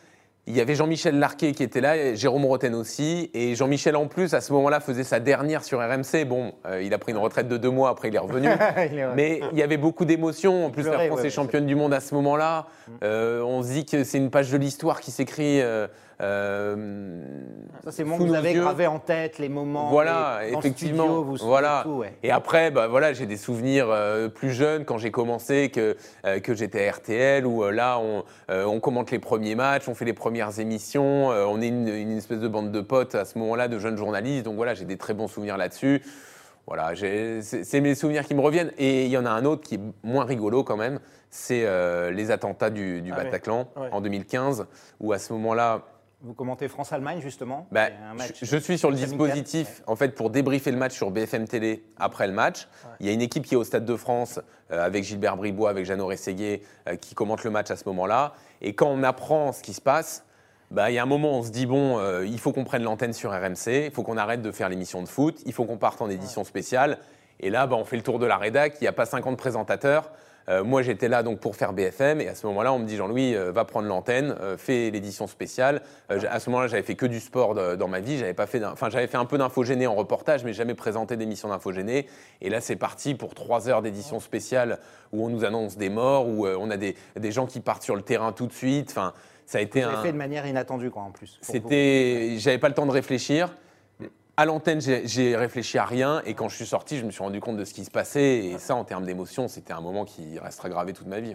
Il 0.48 0.56
y 0.56 0.60
avait 0.60 0.76
Jean-Michel 0.76 1.18
Larquet 1.18 1.52
qui 1.52 1.64
était 1.64 1.80
là, 1.80 2.14
Jérôme 2.14 2.44
Roten 2.44 2.72
aussi. 2.76 3.30
Et 3.34 3.56
Jean-Michel, 3.56 3.96
en 3.96 4.06
plus, 4.06 4.32
à 4.32 4.40
ce 4.40 4.52
moment-là, 4.52 4.78
faisait 4.78 5.02
sa 5.02 5.18
dernière 5.18 5.64
sur 5.64 5.80
RMC. 5.80 6.24
Bon, 6.24 6.52
euh, 6.66 6.80
il 6.82 6.94
a 6.94 6.98
pris 6.98 7.10
une 7.10 7.18
retraite 7.18 7.48
de 7.48 7.56
deux 7.56 7.70
mois, 7.70 7.90
après 7.90 8.08
il 8.08 8.14
est 8.14 8.20
revenu. 8.20 8.48
Mais 9.16 9.40
il 9.52 9.58
y 9.58 9.62
avait 9.62 9.76
beaucoup 9.76 10.04
d'émotions. 10.04 10.66
En 10.66 10.70
plus, 10.70 10.84
la 10.84 11.06
France 11.06 11.24
est 11.24 11.30
championne 11.30 11.66
du 11.66 11.74
monde 11.74 11.92
à 11.92 12.00
ce 12.00 12.14
moment-là. 12.14 12.66
Mm. 12.86 12.92
Euh, 13.02 13.42
on 13.42 13.62
se 13.64 13.68
dit 13.68 13.84
que 13.84 14.04
c'est 14.04 14.18
une 14.18 14.30
page 14.30 14.52
de 14.52 14.56
l'histoire 14.56 15.00
qui 15.00 15.10
s'écrit. 15.10 15.60
Euh, 15.60 15.88
euh, 16.15 16.15
ça, 16.18 17.90
c'est 17.90 18.04
bon, 18.04 18.16
vous 18.16 18.34
avez 18.34 18.54
gravé 18.54 18.86
en 18.86 18.98
tête 18.98 19.38
les 19.38 19.50
moments. 19.50 19.90
Voilà, 19.90 20.40
effectivement. 20.48 21.20
vous 21.20 21.36
voilà. 21.36 21.82
Tout, 21.84 22.04
Et 22.22 22.30
après, 22.30 22.70
bah, 22.70 22.86
voilà, 22.88 23.12
j'ai 23.12 23.26
des 23.26 23.36
souvenirs 23.36 23.88
euh, 23.90 24.28
plus 24.28 24.52
jeunes 24.52 24.84
quand 24.84 24.96
j'ai 24.96 25.10
commencé, 25.10 25.70
que, 25.70 25.96
euh, 26.24 26.40
que 26.40 26.54
j'étais 26.54 26.88
à 26.88 26.92
RTL, 26.92 27.46
où 27.46 27.68
là, 27.70 27.98
on, 27.98 28.24
on, 28.48 28.80
commente 28.80 29.10
les 29.10 29.18
premiers 29.18 29.54
matchs, 29.54 29.88
on 29.88 29.94
fait 29.94 30.04
les 30.04 30.14
premières 30.14 30.58
émissions, 30.58 31.28
on 31.28 31.60
est 31.60 31.68
une, 31.68 31.88
une, 31.88 32.16
espèce 32.16 32.40
de 32.40 32.48
bande 32.48 32.72
de 32.72 32.80
potes 32.80 33.14
à 33.14 33.24
ce 33.24 33.38
moment-là, 33.38 33.68
de 33.68 33.78
jeunes 33.78 33.96
journalistes. 33.96 34.44
Donc 34.44 34.56
voilà, 34.56 34.74
j'ai 34.74 34.84
des 34.84 34.96
très 34.96 35.12
bons 35.12 35.28
souvenirs 35.28 35.56
là-dessus. 35.56 36.02
Voilà, 36.66 36.94
c'est 36.96 37.80
mes 37.80 37.94
souvenirs 37.94 38.24
qui 38.24 38.34
me 38.34 38.40
reviennent. 38.40 38.72
Et 38.78 39.04
il 39.04 39.10
y 39.10 39.18
en 39.18 39.26
a 39.26 39.30
un 39.30 39.44
autre 39.44 39.62
qui 39.62 39.76
est 39.76 39.80
moins 40.02 40.24
rigolo 40.24 40.64
quand 40.64 40.76
même, 40.76 40.98
c'est 41.30 41.66
les 42.10 42.30
attentats 42.30 42.70
du, 42.70 43.02
du 43.02 43.12
ah 43.12 43.16
Bataclan 43.16 43.68
en 43.92 44.00
2015, 44.00 44.66
où 45.00 45.12
à 45.12 45.18
ce 45.18 45.32
moment-là, 45.34 45.82
Vous 46.22 46.32
commentez 46.32 46.66
France-Allemagne, 46.68 47.20
justement 47.20 47.66
bah, 47.70 47.88
je, 48.42 48.56
suis 48.56 48.78
sur 48.78 48.90
le 48.90 48.96
dispositif, 48.96 49.82
en 49.86 49.96
fait, 49.96 50.14
pour 50.14 50.30
débriefer 50.30 50.70
le 50.70 50.78
match 50.78 50.94
sur 50.94 51.10
BFM 51.10 51.46
Télé 51.46 51.84
après 51.98 52.26
le 52.26 52.32
match. 52.32 52.68
Il 53.00 53.06
y 53.06 53.10
a 53.10 53.12
une 53.12 53.20
équipe 53.20 53.44
qui 53.44 53.52
est 53.52 53.56
au 53.58 53.64
Stade 53.64 53.84
de 53.84 53.96
France, 53.96 54.40
euh, 54.72 54.82
avec 54.82 55.04
Gilbert 55.04 55.36
Bribois, 55.36 55.68
avec 55.68 55.84
Jeannot 55.84 56.06
Rességuier, 56.06 56.62
euh, 56.88 56.96
qui 56.96 57.14
commente 57.14 57.44
le 57.44 57.50
match 57.50 57.70
à 57.70 57.76
ce 57.76 57.84
moment-là. 57.86 58.32
Et 58.62 58.74
quand 58.74 58.88
on 58.88 59.02
apprend 59.02 59.52
ce 59.52 59.62
qui 59.62 59.74
se 59.74 59.82
passe, 59.82 60.24
bah, 60.70 60.90
il 60.90 60.94
y 60.94 60.98
a 60.98 61.02
un 61.02 61.06
moment 61.06 61.32
où 61.32 61.40
on 61.40 61.42
se 61.42 61.50
dit 61.50 61.66
bon, 61.66 61.98
euh, 61.98 62.24
il 62.24 62.38
faut 62.38 62.52
qu'on 62.52 62.64
prenne 62.64 62.82
l'antenne 62.82 63.12
sur 63.12 63.30
RMC, 63.30 63.84
il 63.86 63.90
faut 63.90 64.02
qu'on 64.02 64.16
arrête 64.16 64.40
de 64.40 64.50
faire 64.52 64.70
l'émission 64.70 65.02
de 65.02 65.08
foot, 65.08 65.42
il 65.44 65.52
faut 65.52 65.66
qu'on 65.66 65.76
parte 65.76 66.00
en 66.00 66.08
édition 66.08 66.44
spéciale. 66.44 66.98
Et 67.40 67.50
là, 67.50 67.66
bah, 67.66 67.76
on 67.76 67.84
fait 67.84 67.96
le 67.96 68.02
tour 68.02 68.18
de 68.18 68.26
la 68.26 68.38
rédac, 68.38 68.76
il 68.80 68.84
n'y 68.84 68.88
a 68.88 68.92
pas 68.92 69.04
50 69.04 69.36
présentateurs. 69.36 70.10
Euh, 70.48 70.64
moi, 70.64 70.82
j'étais 70.82 71.08
là 71.08 71.22
donc 71.22 71.40
pour 71.40 71.56
faire 71.56 71.72
BFM, 71.72 72.20
et 72.20 72.28
à 72.28 72.34
ce 72.34 72.46
moment-là, 72.46 72.72
on 72.72 72.78
me 72.78 72.84
dit 72.84 72.96
Jean-Louis, 72.96 73.34
euh, 73.34 73.52
va 73.52 73.64
prendre 73.64 73.88
l'antenne, 73.88 74.34
fais 74.58 74.90
l'édition 74.90 75.26
spéciale. 75.26 75.82
à 76.08 76.40
ce 76.40 76.50
moment-là, 76.50 76.68
j'avais 76.68 76.82
fait 76.82 76.94
que 76.94 77.06
du 77.06 77.20
sport 77.20 77.54
dans 77.76 77.88
ma 77.88 78.00
vie, 78.00 78.18
j'avais 78.18 78.34
pas 78.34 78.46
fait, 78.46 78.64
enfin, 78.64 78.90
j'avais 78.90 79.06
fait 79.06 79.16
un 79.16 79.24
peu 79.24 79.38
d'infogéné 79.38 79.86
en 79.86 79.94
reportage, 79.94 80.44
mais 80.44 80.52
jamais 80.52 80.74
présenté 80.74 81.16
d'émission 81.16 81.48
d'infogéné. 81.48 82.06
Et 82.40 82.50
là, 82.50 82.60
c'est 82.60 82.76
parti 82.76 83.14
pour 83.14 83.34
trois 83.34 83.68
heures 83.68 83.82
d'édition 83.82 84.20
spéciale 84.20 84.78
où 85.12 85.24
on 85.24 85.28
nous 85.28 85.44
annonce 85.44 85.76
des 85.76 85.88
morts, 85.88 86.28
où 86.28 86.46
on 86.46 86.70
a 86.70 86.76
des, 86.76 86.96
des, 87.16 87.32
gens 87.32 87.46
qui 87.46 87.60
partent 87.60 87.82
sur 87.82 87.96
le 87.96 88.02
terrain 88.02 88.32
tout 88.32 88.46
de 88.46 88.52
suite. 88.52 88.90
Enfin, 88.90 89.12
ça 89.46 89.58
a 89.58 89.60
été 89.60 89.82
un... 89.82 90.02
fait 90.02 90.12
de 90.12 90.18
manière 90.18 90.46
inattendue, 90.46 90.90
quoi, 90.90 91.02
en 91.02 91.10
plus. 91.10 91.38
C'était, 91.40 92.34
j'avais 92.38 92.58
pas 92.58 92.68
le 92.68 92.74
temps 92.74 92.86
de 92.86 92.92
réfléchir. 92.92 93.54
À 94.36 94.44
l'antenne, 94.44 94.80
j'ai 94.80 95.34
réfléchi 95.36 95.78
à 95.78 95.84
rien 95.84 96.20
et 96.26 96.34
quand 96.34 96.48
je 96.48 96.56
suis 96.56 96.66
sorti, 96.66 96.98
je 96.98 97.04
me 97.06 97.10
suis 97.10 97.22
rendu 97.22 97.40
compte 97.40 97.56
de 97.56 97.64
ce 97.64 97.72
qui 97.72 97.84
se 97.84 97.90
passait 97.90 98.44
et 98.44 98.58
ça, 98.58 98.74
en 98.74 98.84
termes 98.84 99.04
d'émotion, 99.04 99.48
c'était 99.48 99.72
un 99.72 99.80
moment 99.80 100.04
qui 100.04 100.38
restera 100.38 100.68
gravé 100.68 100.92
toute 100.92 101.06
ma 101.06 101.20
vie. 101.20 101.34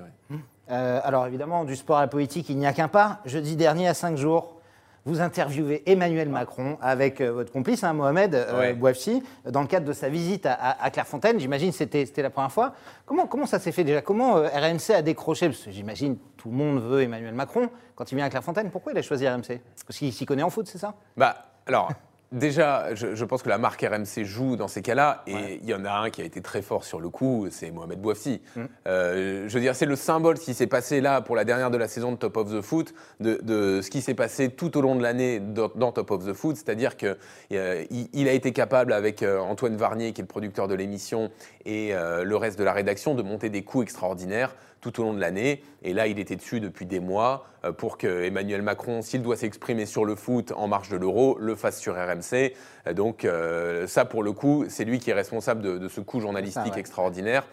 Euh, 0.69 1.01
alors 1.03 1.25
évidemment, 1.25 1.65
du 1.65 1.75
sport 1.75 1.97
à 1.97 2.01
la 2.01 2.07
politique, 2.07 2.49
il 2.49 2.57
n'y 2.57 2.67
a 2.67 2.73
qu'un 2.73 2.87
pas. 2.87 3.19
Jeudi 3.25 3.55
dernier, 3.55 3.87
à 3.87 3.95
5 3.95 4.17
jours, 4.17 4.61
vous 5.05 5.21
interviewez 5.21 5.81
Emmanuel 5.89 6.29
Macron 6.29 6.77
avec 6.81 7.21
euh, 7.21 7.31
votre 7.31 7.51
complice, 7.51 7.83
hein, 7.83 7.93
Mohamed 7.93 8.35
euh, 8.35 8.73
Bouafsi, 8.73 9.23
dans 9.45 9.61
le 9.61 9.67
cadre 9.67 9.87
de 9.87 9.93
sa 9.93 10.09
visite 10.09 10.45
à, 10.45 10.89
Clairefontaine. 10.91 11.39
J'imagine 11.39 11.71
que 11.71 11.77
c'était 11.77 12.21
la 12.21 12.29
première 12.29 12.51
fois. 12.51 12.73
Comment, 13.05 13.25
comment 13.25 13.45
ça 13.45 13.59
s'est 13.59 13.71
fait 13.71 13.83
déjà? 13.83 14.01
Comment 14.01 14.37
euh, 14.37 14.47
RMC 14.47 14.93
a 14.93 15.01
décroché? 15.01 15.47
Parce 15.47 15.63
que 15.63 15.71
j'imagine 15.71 16.17
tout 16.37 16.49
le 16.49 16.55
monde 16.55 16.81
veut 16.81 17.01
Emmanuel 17.01 17.33
Macron 17.33 17.69
quand 17.95 18.11
il 18.11 18.15
vient 18.15 18.25
à 18.25 18.29
Clairefontaine. 18.29 18.69
Pourquoi 18.69 18.91
il 18.91 18.97
a 18.97 19.01
choisi 19.01 19.27
RMC 19.27 19.59
Parce 19.87 19.97
qu'il 19.97 20.13
s'y 20.13 20.25
connaît 20.25 20.43
en 20.43 20.49
foot, 20.49 20.67
c'est 20.67 20.77
ça? 20.77 20.93
Bah, 21.17 21.35
alors, 21.65 21.89
Déjà, 22.31 22.95
je, 22.95 23.25
pense 23.25 23.43
que 23.43 23.49
la 23.49 23.57
marque 23.57 23.81
RMC 23.81 24.23
joue 24.23 24.55
dans 24.55 24.69
ces 24.69 24.81
cas-là, 24.81 25.21
et 25.27 25.59
il 25.61 25.69
y 25.69 25.73
en 25.73 25.83
a 25.83 25.91
un 25.91 26.09
qui 26.09 26.21
a 26.21 26.23
été 26.23 26.39
très 26.41 26.61
fort 26.61 26.85
sur 26.85 27.01
le 27.01 27.09
coup, 27.09 27.47
c'est 27.51 27.71
Mohamed 27.71 27.99
Bouafsi. 27.99 28.41
Mm. 28.55 28.61
Euh, 28.87 29.49
je 29.49 29.53
veux 29.53 29.59
dire, 29.59 29.75
c'est 29.75 29.85
le 29.85 29.97
symbole 29.97 30.39
qui 30.39 30.53
s'est 30.53 30.67
passé 30.67 31.01
là 31.01 31.19
pour 31.19 31.35
la 31.35 31.43
dernière 31.43 31.71
de 31.71 31.77
la 31.77 31.89
saison 31.89 32.13
de 32.13 32.15
Top 32.15 32.37
of 32.37 32.49
the 32.49 32.61
Foot, 32.61 32.93
de, 33.19 33.81
ce 33.81 33.89
qui 33.89 34.01
s'est 34.01 34.13
passé 34.13 34.49
tout 34.49 34.77
au 34.77 34.81
long 34.81 34.95
de 34.95 35.03
l'année 35.03 35.41
dans, 35.41 35.91
Top 35.91 36.11
of 36.11 36.25
the 36.25 36.31
Foot, 36.31 36.55
c'est-à-dire 36.55 36.95
qu'il 36.95 37.17
euh, 37.51 37.83
il 37.89 38.29
a 38.29 38.31
été 38.31 38.53
capable, 38.53 38.93
avec 38.93 39.23
euh, 39.23 39.39
Antoine 39.39 39.75
Varnier, 39.75 40.13
qui 40.13 40.21
est 40.21 40.23
le 40.23 40.27
producteur 40.29 40.69
de 40.69 40.73
l'émission, 40.73 41.31
et 41.65 41.93
le 41.93 42.35
reste 42.37 42.57
de 42.57 42.63
la 42.63 42.73
rédaction, 42.73 43.13
de 43.13 43.21
monter 43.21 43.49
des 43.49 43.63
coups 43.63 43.83
extraordinaires 43.83 44.55
tout 44.81 44.99
au 44.99 45.03
long 45.03 45.13
de 45.13 45.21
l'année. 45.21 45.63
Et 45.83 45.93
là, 45.93 46.07
il 46.07 46.19
était 46.19 46.35
dessus 46.35 46.59
depuis 46.59 46.85
des 46.85 46.99
mois 46.99 47.45
euh, 47.63 47.71
pour 47.71 47.97
que 47.97 48.23
Emmanuel 48.23 48.61
Macron, 48.61 49.01
s'il 49.01 49.21
doit 49.21 49.37
s'exprimer 49.37 49.85
sur 49.85 50.03
le 50.03 50.15
foot 50.15 50.51
en 50.55 50.67
marge 50.67 50.89
de 50.89 50.97
l'euro, 50.97 51.37
le 51.39 51.55
fasse 51.55 51.79
sur 51.79 51.93
RMC. 51.95 52.53
Euh, 52.87 52.93
donc 52.93 53.23
euh, 53.23 53.87
ça, 53.87 54.05
pour 54.05 54.23
le 54.23 54.33
coup, 54.33 54.65
c'est 54.67 54.83
lui 54.83 54.99
qui 54.99 55.11
est 55.11 55.13
responsable 55.13 55.61
de, 55.79 55.87
ce 55.87 56.01
coup 56.01 56.19
journalistique 56.19 56.75
extraordinaire. 56.75 57.45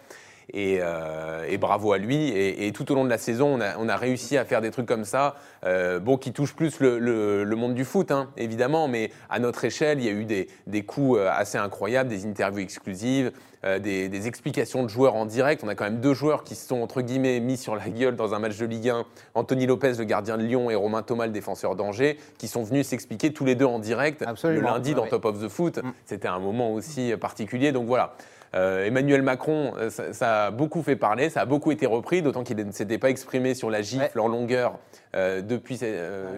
Et, 0.53 1.57
bravo 1.57 1.93
à 1.93 1.97
lui. 1.97 2.29
Et, 2.29 2.71
tout 2.71 2.91
au 2.91 2.95
long 2.95 3.03
de 3.05 3.09
la 3.09 3.17
saison, 3.17 3.59
on 3.77 3.89
a, 3.89 3.97
réussi 3.97 4.37
à 4.37 4.45
faire 4.45 4.61
des 4.61 4.71
trucs 4.71 4.87
comme 4.87 5.05
ça, 5.05 5.35
bon, 5.63 6.17
qui 6.17 6.31
touchent 6.31 6.55
plus 6.55 6.79
le, 6.79 7.55
monde 7.55 7.73
du 7.73 7.85
foot, 7.85 8.11
hein, 8.11 8.29
évidemment, 8.37 8.87
mais 8.87 9.11
à 9.29 9.39
notre 9.39 9.65
échelle, 9.65 9.99
il 9.99 10.05
y 10.05 10.09
a 10.09 10.13
eu 10.13 10.25
des, 10.25 10.47
des 10.67 10.83
coups 10.83 11.19
assez 11.19 11.57
incroyables, 11.57 12.09
des 12.09 12.25
interviews 12.25 12.61
exclusives, 12.61 13.31
euh, 13.65 13.77
des, 13.77 14.27
explications 14.27 14.83
de 14.83 14.87
joueurs 14.87 15.15
en 15.15 15.25
direct. 15.25 15.63
On 15.65 15.67
a 15.67 15.75
quand 15.75 15.83
même 15.83 15.99
deux 15.99 16.13
joueurs 16.13 16.45
qui 16.45 16.55
se 16.55 16.65
sont, 16.65 16.81
entre 16.81 17.01
guillemets, 17.01 17.41
mis 17.41 17.57
sur 17.57 17.75
la 17.75 17.89
gueule 17.89 18.15
dans 18.15 18.33
un 18.33 18.39
match 18.39 18.57
de 18.57 18.65
Ligue 18.65 18.89
1. 18.89 19.05
Anthony 19.33 19.65
Lopez, 19.65 19.93
le 19.97 20.05
gardien 20.05 20.37
de 20.37 20.43
Lyon, 20.43 20.69
et 20.69 20.75
Romain 20.75 21.01
Thomas, 21.01 21.25
le 21.25 21.33
défenseur 21.33 21.75
d'Angers, 21.75 22.17
qui 22.37 22.47
sont 22.47 22.63
venus 22.63 22.87
s'expliquer 22.87 23.33
tous 23.33 23.43
les 23.43 23.55
deux 23.55 23.65
en 23.65 23.79
direct 23.79 24.23
le 24.43 24.61
lundi 24.61 24.93
dans 24.93 25.07
Top 25.07 25.25
of 25.25 25.41
the 25.43 25.49
Foot. 25.49 25.79
Mm. 25.83 25.91
C'était 26.05 26.29
un 26.29 26.39
moment 26.39 26.71
aussi 26.71 27.13
particulier. 27.19 27.73
Donc 27.73 27.85
voilà. 27.85 28.15
Euh, 28.55 28.85
Emmanuel 28.85 29.21
Macron, 29.21 29.73
euh, 29.77 29.89
ça, 29.89 30.45
a 30.45 30.51
beaucoup 30.51 30.81
fait 30.81 30.95
parler, 30.95 31.29
ça 31.29 31.41
a 31.41 31.45
beaucoup 31.45 31.71
été 31.71 31.85
repris, 31.85 32.21
d'autant 32.21 32.43
qu'il 32.43 32.57
ne 32.57 32.71
s'était 32.71 32.97
pas 32.97 33.09
exprimé 33.09 33.53
sur 33.53 33.69
la 33.69 33.81
gifle 33.81 34.19
en 34.19 34.27
longueur 34.27 34.79
euh, 35.15 35.41
depuis 35.41 35.79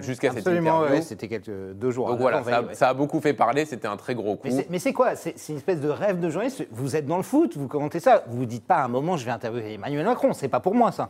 jusqu'à 0.01 0.31
cette 0.31 0.47
interview. 0.47 0.93
Ouais, 0.93 1.01
c'était 1.01 1.27
quelques 1.27 1.51
deux 1.75 1.91
jours. 1.91 2.09
Donc 2.09 2.19
voilà, 2.19 2.43
ça, 2.73 2.89
a 2.89 2.93
beaucoup 2.93 3.21
fait 3.21 3.33
parler, 3.33 3.65
c'était 3.65 3.87
un 3.87 3.97
très 3.97 4.15
gros 4.15 4.35
coup. 4.35 4.49
Mais 4.69 4.79
c'est 4.79 4.93
quoi? 4.93 5.15
C'est 5.15 5.35
une 5.49 5.57
espèce 5.57 5.79
de 5.79 5.89
rêve 5.89 6.19
de 6.19 6.29
journaliste? 6.29 6.65
Vous 6.71 6.95
êtes 6.95 7.05
dans 7.05 7.17
le 7.17 7.23
foot, 7.23 7.55
vous 7.55 7.67
commentez 7.67 7.99
ça, 7.99 8.23
vous 8.27 8.39
vous 8.39 8.45
dites 8.45 8.65
pas 8.65 8.77
à 8.77 8.85
un 8.85 8.87
moment 8.87 9.17
je 9.17 9.25
vais 9.25 9.31
interviewer 9.31 9.73
Emmanuel 9.73 10.05
Macron, 10.05 10.33
c'est 10.33 10.47
pas 10.47 10.59
pour 10.59 10.75
moi 10.75 10.91
ça. 10.91 11.09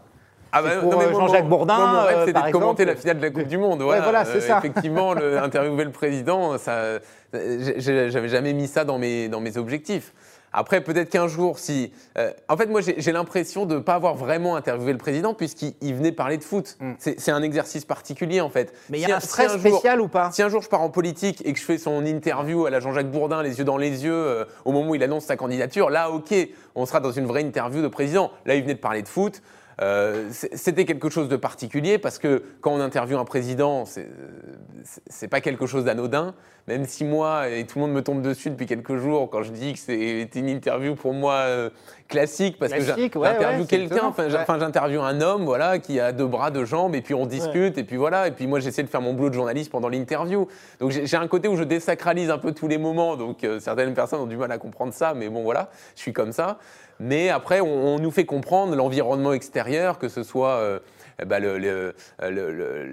Ah 0.54 0.62
bah, 0.62 0.82
Jean-Jacques 1.14 1.48
Bourdin, 1.48 1.78
mon 1.78 2.04
rêve, 2.04 2.26
c'était 2.26 2.42
de 2.42 2.52
commenter 2.52 2.84
la 2.84 2.96
finale 2.96 3.18
de 3.18 3.22
la 3.22 3.30
Coupe 3.30 3.48
du 3.48 3.58
Monde. 3.58 3.82
Voilà, 3.82 4.26
c'est 4.26 4.42
ça. 4.42 4.58
Effectivement, 4.58 5.14
le, 5.14 5.38
interviewer 5.44 5.86
le 5.86 5.92
président, 5.92 6.58
ça, 6.58 7.00
j'avais 7.34 8.28
jamais 8.28 8.54
mis 8.54 8.68
ça 8.68 8.84
dans 8.84 8.98
mes, 8.98 9.30
dans 9.30 9.40
mes 9.40 9.58
objectifs. 9.58 10.14
Après, 10.54 10.82
peut-être 10.82 11.10
qu'un 11.10 11.28
jour, 11.28 11.60
si. 11.60 11.94
Euh, 12.18 12.32
en 12.50 12.58
fait, 12.58 12.66
moi, 12.66 12.82
j'ai 12.82 13.12
l'impression 13.12 13.66
de 13.66 13.76
ne 13.76 13.80
pas 13.80 13.96
avoir 13.96 14.16
vraiment 14.16 14.56
interviewé 14.56 14.92
le 14.92 14.98
président, 14.98 15.34
puisqu'il 15.34 15.96
venait 15.96 16.12
parler 16.12 16.38
de 16.38 16.44
foot. 16.44 16.78
Mm. 16.80 16.94
C'est 17.00 17.32
un 17.32 17.42
exercice 17.42 17.86
particulier, 17.86 18.42
en 18.42 18.50
fait. 18.50 18.74
Mais 18.90 19.00
il 19.00 19.08
y 19.08 19.12
a 19.12 19.18
un 19.18 19.20
stress 19.22 19.58
spécial 19.58 20.02
ou 20.02 20.08
pas? 20.08 20.32
Si 20.32 20.42
un 20.42 20.50
jour 20.50 20.62
je 20.62 20.68
pars 20.68 20.82
en 20.82 20.90
politique 20.90 21.42
et 21.46 21.54
que 21.54 21.60
je 21.60 21.64
fais 21.64 21.78
son 21.78 22.06
interview 22.06 22.66
à 22.66 22.70
la 22.70 22.80
Jean-Jacques 22.80 23.12
Bourdin, 23.12 23.42
les 23.42 23.60
yeux 23.60 23.64
dans 23.64 23.78
les 23.78 24.04
yeux, 24.04 24.14
euh, 24.14 24.46
au 24.66 24.72
moment 24.72 24.92
où 24.92 24.96
il 24.96 25.04
annonce 25.04 25.26
sa 25.26 25.38
candidature, 25.38 25.90
là, 25.90 26.12
OK, 26.12 26.34
on 26.76 26.86
sera 26.86 27.00
dans 27.00 27.12
une 27.12 27.26
vraie 27.26 27.44
interview 27.44 27.82
de 27.82 27.88
président. 27.88 28.32
Là, 28.46 28.56
il 28.56 28.62
venait 28.64 28.76
de 28.76 28.80
parler 28.80 29.02
de 29.02 29.08
foot. 29.08 29.42
Euh, 29.82 30.30
c'était 30.32 30.86
quelque 30.86 31.10
chose 31.10 31.28
de 31.28 31.36
particulier 31.36 31.98
parce 31.98 32.20
que 32.20 32.44
quand 32.62 32.72
on 32.72 32.80
interviewe 32.80 33.17
un 33.17 33.26
président, 33.26 33.86
c'est 33.86 35.28
pas 35.28 35.41
quelque 35.41 35.65
chose 35.65 35.86
d'anodin. 35.86 36.36
Même 36.67 36.86
si 36.86 37.04
moi, 37.04 37.50
et 37.50 37.65
tout 37.65 37.80
le 37.80 37.86
monde 37.86 37.94
me 37.94 38.04
tombe 38.04 38.22
dessus 38.22 38.52
depuis 38.52 38.67
quelques 38.67 38.98
jours, 38.98 39.30
quand 39.32 39.41
je 39.41 39.52
dis 39.52 39.74
que 39.74 39.80
c'était 39.80 40.39
une 40.39 40.50
interview 40.50 40.94
pour 40.94 41.13
moi 41.13 41.34
euh, 41.34 41.70
classique, 42.12 42.58
parce 42.60 42.71
que 42.71 42.82
j'interviewe 42.82 43.65
quelqu'un, 43.65 44.04
enfin 44.06 44.30
j'interviewe 44.60 45.02
un 45.02 45.21
homme 45.21 45.45
voilà, 45.45 45.80
qui 45.80 46.00
a 46.00 46.12
deux 46.12 46.28
bras, 46.28 46.52
deux 46.52 46.65
jambes, 46.65 46.93
et 46.93 47.02
puis 47.02 47.15
on 47.15 47.26
discute, 47.26 47.78
et 47.78 47.84
puis 47.84 47.97
voilà, 47.97 48.28
et 48.28 48.32
puis 48.32 48.45
moi 48.45 48.60
j'essaie 48.60 48.84
de 48.84 48.89
faire 48.89 49.02
mon 49.02 49.13
boulot 49.13 49.30
de 49.30 49.34
journaliste 49.34 49.71
pendant 49.71 49.89
l'interview. 49.89 50.47
Donc 50.80 50.91
j'ai 50.91 51.17
un 51.17 51.28
côté 51.28 51.47
où 51.47 51.56
je 51.56 51.63
désacralise 51.63 52.30
un 52.30 52.38
peu 52.38 52.52
tous 52.52 52.67
les 52.67 52.78
moments, 52.78 53.15
donc 53.15 53.43
euh, 53.43 53.60
certaines 53.60 53.93
personnes 53.93 54.19
ont 54.19 54.28
du 54.28 54.38
mal 54.38 54.52
à 54.52 54.58
comprendre 54.58 54.93
ça, 54.93 55.13
mais 55.15 55.30
bon 55.30 55.41
voilà, 55.41 55.69
je 55.95 56.02
suis 56.02 56.13
comme 56.13 56.32
ça. 56.32 56.60
Mais 57.00 57.30
après, 57.30 57.62
on, 57.62 57.97
nous 57.97 58.12
fait 58.12 58.26
comprendre 58.26 58.76
l'environnement 58.76 59.34
extérieur, 59.34 59.97
que 59.97 60.08
ce 60.08 60.21
soit 60.21 60.58
euh, 60.58 60.80
eh 61.22 61.26
ben, 61.26 61.44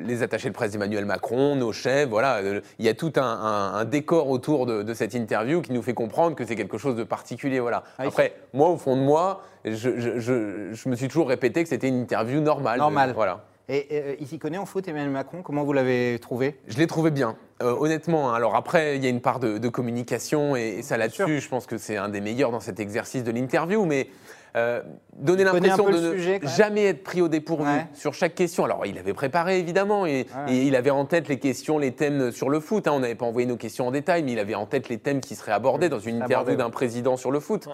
les 0.06 0.22
attachés 0.22 0.48
de 0.48 0.54
presse 0.54 0.72
d'Emmanuel 0.72 1.04
Macron, 1.06 1.56
nos 1.56 1.72
chefs, 1.72 2.08
voilà. 2.08 2.40
Il 2.78 2.84
y 2.84 2.88
a 2.88 2.94
tout 2.94 3.12
un, 3.16 3.84
décor 3.84 4.28
autour 4.28 4.66
de, 4.66 4.94
cette 4.94 5.14
interview 5.14 5.62
qui 5.62 5.72
nous 5.72 5.82
fait 5.82 5.94
comprendre 5.94 6.36
que 6.36 6.44
c'est 6.44 6.56
quelque 6.56 6.78
chose 6.78 6.96
de 6.96 7.04
particulier, 7.04 7.60
voilà. 7.60 7.84
Ah, 7.98 8.04
après, 8.06 8.34
moi, 8.52 8.68
au 8.68 8.76
fond 8.76 8.96
de 8.96 9.02
moi, 9.02 9.42
je, 9.64 10.88
me 10.88 10.96
suis 10.96 11.08
toujours 11.08 11.28
répété 11.28 11.62
que 11.62 11.68
c'était 11.68 11.88
une 11.88 12.00
interview 12.00 12.40
normale. 12.40 12.78
Normale. 12.78 13.12
Voilà. 13.14 13.44
Et 13.70 13.86
euh, 13.92 14.14
il 14.18 14.26
s'y 14.26 14.38
connaît 14.38 14.56
en 14.56 14.64
foot, 14.64 14.88
Emmanuel 14.88 15.10
Macron? 15.10 15.42
Comment 15.42 15.62
vous 15.62 15.74
l'avez 15.74 16.18
trouvé? 16.20 16.58
Je 16.68 16.78
l'ai 16.78 16.86
trouvé 16.86 17.10
bien, 17.10 17.36
euh, 17.62 17.76
honnêtement. 17.78 18.30
Hein. 18.30 18.34
Alors 18.34 18.56
après, 18.56 18.96
il 18.96 19.04
y 19.04 19.06
a 19.06 19.10
une 19.10 19.20
part 19.20 19.40
de, 19.40 19.68
communication 19.68 20.56
et, 20.56 20.80
ça 20.80 20.96
là-dessus, 20.96 21.40
je 21.40 21.48
pense 21.48 21.66
que 21.66 21.76
c'est 21.76 21.98
un 21.98 22.08
des 22.08 22.22
meilleurs 22.22 22.50
dans 22.50 22.60
cet 22.60 22.80
exercice 22.80 23.24
de 23.24 23.30
l'interview. 23.30 23.84
Mais 23.84 24.08
euh, 24.58 24.82
donner 25.16 25.44
l'impression 25.44 25.88
de 25.88 26.14
ne 26.14 26.46
jamais 26.46 26.86
être 26.86 27.02
pris 27.02 27.20
au 27.20 27.28
dépourvu 27.28 27.70
sur 27.94 28.14
chaque 28.14 28.34
question. 28.34 28.64
Alors, 28.64 28.86
il 28.86 28.98
avait 28.98 29.14
préparé, 29.14 29.58
évidemment, 29.58 30.06
et, 30.06 30.26
il 30.48 30.76
avait 30.76 30.90
en 30.90 31.04
tête 31.04 31.28
les 31.28 31.38
questions, 31.38 31.78
les 31.78 31.92
thèmes 31.92 32.30
sur 32.32 32.50
le 32.50 32.60
foot. 32.60 32.86
Hein. 32.86 32.92
On 32.94 33.00
n'avait 33.00 33.14
pas 33.14 33.26
envoyé 33.26 33.46
nos 33.46 33.56
questions 33.56 33.86
en 33.86 33.90
détail, 33.90 34.22
mais 34.22 34.32
il 34.32 34.38
avait 34.38 34.54
en 34.54 34.66
tête 34.66 34.88
les 34.88 34.98
thèmes 34.98 35.20
qui 35.20 35.34
seraient 35.34 35.52
abordés 35.52 35.88
dans 35.88 35.98
une 35.98 36.22
interview 36.22 36.56
d'un 36.56 36.70
président 36.70 37.16
sur 37.16 37.30
le 37.30 37.40
foot. 37.40 37.68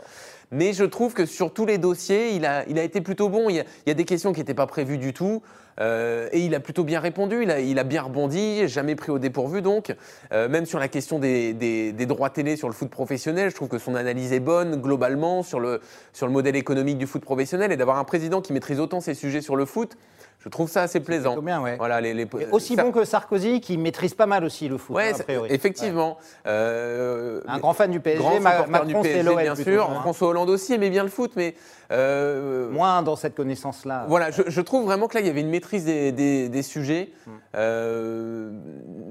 Mais 0.50 0.72
je 0.72 0.84
trouve 0.84 1.14
que 1.14 1.26
sur 1.26 1.52
tous 1.52 1.66
les 1.66 1.78
dossiers, 1.78 2.34
il 2.34 2.46
a, 2.46 2.66
il 2.68 2.78
a 2.78 2.82
été 2.82 3.00
plutôt 3.00 3.28
bon. 3.28 3.48
Il 3.48 3.56
y 3.56 3.60
a, 3.60 3.64
il 3.86 3.88
y 3.88 3.90
a 3.90 3.94
des 3.94 4.04
questions 4.04 4.32
qui 4.32 4.40
n'étaient 4.40 4.54
pas 4.54 4.66
prévues 4.66 4.98
du 4.98 5.12
tout. 5.12 5.42
Euh, 5.80 6.28
et 6.32 6.40
il 6.40 6.54
a 6.54 6.60
plutôt 6.60 6.84
bien 6.84 7.00
répondu, 7.00 7.42
il 7.42 7.78
a, 7.78 7.84
bien 7.84 8.02
rebondi, 8.02 8.68
jamais 8.68 8.94
pris 8.94 9.10
au 9.10 9.18
dépourvu 9.18 9.62
donc. 9.62 9.88
donc. 9.88 9.96
même 10.30 10.66
sur 10.66 10.78
la 10.78 10.88
question 10.88 11.18
des, 11.18 11.52
des, 11.52 12.06
droits 12.06 12.30
télé 12.30 12.56
sur 12.56 12.68
le 12.68 12.74
foot 12.74 12.90
professionnel, 12.90 13.50
je 13.50 13.54
trouve 13.54 13.68
que 13.68 13.78
son 13.78 13.94
analyse 13.94 14.32
est 14.32 14.40
bonne 14.40 14.76
globalement 14.80 15.42
sur 15.42 15.58
le, 15.58 15.80
sur 16.12 16.26
le 16.26 16.32
modèle 16.32 16.56
économique 16.56 16.98
du 16.98 17.06
foot 17.06 17.22
professionnel 17.22 17.72
et 17.72 17.76
d'avoir 17.76 17.98
un 17.98 18.04
président 18.04 18.40
qui 18.40 18.52
maîtrise 18.52 18.78
autant 18.78 19.00
ces 19.00 19.14
sujets 19.14 19.40
sur 19.40 19.56
le 19.56 19.64
foot. 19.64 19.96
Je 20.44 20.50
trouve 20.50 20.68
ça 20.68 20.82
assez 20.82 21.00
plaisant. 21.00 21.40
Bien, 21.40 21.62
ouais. 21.62 21.76
voilà, 21.78 22.02
les, 22.02 22.26
aussi 22.52 22.76
bon 22.76 22.92
que 22.92 23.06
Sarkozy, 23.06 23.62
qui 23.62 23.78
maîtrise 23.78 24.12
pas 24.12 24.26
mal 24.26 24.44
aussi 24.44 24.68
le 24.68 24.76
foot. 24.76 24.94
Ouais, 24.94 25.12
hein, 25.12 25.42
effectivement. 25.48 26.18
Euh, 26.46 27.40
un 27.48 27.58
grand 27.58 27.72
fan 27.72 27.90
du 27.90 27.98
PSG, 27.98 28.18
grand 28.18 28.40
Macron, 28.40 28.84
du 28.84 28.94
PSG, 28.94 29.36
bien 29.36 29.54
sûr. 29.54 29.90
Hein. 29.90 30.00
François 30.02 30.28
Hollande 30.28 30.50
aussi 30.50 30.74
aimait 30.74 30.90
bien 30.90 31.02
le 31.02 31.08
foot, 31.08 31.32
mais 31.36 31.54
euh, 31.92 32.68
moins 32.68 33.02
dans 33.02 33.16
cette 33.16 33.34
connaissance-là. 33.34 34.04
Voilà, 34.06 34.30
je, 34.30 34.60
trouve 34.60 34.84
vraiment 34.84 35.08
que 35.08 35.14
là, 35.14 35.20
il 35.20 35.26
y 35.26 35.30
avait 35.30 35.40
une 35.40 35.48
maîtrise 35.48 35.86
des, 35.86 36.62
sujets. 36.62 37.10
Hmm. 37.26 37.30
Euh, 37.54 38.50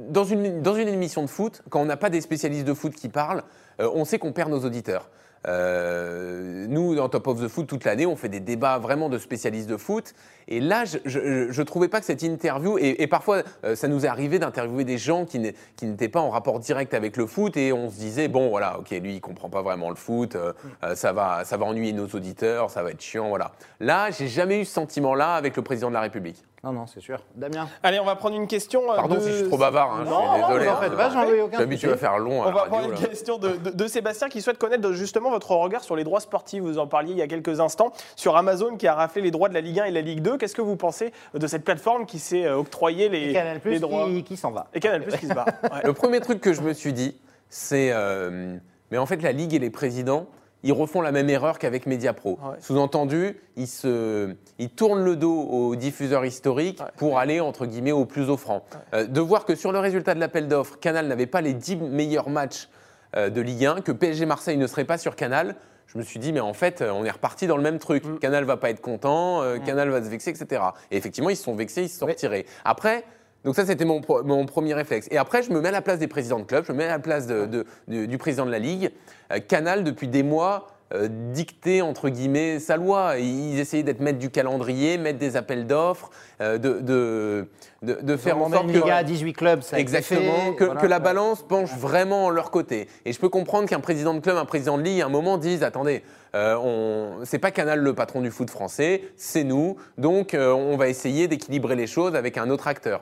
dans, 0.09 0.25
une, 0.25 0.61
dans 0.61 0.75
une 0.75 0.87
émission 0.87 1.23
de 1.23 1.29
foot, 1.29 1.63
quand 1.71 1.81
on 1.81 1.85
n'a 1.85 1.97
pas 1.97 2.11
des 2.11 2.21
spécialistes 2.21 2.65
de 2.65 2.75
foot 2.75 2.93
qui 2.93 3.09
parlent, 3.09 3.43
on 3.79 4.05
sait 4.05 4.19
qu'on 4.19 4.33
perd 4.33 4.51
nos 4.51 4.63
auditeurs. 4.65 5.09
Euh, 5.47 6.65
nous, 6.67 6.95
dans 6.95 7.09
Top 7.09 7.27
of 7.27 7.41
the 7.41 7.47
Foot, 7.47 7.67
toute 7.67 7.83
l'année, 7.83 8.05
on 8.05 8.15
fait 8.15 8.29
des 8.29 8.39
débats 8.39 8.77
vraiment 8.77 9.09
de 9.09 9.17
spécialistes 9.17 9.69
de 9.69 9.77
foot. 9.77 10.13
Et 10.47 10.59
là, 10.59 10.83
je 10.85 11.19
ne 11.19 11.63
trouvais 11.63 11.87
pas 11.87 11.99
que 11.99 12.05
cette 12.05 12.23
interview, 12.23 12.77
et, 12.79 13.07
parfois, 13.07 13.43
euh, 13.63 13.75
ça 13.75 13.87
nous 13.87 14.05
est 14.05 14.09
arrivé 14.09 14.39
d'interviewer 14.39 14.83
des 14.83 14.97
gens 14.97 15.25
qui 15.25 15.39
n'étaient 15.39 16.09
pas 16.09 16.19
en 16.19 16.29
rapport 16.29 16.59
direct 16.59 16.93
avec 16.93 17.17
le 17.17 17.25
foot, 17.25 17.55
et 17.57 17.71
on 17.71 17.89
se 17.89 17.95
disait, 17.95 18.27
bon, 18.27 18.49
voilà, 18.49 18.79
ok, 18.79 18.89
lui, 18.91 19.15
il 19.15 19.21
comprend 19.21 19.49
pas 19.49 19.61
vraiment 19.61 19.89
le 19.89 19.95
foot, 19.95 20.35
euh, 20.35 20.53
ça, 20.95 21.13
va, 21.13 21.45
ça 21.45 21.57
va 21.57 21.65
ennuyer 21.65 21.93
nos 21.93 22.07
auditeurs, 22.07 22.69
ça 22.69 22.83
va 22.83 22.91
être 22.91 23.01
chiant, 23.01 23.29
voilà. 23.29 23.51
Là, 23.79 24.11
j'ai 24.11 24.27
jamais 24.27 24.61
eu 24.61 24.65
ce 24.65 24.73
sentiment-là 24.73 25.35
avec 25.35 25.55
le 25.55 25.61
président 25.61 25.89
de 25.89 25.93
la 25.93 26.01
République. 26.01 26.43
Non, 26.63 26.71
non, 26.71 26.87
c'est 26.87 27.01
sûr. 27.01 27.19
Damien 27.35 27.67
Allez, 27.83 27.99
on 27.99 28.05
va 28.05 28.15
prendre 28.15 28.37
une 28.37 28.47
question. 28.47 28.89
Euh, 28.89 28.95
Pardon 28.95 29.19
si 29.19 29.27
je 29.29 29.35
suis 29.35 29.47
trop 29.49 29.57
bavard, 29.57 29.95
hein, 29.95 30.05
je 30.05 30.09
suis 30.09 30.47
désolé. 30.47 30.69
En 30.69 30.77
fait, 30.77 30.89
pas, 30.91 31.09
j'en 31.09 31.23
ai 31.23 31.41
aucun. 31.41 31.59
habitué 31.59 31.91
à 31.91 31.97
faire 31.97 32.17
long. 32.17 32.41
On 32.41 32.51
va 32.51 32.65
prendre 32.67 32.89
une 32.89 32.95
question 32.95 33.37
de, 33.37 33.87
Sébastien 33.87 34.29
qui 34.29 34.41
souhaite 34.41 34.57
connaître 34.57 34.93
justement 34.93 35.29
votre 35.29 35.51
regard 35.51 35.83
sur 35.83 35.97
les 35.97 36.05
droits 36.05 36.21
sportifs. 36.21 36.61
Vous 36.61 36.79
en 36.79 36.87
parliez 36.87 37.11
il 37.11 37.17
y 37.17 37.21
a 37.21 37.27
quelques 37.27 37.59
instants 37.59 37.91
sur 38.15 38.37
Amazon 38.37 38.77
qui 38.77 38.87
a 38.87 38.95
raflé 38.95 39.21
les 39.21 39.29
droits 39.29 39.49
de 39.49 39.53
la 39.53 39.59
Ligue 39.59 39.81
1 39.81 39.85
et 39.85 39.91
la 39.91 39.99
Ligue 39.99 40.21
2. 40.21 40.37
Qu'est-ce 40.37 40.55
que 40.55 40.61
vous 40.61 40.77
pensez 40.77 41.11
de 41.33 41.47
cette 41.47 41.65
plateforme 41.65 42.05
qui 42.05 42.17
s'est 42.17 42.45
euh, 42.45 42.57
octroyé 42.57 43.09
les, 43.09 43.31
et 43.31 43.33
Canal 43.33 43.59
les 43.65 43.79
droits 43.79 44.05
qui, 44.05 44.23
qui 44.23 44.37
s'en 44.37 44.51
va. 44.51 44.67
Et 44.73 44.79
Canal 44.79 45.03
Plus 45.03 45.17
qui 45.17 45.27
se 45.27 45.33
bat. 45.33 45.45
Le 45.83 45.91
premier 45.91 46.21
truc 46.21 46.39
que 46.39 46.53
je 46.53 46.61
me 46.61 46.71
suis 46.71 46.93
dit, 46.93 47.19
c'est. 47.49 47.91
Euh, 47.91 48.55
mais 48.89 48.97
en 48.97 49.05
fait, 49.05 49.21
la 49.21 49.33
Ligue 49.33 49.53
et 49.53 49.59
les 49.59 49.69
présidents 49.69 50.27
ils 50.63 50.71
refont 50.71 51.01
la 51.01 51.11
même 51.11 51.29
erreur 51.29 51.59
qu'avec 51.59 51.85
Mediapro. 51.85 52.39
Sous-entendu, 52.59 53.37
ils, 53.57 53.67
se, 53.67 54.33
ils 54.59 54.69
tournent 54.69 55.03
le 55.03 55.15
dos 55.15 55.41
aux 55.41 55.75
diffuseurs 55.75 56.25
historiques 56.25 56.81
pour 56.97 57.19
aller, 57.19 57.41
entre 57.41 57.65
guillemets, 57.65 57.91
au 57.91 58.05
plus 58.05 58.29
offrant. 58.29 58.63
Euh, 58.93 59.05
de 59.05 59.19
voir 59.19 59.45
que 59.45 59.55
sur 59.55 59.71
le 59.71 59.79
résultat 59.79 60.15
de 60.15 60.19
l'appel 60.19 60.47
d'offres, 60.47 60.79
Canal 60.79 61.07
n'avait 61.07 61.27
pas 61.27 61.41
les 61.41 61.53
10 61.53 61.75
meilleurs 61.77 62.29
matchs 62.29 62.69
euh, 63.15 63.29
de 63.29 63.41
Ligue 63.41 63.65
1, 63.65 63.81
que 63.81 63.91
PSG 63.91 64.25
Marseille 64.25 64.57
ne 64.57 64.67
serait 64.67 64.85
pas 64.85 64.97
sur 64.97 65.15
Canal, 65.15 65.55
je 65.87 65.97
me 65.97 66.03
suis 66.03 66.19
dit, 66.19 66.31
mais 66.31 66.39
en 66.39 66.53
fait, 66.53 66.81
euh, 66.81 66.91
on 66.91 67.03
est 67.03 67.11
reparti 67.11 67.45
dans 67.45 67.57
le 67.57 67.63
même 67.63 67.77
truc. 67.77 68.05
Mm. 68.05 68.19
Canal 68.19 68.45
va 68.45 68.57
pas 68.57 68.69
être 68.69 68.81
content, 68.81 69.43
mm. 69.43 69.63
Canal 69.65 69.89
va 69.89 70.01
se 70.01 70.09
vexer, 70.09 70.31
etc. 70.31 70.61
Et 70.91 70.97
effectivement, 70.97 71.29
ils 71.29 71.35
se 71.35 71.43
sont 71.43 71.55
vexés, 71.55 71.83
ils 71.83 71.89
se 71.89 71.99
sont 71.99 72.05
retirés. 72.05 72.45
Après, 72.63 73.03
donc 73.43 73.55
ça, 73.55 73.65
c'était 73.65 73.85
mon, 73.85 74.01
mon, 74.23 74.45
premier 74.45 74.73
réflexe. 74.73 75.07
Et 75.11 75.17
après, 75.17 75.43
je 75.43 75.51
me 75.51 75.59
mets 75.59 75.69
à 75.69 75.71
la 75.73 75.81
place 75.81 75.99
des 75.99 76.07
présidents 76.07 76.39
de 76.39 76.45
club, 76.45 76.65
je 76.65 76.71
me 76.71 76.77
mets 76.77 76.85
à 76.85 76.89
la 76.89 76.99
place 76.99 77.27
de, 77.27 77.65
du 77.87 78.17
président 78.17 78.45
de 78.45 78.51
la 78.51 78.59
Ligue. 78.59 78.91
Euh, 79.31 79.39
Canal, 79.39 79.83
depuis 79.83 80.07
des 80.07 80.23
mois, 80.23 80.67
euh, 80.93 81.07
dictait 81.09 81.81
entre 81.81 82.09
guillemets 82.09 82.59
sa 82.59 82.77
loi. 82.77 83.17
Ils 83.17 83.59
essayaient 83.59 83.81
d'être 83.81 83.99
maître 83.99 84.19
du 84.19 84.29
calendrier, 84.29 84.99
mettre 84.99 85.17
des 85.17 85.35
appels 85.35 85.65
d'offres, 85.65 86.11
euh, 86.39 86.59
de, 86.59 86.81
de, 86.81 87.47
de, 87.81 88.15
faire 88.15 88.37
en 88.37 88.51
sorte 88.51 88.71
que 88.71 88.89
à 88.89 89.01
18 89.01 89.33
clubs, 89.33 89.61
ça 89.61 89.79
exactement, 89.79 90.53
que, 90.53 90.65
que, 90.65 90.85
la 90.85 90.99
balance 90.99 91.41
penche 91.41 91.71
vraiment 91.75 92.25
en 92.25 92.29
leur 92.29 92.51
côté. 92.51 92.87
Et 93.05 93.13
je 93.13 93.19
peux 93.19 93.29
comprendre 93.29 93.67
qu'un 93.67 93.79
président 93.79 94.13
de 94.13 94.19
club, 94.19 94.37
un 94.37 94.45
président 94.45 94.77
de 94.77 94.83
ligue, 94.83 95.01
à 95.01 95.07
un 95.07 95.09
moment 95.09 95.39
dise 95.39 95.63
attendez, 95.63 96.03
euh, 96.35 96.55
on, 96.63 97.25
c'est 97.25 97.39
pas 97.39 97.49
Canal 97.49 97.79
le 97.79 97.95
patron 97.95 98.21
du 98.21 98.29
foot 98.29 98.51
français, 98.51 99.01
c'est 99.15 99.43
nous. 99.43 99.77
Donc 99.97 100.35
on 100.37 100.77
va 100.77 100.89
essayer 100.89 101.27
d'équilibrer 101.27 101.75
les 101.75 101.87
choses 101.87 102.15
avec 102.15 102.37
un 102.37 102.51
autre 102.51 102.67
acteur 102.67 103.01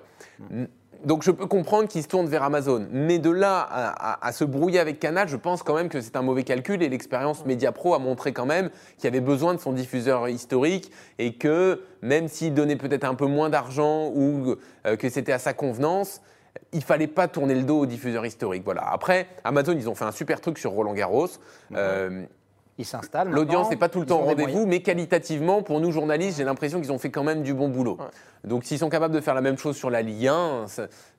donc 1.06 1.24
je 1.24 1.32
peux 1.32 1.48
comprendre 1.48 1.88
qu'ils 1.88 2.04
se 2.04 2.08
tournent 2.08 2.28
vers 2.28 2.44
Amazon. 2.44 2.88
Mais 2.92 3.20
de 3.20 3.30
là 3.30 3.68
à, 3.70 4.32
se 4.32 4.44
brouiller 4.44 4.80
avec 4.80 5.00
Canal, 5.00 5.28
je 5.28 5.36
pense 5.36 5.64
quand 5.64 5.76
même 5.76 5.90
que 5.90 6.02
c'est 6.02 6.16
un 6.16 6.22
mauvais 6.22 6.44
calcul 6.44 6.82
et 6.84 6.90
l'expérience 6.90 7.44
Pro 7.74 7.94
a 7.94 8.00
montré 8.00 8.34
quand 8.34 8.46
même 8.46 8.70
qu'il 8.98 9.06
y 9.06 9.08
avait 9.08 9.22
besoin 9.22 9.54
de 9.54 9.60
son 9.60 9.72
diffuseur 9.72 10.30
historique 10.30 10.92
et 11.20 11.34
que 11.34 11.84
même 12.02 12.28
s'il 12.28 12.54
donnait 12.54 12.76
peut-être 12.76 13.06
un 13.06 13.16
peu 13.16 13.26
moins 13.26 13.50
d'argent 13.50 14.12
ou 14.14 14.56
euh, 14.86 14.96
que 14.96 15.10
c'était 15.10 15.32
à 15.32 15.40
sa 15.40 15.54
convenance, 15.54 16.22
il 16.74 16.84
fallait 16.84 17.08
pas 17.08 17.28
tourner 17.28 17.56
le 17.56 17.64
dos 17.64 17.80
au 17.80 17.86
diffuseur 17.86 18.26
historique. 18.26 18.64
Voilà. 18.64 18.84
Après, 18.92 19.28
Amazon, 19.44 19.74
ils 19.74 19.90
ont 19.90 19.96
fait 19.96 20.06
un 20.06 20.12
super 20.12 20.42
truc 20.42 20.58
sur 20.58 20.72
Roland 20.72 20.94
Garros. 20.94 21.30
Euh, 21.74 22.26
ils 22.82 22.86
s'installent. 22.86 23.30
L'audience 23.30 23.70
n'est 23.70 23.78
pas 23.78 23.90
tout 23.90 24.00
le 24.00 24.06
temps 24.06 24.22
au 24.22 24.26
rendez-vous, 24.26 24.66
mais 24.66 24.82
qualitativement, 24.82 25.64
pour 25.64 25.80
nous 25.80 25.92
journalistes, 25.92 26.38
j'ai 26.38 26.44
l'impression 26.44 26.82
qu'ils 26.82 26.92
ont 26.92 27.00
fait 27.00 27.12
quand 27.12 27.24
même 27.24 27.44
du 27.44 27.54
bon 27.54 27.70
boulot. 27.70 27.98
Donc 28.44 28.64
s'ils 28.64 28.80
sont 28.80 28.90
capables 28.90 29.14
de 29.14 29.22
faire 29.22 29.36
la 29.36 29.42
même 29.42 29.58
chose 29.58 29.78
sur 29.78 29.90
la 29.90 30.02
Ligue 30.02 30.28
1, 30.28 30.66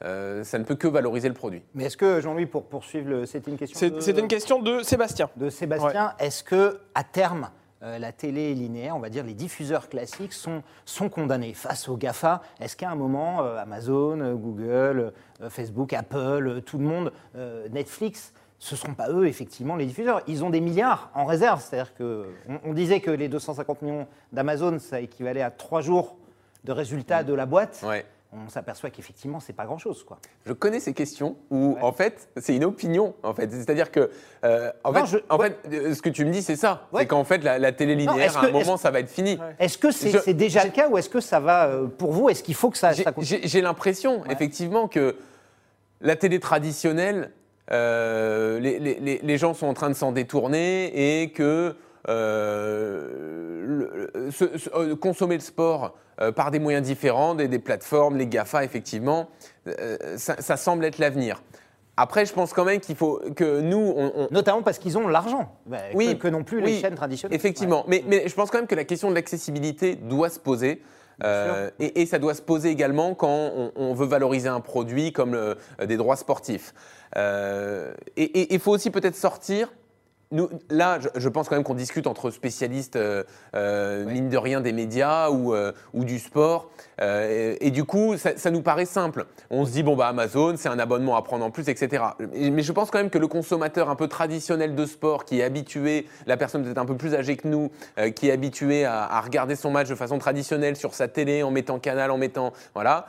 euh, 0.02 0.44
ça, 0.44 0.58
ne 0.58 0.64
peut 0.64 0.74
que 0.74 0.88
valoriser 0.88 1.28
le 1.28 1.34
produit. 1.34 1.62
Mais 1.74 1.84
est-ce 1.84 1.96
que, 1.96 2.20
Jean-Louis, 2.20 2.46
pour 2.46 2.64
poursuivre, 2.64 3.24
c'était 3.26 3.50
une 3.50 3.56
question 3.56 4.00
C'est 4.00 4.18
une 4.18 4.28
question 4.28 4.60
de 4.60 4.82
Sébastien. 4.82 5.30
De 5.36 5.48
Sébastien, 5.48 6.14
est-ce 6.18 6.42
que 6.42 6.80
à 6.94 7.04
terme, 7.04 7.50
euh, 7.82 7.98
la 7.98 8.12
télé 8.12 8.54
linéaire, 8.54 8.96
on 8.96 9.00
va 9.00 9.08
dire 9.08 9.24
les 9.24 9.34
diffuseurs 9.34 9.88
classiques, 9.88 10.32
sont, 10.32 10.62
sont 10.84 11.08
condamnés 11.08 11.54
face 11.54 11.88
aux 11.88 11.96
GAFA 11.96 12.42
Est-ce 12.60 12.76
qu'à 12.76 12.90
un 12.90 12.94
moment, 12.96 13.42
euh, 13.42 13.56
Amazon, 13.56 14.34
Google, 14.34 15.12
Facebook, 15.48 15.92
Apple, 15.92 16.62
tout 16.64 16.78
le 16.78 16.84
monde, 16.84 17.12
Netflix, 17.70 18.32
ce 18.62 18.76
ne 18.76 18.78
seront 18.78 18.94
pas 18.94 19.10
eux, 19.10 19.26
effectivement, 19.26 19.74
les 19.74 19.86
diffuseurs. 19.86 20.22
Ils 20.28 20.44
ont 20.44 20.50
des 20.50 20.60
milliards 20.60 21.10
en 21.14 21.24
réserve. 21.24 21.60
C'est-à-dire 21.60 21.94
qu'on 21.96 22.60
on 22.64 22.72
disait 22.72 23.00
que 23.00 23.10
les 23.10 23.26
250 23.26 23.82
millions 23.82 24.06
d'Amazon, 24.32 24.78
ça 24.78 25.00
équivalait 25.00 25.42
à 25.42 25.50
trois 25.50 25.80
jours 25.80 26.16
de 26.62 26.70
résultats 26.70 27.24
de 27.24 27.34
la 27.34 27.44
boîte. 27.44 27.84
On 28.32 28.48
s'aperçoit 28.48 28.90
qu'effectivement, 28.90 29.40
c'est 29.40 29.52
pas 29.52 29.64
grand-chose. 29.64 30.04
quoi. 30.04 30.20
Je 30.46 30.52
connais 30.52 30.78
ces 30.78 30.94
questions 30.94 31.36
où, 31.50 31.76
en 31.82 31.90
fait, 31.90 32.28
c'est 32.36 32.54
une 32.54 32.62
opinion. 32.62 33.16
En 33.24 33.34
fait. 33.34 33.50
C'est-à-dire 33.50 33.90
que, 33.90 34.10
euh, 34.44 34.70
en, 34.84 34.92
fait, 34.92 35.24
en 35.28 35.38
fait, 35.40 35.58
euh, 35.72 35.92
ce 35.92 36.00
que 36.00 36.08
tu 36.08 36.24
me 36.24 36.30
dis, 36.30 36.40
c'est 36.40 36.54
ça. 36.54 36.86
C'est 36.96 37.06
qu'en 37.06 37.24
fait, 37.24 37.38
la, 37.38 37.72
télé 37.72 37.96
linéaire, 37.96 38.38
à 38.38 38.46
un 38.46 38.52
moment, 38.52 38.76
ça 38.76 38.92
va 38.92 39.00
être 39.00 39.10
fini. 39.10 39.40
Est-ce 39.58 39.76
que 39.76 39.90
c'est 39.90 40.34
déjà 40.34 40.64
le 40.64 40.70
cas 40.70 40.88
ou 40.88 40.96
est-ce 40.96 41.10
que 41.10 41.20
ça 41.20 41.40
va, 41.40 41.66
euh, 41.66 41.88
pour 41.88 42.12
vous, 42.12 42.28
est-ce 42.28 42.44
qu'il 42.44 42.54
faut 42.54 42.70
que 42.70 42.78
ça... 42.78 42.92
J'ai 42.92 43.60
l'impression, 43.60 44.24
effectivement, 44.26 44.86
que 44.86 45.16
la 46.00 46.14
télé 46.14 46.38
traditionnelle, 46.38 47.32
euh, 47.70 48.58
les, 48.60 49.38
gens 49.38 49.54
sont 49.54 49.66
en 49.66 49.74
train 49.74 49.88
de 49.88 49.94
s'en 49.94 50.12
détourner 50.12 51.22
et 51.22 51.30
que 51.30 51.76
euh, 52.08 54.06
euh, 54.74 54.96
consommer 54.96 55.36
le 55.36 55.40
sport 55.40 55.94
par 56.36 56.50
des 56.50 56.58
moyens 56.58 56.86
différents, 56.86 57.34
des, 57.34 57.48
des, 57.48 57.58
plateformes, 57.58 58.16
les 58.16 58.26
GAFA, 58.26 58.64
effectivement, 58.64 59.28
ça, 60.16 60.56
semble 60.56 60.84
être 60.84 60.98
l'avenir. 60.98 61.42
Après, 61.96 62.26
je 62.26 62.32
pense 62.32 62.52
quand 62.52 62.64
même 62.64 62.80
qu'il 62.80 62.96
faut 62.96 63.20
que 63.34 63.60
nous. 63.60 63.94
On, 63.96 64.28
Notamment 64.30 64.62
parce 64.62 64.78
qu'ils 64.78 64.96
ont 64.98 65.08
l'argent, 65.08 65.56
bah, 65.66 65.78
oui, 65.94 66.18
que, 66.18 66.28
non 66.28 66.44
plus 66.44 66.60
les 66.60 66.80
chaînes 66.80 66.94
traditionnelles. 66.94 67.36
Effectivement, 67.36 67.84
mais, 67.88 68.04
mais, 68.06 68.28
je 68.28 68.34
pense 68.34 68.50
quand 68.50 68.58
même 68.58 68.66
que 68.66 68.74
la 68.74 68.84
question 68.84 69.10
de 69.10 69.14
l'accessibilité 69.14 69.96
doit 69.96 70.30
se 70.30 70.38
poser. 70.38 70.82
Et, 71.78 72.06
ça 72.06 72.18
doit 72.18 72.34
se 72.34 72.42
poser 72.42 72.70
également 72.70 73.14
quand 73.14 73.70
on, 73.76 73.94
veut 73.94 74.06
valoriser 74.06 74.48
un 74.48 74.60
produit 74.60 75.12
comme 75.12 75.54
des 75.84 75.96
droits 75.96 76.16
sportifs. 76.16 76.74
Euh, 77.16 77.92
et 78.16 78.54
il 78.54 78.60
faut 78.60 78.72
aussi 78.72 78.90
peut-être 78.90 79.16
sortir 79.16 79.72
nous, 80.32 80.48
là, 80.70 80.98
je, 81.14 81.28
pense 81.28 81.48
quand 81.48 81.54
même 81.54 81.64
qu'on 81.64 81.74
discute 81.74 82.06
entre 82.06 82.30
spécialistes, 82.30 82.96
euh, 82.96 83.22
euh, 83.54 84.04
mine 84.06 84.28
de 84.28 84.36
rien, 84.36 84.60
des 84.60 84.72
médias 84.72 85.30
ou, 85.30 85.54
ou 85.94 86.04
du 86.04 86.18
sport. 86.18 86.70
et, 87.00 87.70
du 87.70 87.84
coup, 87.84 88.16
ça, 88.16 88.50
nous 88.50 88.62
paraît 88.62 88.86
simple. 88.86 89.26
On 89.50 89.64
se 89.64 89.72
dit, 89.72 89.82
bon, 89.82 89.94
bah, 89.94 90.08
Amazon, 90.08 90.54
c'est 90.56 90.68
un 90.68 90.78
abonnement 90.78 91.16
à 91.16 91.22
prendre 91.22 91.44
en 91.44 91.50
plus, 91.50 91.68
etc. 91.68 92.02
Mais 92.32 92.62
je 92.62 92.72
pense 92.72 92.90
quand 92.90 92.98
même 92.98 93.10
que 93.10 93.18
le 93.18 93.28
consommateur 93.28 93.90
un 93.90 93.96
peu 93.96 94.08
traditionnel 94.08 94.74
de 94.74 94.86
sport, 94.86 95.24
qui 95.24 95.40
est 95.40 95.44
habitué, 95.44 96.06
la 96.26 96.36
personne 96.36 96.64
peut-être 96.64 96.78
un 96.78 96.86
peu 96.86 96.96
plus 96.96 97.14
âgée 97.14 97.36
que 97.36 97.48
nous, 97.48 97.70
qui 98.16 98.28
est 98.28 98.32
habitué 98.32 98.84
à, 98.84 99.04
à, 99.04 99.20
regarder 99.20 99.56
son 99.56 99.70
match 99.70 99.88
de 99.88 99.94
façon 99.94 100.18
traditionnelle 100.18 100.76
sur 100.76 100.94
sa 100.94 101.08
télé, 101.08 101.42
en 101.42 101.50
mettant 101.50 101.78
canal, 101.78 102.10
en 102.10 102.18
mettant. 102.18 102.52
Voilà. 102.74 103.06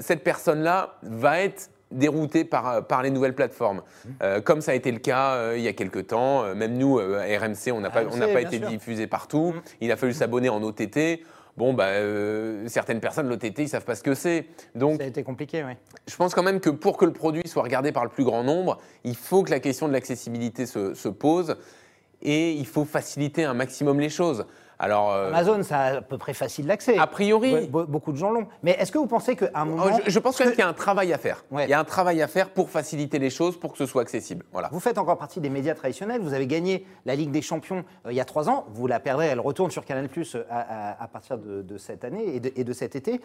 cette 0.00 0.22
personne-là 0.22 0.96
va 1.02 1.40
être 1.40 1.70
dérouté 1.90 2.44
par, 2.44 2.86
par 2.86 3.02
les 3.02 3.10
nouvelles 3.10 3.34
plateformes. 3.34 3.78
Mmh. 3.78 4.08
Euh, 4.22 4.40
comme 4.40 4.60
ça 4.60 4.72
a 4.72 4.74
été 4.74 4.90
le 4.90 4.98
cas 4.98 5.34
euh, 5.34 5.54
il 5.56 5.62
y 5.62 5.68
a 5.68 5.72
quelques 5.72 6.08
temps. 6.08 6.44
Euh, 6.44 6.54
même 6.54 6.76
nous, 6.76 6.96
RMC, 6.96 7.72
on 7.72 7.80
n'a 7.80 7.90
pas, 7.90 8.04
on 8.04 8.18
pas 8.18 8.40
été 8.40 8.58
diffusé 8.58 9.06
partout. 9.06 9.52
Mmh. 9.54 9.62
Il 9.82 9.92
a 9.92 9.96
fallu 9.96 10.12
s'abonner 10.12 10.48
en 10.48 10.62
OTT. 10.62 11.22
Bon, 11.56 11.72
bah, 11.72 11.92
certaines 12.66 13.00
personnes, 13.00 13.28
l'OTT, 13.28 13.60
ils 13.60 13.62
ne 13.62 13.68
savent 13.68 13.84
pas 13.86 13.94
ce 13.94 14.02
que 14.02 14.14
c'est. 14.14 14.44
Donc, 14.74 14.98
ça 14.98 15.04
a 15.04 15.06
été 15.06 15.22
compliqué, 15.22 15.64
oui. 15.64 15.72
Je 16.06 16.14
pense 16.14 16.34
quand 16.34 16.42
même 16.42 16.60
que 16.60 16.68
pour 16.68 16.98
que 16.98 17.06
le 17.06 17.14
produit 17.14 17.48
soit 17.48 17.62
regardé 17.62 17.92
par 17.92 18.04
le 18.04 18.10
plus 18.10 18.24
grand 18.24 18.44
nombre, 18.44 18.76
il 19.04 19.16
faut 19.16 19.42
que 19.42 19.50
la 19.50 19.58
question 19.58 19.88
de 19.88 19.94
l'accessibilité 19.94 20.66
se, 20.66 20.92
se, 20.92 21.08
pose 21.08 21.56
et 22.20 22.52
il 22.52 22.66
faut 22.66 22.84
faciliter 22.84 23.44
un 23.44 23.54
maximum 23.54 24.00
les 24.00 24.10
choses. 24.10 24.44
Alors, 24.78 25.12
euh, 25.12 25.28
Amazon, 25.28 25.62
c'est 25.62 25.74
à 25.74 26.02
peu 26.02 26.18
près 26.18 26.34
facile 26.34 26.66
d'accès. 26.66 26.98
A 26.98 27.06
priori. 27.06 27.66
beaucoup 27.68 28.12
de 28.12 28.16
gens 28.16 28.30
l'ont. 28.30 28.46
Mais 28.62 28.72
est-ce 28.72 28.92
que 28.92 28.98
vous 28.98 29.06
pensez 29.06 29.36
qu'à 29.36 29.50
un 29.54 29.64
moment. 29.64 29.86
Je, 30.04 30.10
je 30.10 30.18
pense 30.18 30.36
quand 30.36 30.44
même 30.44 30.52
qu'il 30.52 30.62
y 30.62 30.66
a 30.66 30.68
un 30.68 30.74
travail 30.74 31.12
à 31.12 31.18
faire. 31.18 31.44
Il 31.52 31.68
y 31.68 31.72
a 31.72 31.80
un 31.80 31.84
travail 31.84 32.20
à 32.22 32.28
faire 32.28 32.50
pour 32.50 32.70
faciliter 32.70 33.18
les 33.18 33.30
choses, 33.30 33.58
pour 33.58 33.72
que 33.72 33.78
ce 33.78 33.86
soit 33.86 34.02
accessible. 34.02 34.44
Voilà. 34.52 34.68
Vous 34.72 34.80
faites 34.80 34.98
encore 34.98 35.18
partie 35.18 35.40
des 35.40 35.50
médias 35.50 35.74
traditionnels. 35.74 36.20
Vous 36.20 36.34
avez 36.34 36.46
gagné 36.46 36.86
la 37.06 37.14
Ligue 37.14 37.30
des 37.30 37.42
Champions 37.42 37.84
euh, 38.06 38.12
il 38.12 38.16
y 38.16 38.20
a 38.20 38.24
trois 38.24 38.48
ans. 38.48 38.66
Vous 38.74 38.86
la 38.86 39.00
perdrez, 39.00 39.26
elle 39.26 39.40
retourne 39.40 39.70
sur 39.70 39.84
Canal 39.84 40.08
Plus 40.08 40.34
euh, 40.34 40.44
à, 40.50 41.08
partir 41.08 41.38
de, 41.38 41.78
cette 41.78 42.04
année 42.04 42.40
et 42.54 42.64
de, 42.64 42.72
cet 42.72 42.96
été. 42.96 43.20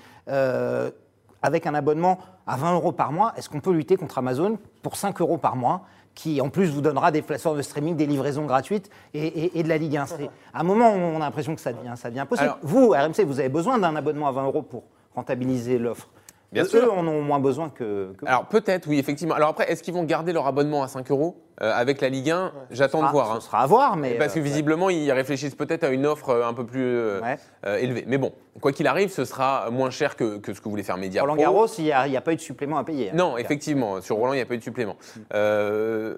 avec 1.42 1.66
un 1.66 1.74
abonnement 1.74 2.20
à 2.48 2.56
20 2.56 2.74
euros 2.76 2.92
par 2.92 3.12
mois, 3.12 3.34
est-ce 3.36 3.50
qu'on 3.50 3.60
peut 3.60 3.72
lutter 3.72 3.98
contre 3.98 4.18
Amazon 4.18 4.58
pour 4.82 4.96
5 4.96 5.20
euros 5.22 5.38
par 5.38 5.56
mois? 5.56 5.82
Qui 6.16 6.42
en 6.42 6.50
plus 6.50 6.70
vous 6.72 6.82
donnera 6.82 7.12
des 7.12 7.22
plateformes 7.22 7.58
de 7.58 7.62
streaming, 7.62 7.96
des 7.96 8.06
livraisons 8.06 8.46
gratuites 8.46 8.90
et, 9.14 9.64
de 9.64 9.70
la 9.70 9.78
Ligue 9.78 9.98
1. 9.98 10.06
À 10.54 10.60
un 10.60 10.64
moment, 10.64 10.92
on 10.92 11.18
a 11.18 11.20
l'impression 11.20 11.56
que 11.56 11.62
ça 11.62 11.74
devient, 11.74 11.94
ça 11.96 12.10
devient 12.10 12.26
possible. 12.28 12.56
vous, 12.64 12.90
RMC, 12.90 13.24
vous 13.26 13.40
avez 13.40 13.50
besoin 13.50 13.78
d'un 13.80 13.96
abonnement 13.96 14.28
à 14.28 14.32
20 14.32 14.46
euros 14.46 14.62
pour 14.62 14.84
rentabiliser 15.16 15.78
l'offre. 15.78 16.10
Bien 16.52 16.66
sûr. 16.66 16.86
Eux 16.86 16.92
en 16.92 17.08
ont 17.08 17.22
moins 17.22 17.40
besoin 17.40 17.70
que. 17.70 18.14
Alors 18.26 18.46
peut-être, 18.46 18.88
oui, 18.88 19.00
effectivement. 19.00 19.36
Alors 19.36 19.50
après, 19.50 19.72
est-ce 19.72 19.82
qu'ils 19.82 19.94
vont 19.94 20.04
garder 20.04 20.34
leur 20.34 20.48
abonnement 20.48 20.84
à 20.84 20.90
5 20.90 21.10
euros 21.10 21.38
euh, 21.62 21.72
avec 21.74 22.02
la 22.02 22.10
Ligue 22.10 22.30
1 22.30 22.52
J'attends 22.72 23.04
de 23.04 23.08
voir. 23.08 23.32
Ce 23.32 23.38
hein. 23.38 23.42
sera 23.42 23.60
à 23.62 23.68
voir, 23.68 23.96
mais. 23.96 24.16
Parce 24.16 24.34
que 24.34 24.40
euh, 24.40 24.44
visiblement, 24.44 24.90
ils 24.90 25.12
réfléchissent 25.14 25.56
peut-être 25.56 25.86
à 25.86 25.90
une 25.90 26.06
offre 26.06 26.30
euh, 26.30 26.46
un 26.46 26.54
peu 26.54 26.66
plus 26.66 27.22
élevée. 27.64 28.04
Mais 28.06 28.18
bon, 28.18 28.34
quoi 28.60 28.74
qu'il 28.74 28.88
arrive, 28.88 29.10
ce 29.10 29.24
sera 29.24 29.70
moins 29.72 29.92
cher 29.92 30.18
que, 30.18 30.42
ce 30.46 30.60
que 30.60 30.70
voulait 30.70 30.84
faire 30.84 30.98
Media 30.98 31.22
Roland 31.22 31.38
Garros, 31.38 31.68
il 31.78 31.86
n'y 31.86 31.92
a, 31.94 32.22
pas 32.22 32.34
eu 32.34 32.36
de 32.36 32.42
supplément 32.42 32.78
à 32.78 32.84
payer. 32.84 33.12
Hein. 33.12 33.16
non, 33.16 33.38
effectivement. 33.38 34.02
Sur 34.02 34.18
Roland, 34.18 34.34
il 34.34 34.38
n'y 34.38 34.42
a 34.42 34.46
pas 34.46 34.56
eu 34.56 34.60
de 34.60 34.64
supplément. 34.64 34.98
Mm. 35.16 36.16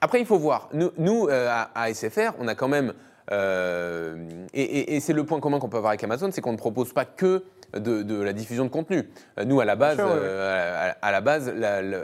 après, 0.00 0.18
il 0.18 0.26
faut 0.26 0.38
voir. 0.38 0.68
Nous, 0.72 0.90
nous 0.98 1.28
à, 1.30 1.92
SFR, 1.92 2.32
on 2.40 2.48
a 2.48 2.56
quand 2.56 2.68
même. 2.68 2.92
et, 3.30 4.96
et 4.96 5.00
c'est 5.00 5.12
le 5.12 5.24
point 5.24 5.38
commun 5.38 5.60
qu'on 5.60 5.68
peut 5.68 5.76
avoir 5.76 5.90
avec 5.90 6.02
Amazon, 6.02 6.30
c'est 6.32 6.40
qu'on 6.40 6.52
ne 6.52 6.58
propose 6.58 6.92
pas 6.92 7.04
que 7.04 7.44
de, 7.78 8.22
la 8.22 8.32
diffusion 8.32 8.64
de 8.64 8.70
contenu. 8.70 9.08
Nous, 9.44 9.60
à 9.60 9.64
la 9.64 9.76
base, 9.76 9.98
euh, 10.00 10.92
à, 11.00 11.12
la 11.12 11.20
base 11.20 11.52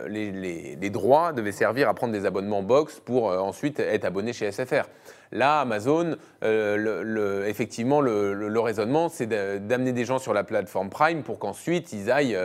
les, 0.08 0.90
droits 0.90 1.32
devaient 1.32 1.52
servir 1.52 1.88
à 1.88 1.94
prendre 1.94 2.12
des 2.12 2.26
abonnements 2.26 2.62
box 2.62 3.00
pour 3.00 3.30
euh, 3.30 3.38
ensuite 3.38 3.80
être 3.80 4.04
abonné 4.04 4.32
chez 4.32 4.50
SFR. 4.50 4.84
Là, 5.32 5.60
Amazon, 5.60 6.16
euh, 6.42 7.46
effectivement, 7.46 8.00
le, 8.00 8.60
raisonnement, 8.60 9.08
c'est 9.08 9.26
d'amener 9.26 9.92
des 9.92 10.04
gens 10.04 10.18
sur 10.18 10.34
la 10.34 10.42
plateforme 10.42 10.90
Prime 10.90 11.22
pour 11.22 11.38
qu'ensuite 11.38 11.92
ils 11.92 12.10
aillent 12.10 12.38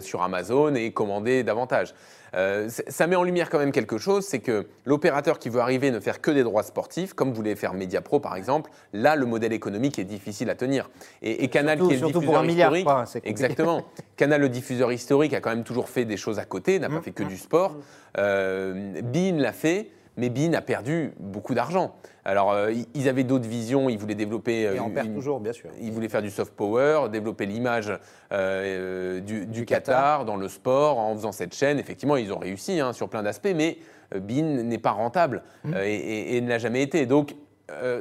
sur 0.00 0.22
Amazon 0.22 0.74
et 0.74 0.92
commander 0.92 1.42
davantage. 1.42 1.94
Euh, 2.34 2.68
ça 2.68 3.06
met 3.06 3.16
en 3.16 3.22
lumière 3.22 3.50
quand 3.50 3.58
même 3.58 3.72
quelque 3.72 3.98
chose, 3.98 4.24
c'est 4.24 4.40
que 4.40 4.66
l'opérateur 4.84 5.38
qui 5.38 5.48
veut 5.48 5.60
arriver 5.60 5.90
ne 5.90 6.00
faire 6.00 6.20
que 6.20 6.30
des 6.30 6.42
droits 6.42 6.62
sportifs, 6.62 7.14
comme 7.14 7.32
voulait 7.32 7.54
faire 7.54 7.74
Mediapro 7.74 8.20
par 8.20 8.36
exemple, 8.36 8.70
là 8.92 9.16
le 9.16 9.26
modèle 9.26 9.52
économique 9.52 9.98
est 9.98 10.04
difficile 10.04 10.50
à 10.50 10.54
tenir. 10.54 10.90
Et, 11.22 11.48
Canal 11.48 11.78
qui 11.78 11.94
est 11.94 12.00
le 12.00 12.06
diffuseur 12.08 12.44
historique, 12.44 12.88
exactement. 13.24 13.84
Canal 14.16 14.40
le 14.40 14.48
diffuseur 14.48 14.92
historique 14.92 15.34
a 15.34 15.40
quand 15.40 15.50
même 15.50 15.64
toujours 15.64 15.88
fait 15.88 16.04
des 16.04 16.16
choses 16.16 16.38
à 16.38 16.44
côté, 16.44 16.78
n'a 16.78 16.88
pas 16.88 16.96
mmh. 16.96 17.02
fait 17.02 17.12
que 17.12 17.22
du 17.22 17.36
sport. 17.36 17.76
Euh, 18.18 19.00
Bean 19.02 19.36
l'a 19.38 19.52
fait 19.52 19.90
mais 20.16 20.30
Bean 20.30 20.52
a 20.54 20.62
perdu 20.62 21.12
beaucoup 21.18 21.54
d'argent. 21.54 21.94
Alors, 22.24 22.52
euh, 22.52 22.72
ils 22.94 23.08
avaient 23.08 23.24
d'autres 23.24 23.48
visions, 23.48 23.88
ils 23.88 23.98
voulaient 23.98 24.14
développer. 24.14 24.62
Et 24.62 24.80
en 24.80 24.90
perd 24.90 25.14
toujours, 25.14 25.40
bien 25.40 25.52
sûr. 25.52 25.70
Ils 25.80 25.92
voulaient 25.92 26.08
faire 26.08 26.22
du 26.22 26.30
soft 26.30 26.54
power, 26.54 27.08
développer 27.10 27.46
l'image 27.46 27.92
euh, 28.32 29.20
du, 29.20 29.64
Qatar, 29.64 30.24
dans 30.24 30.36
le 30.36 30.48
sport, 30.48 30.98
en 30.98 31.14
faisant 31.14 31.32
cette 31.32 31.54
chaîne. 31.54 31.78
Effectivement, 31.78 32.16
ils 32.16 32.32
ont 32.32 32.38
réussi 32.38 32.80
hein, 32.80 32.92
sur 32.92 33.08
plein 33.08 33.22
d'aspects, 33.22 33.52
mais 33.54 33.78
euh, 34.14 34.20
Bean 34.20 34.64
n'est 34.64 34.78
pas 34.78 34.90
rentable 34.90 35.42
mmh. 35.64 35.74
et, 35.84 36.40
ne 36.40 36.48
l'a 36.48 36.58
jamais 36.58 36.82
été. 36.82 37.06
Donc, 37.06 37.34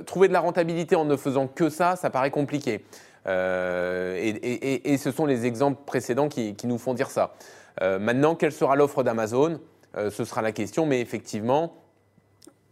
trouver 0.06 0.28
de 0.28 0.34
la 0.34 0.42
rentabilité 0.42 0.96
en 0.96 1.06
ne 1.06 1.16
faisant 1.16 1.48
que 1.48 1.70
ça, 1.70 1.96
ça 1.96 2.12
paraît 2.12 2.30
compliqué. 2.32 2.86
Et, 3.28 4.98
ce 4.98 5.12
sont 5.12 5.26
les 5.26 5.46
exemples 5.46 5.82
précédents 5.86 6.30
qui, 6.30 6.56
qui 6.56 6.68
nous 6.68 6.78
font 6.78 6.94
dire 6.94 7.10
ça. 7.10 7.34
maintenant, 7.82 8.36
quelle 8.36 8.52
sera 8.52 8.76
l'offre 8.76 9.02
d'Amazon? 9.02 9.60
Ce 9.96 10.24
sera 10.24 10.44
la 10.44 10.52
question, 10.52 10.86
mais 10.86 11.02
effectivement, 11.02 11.74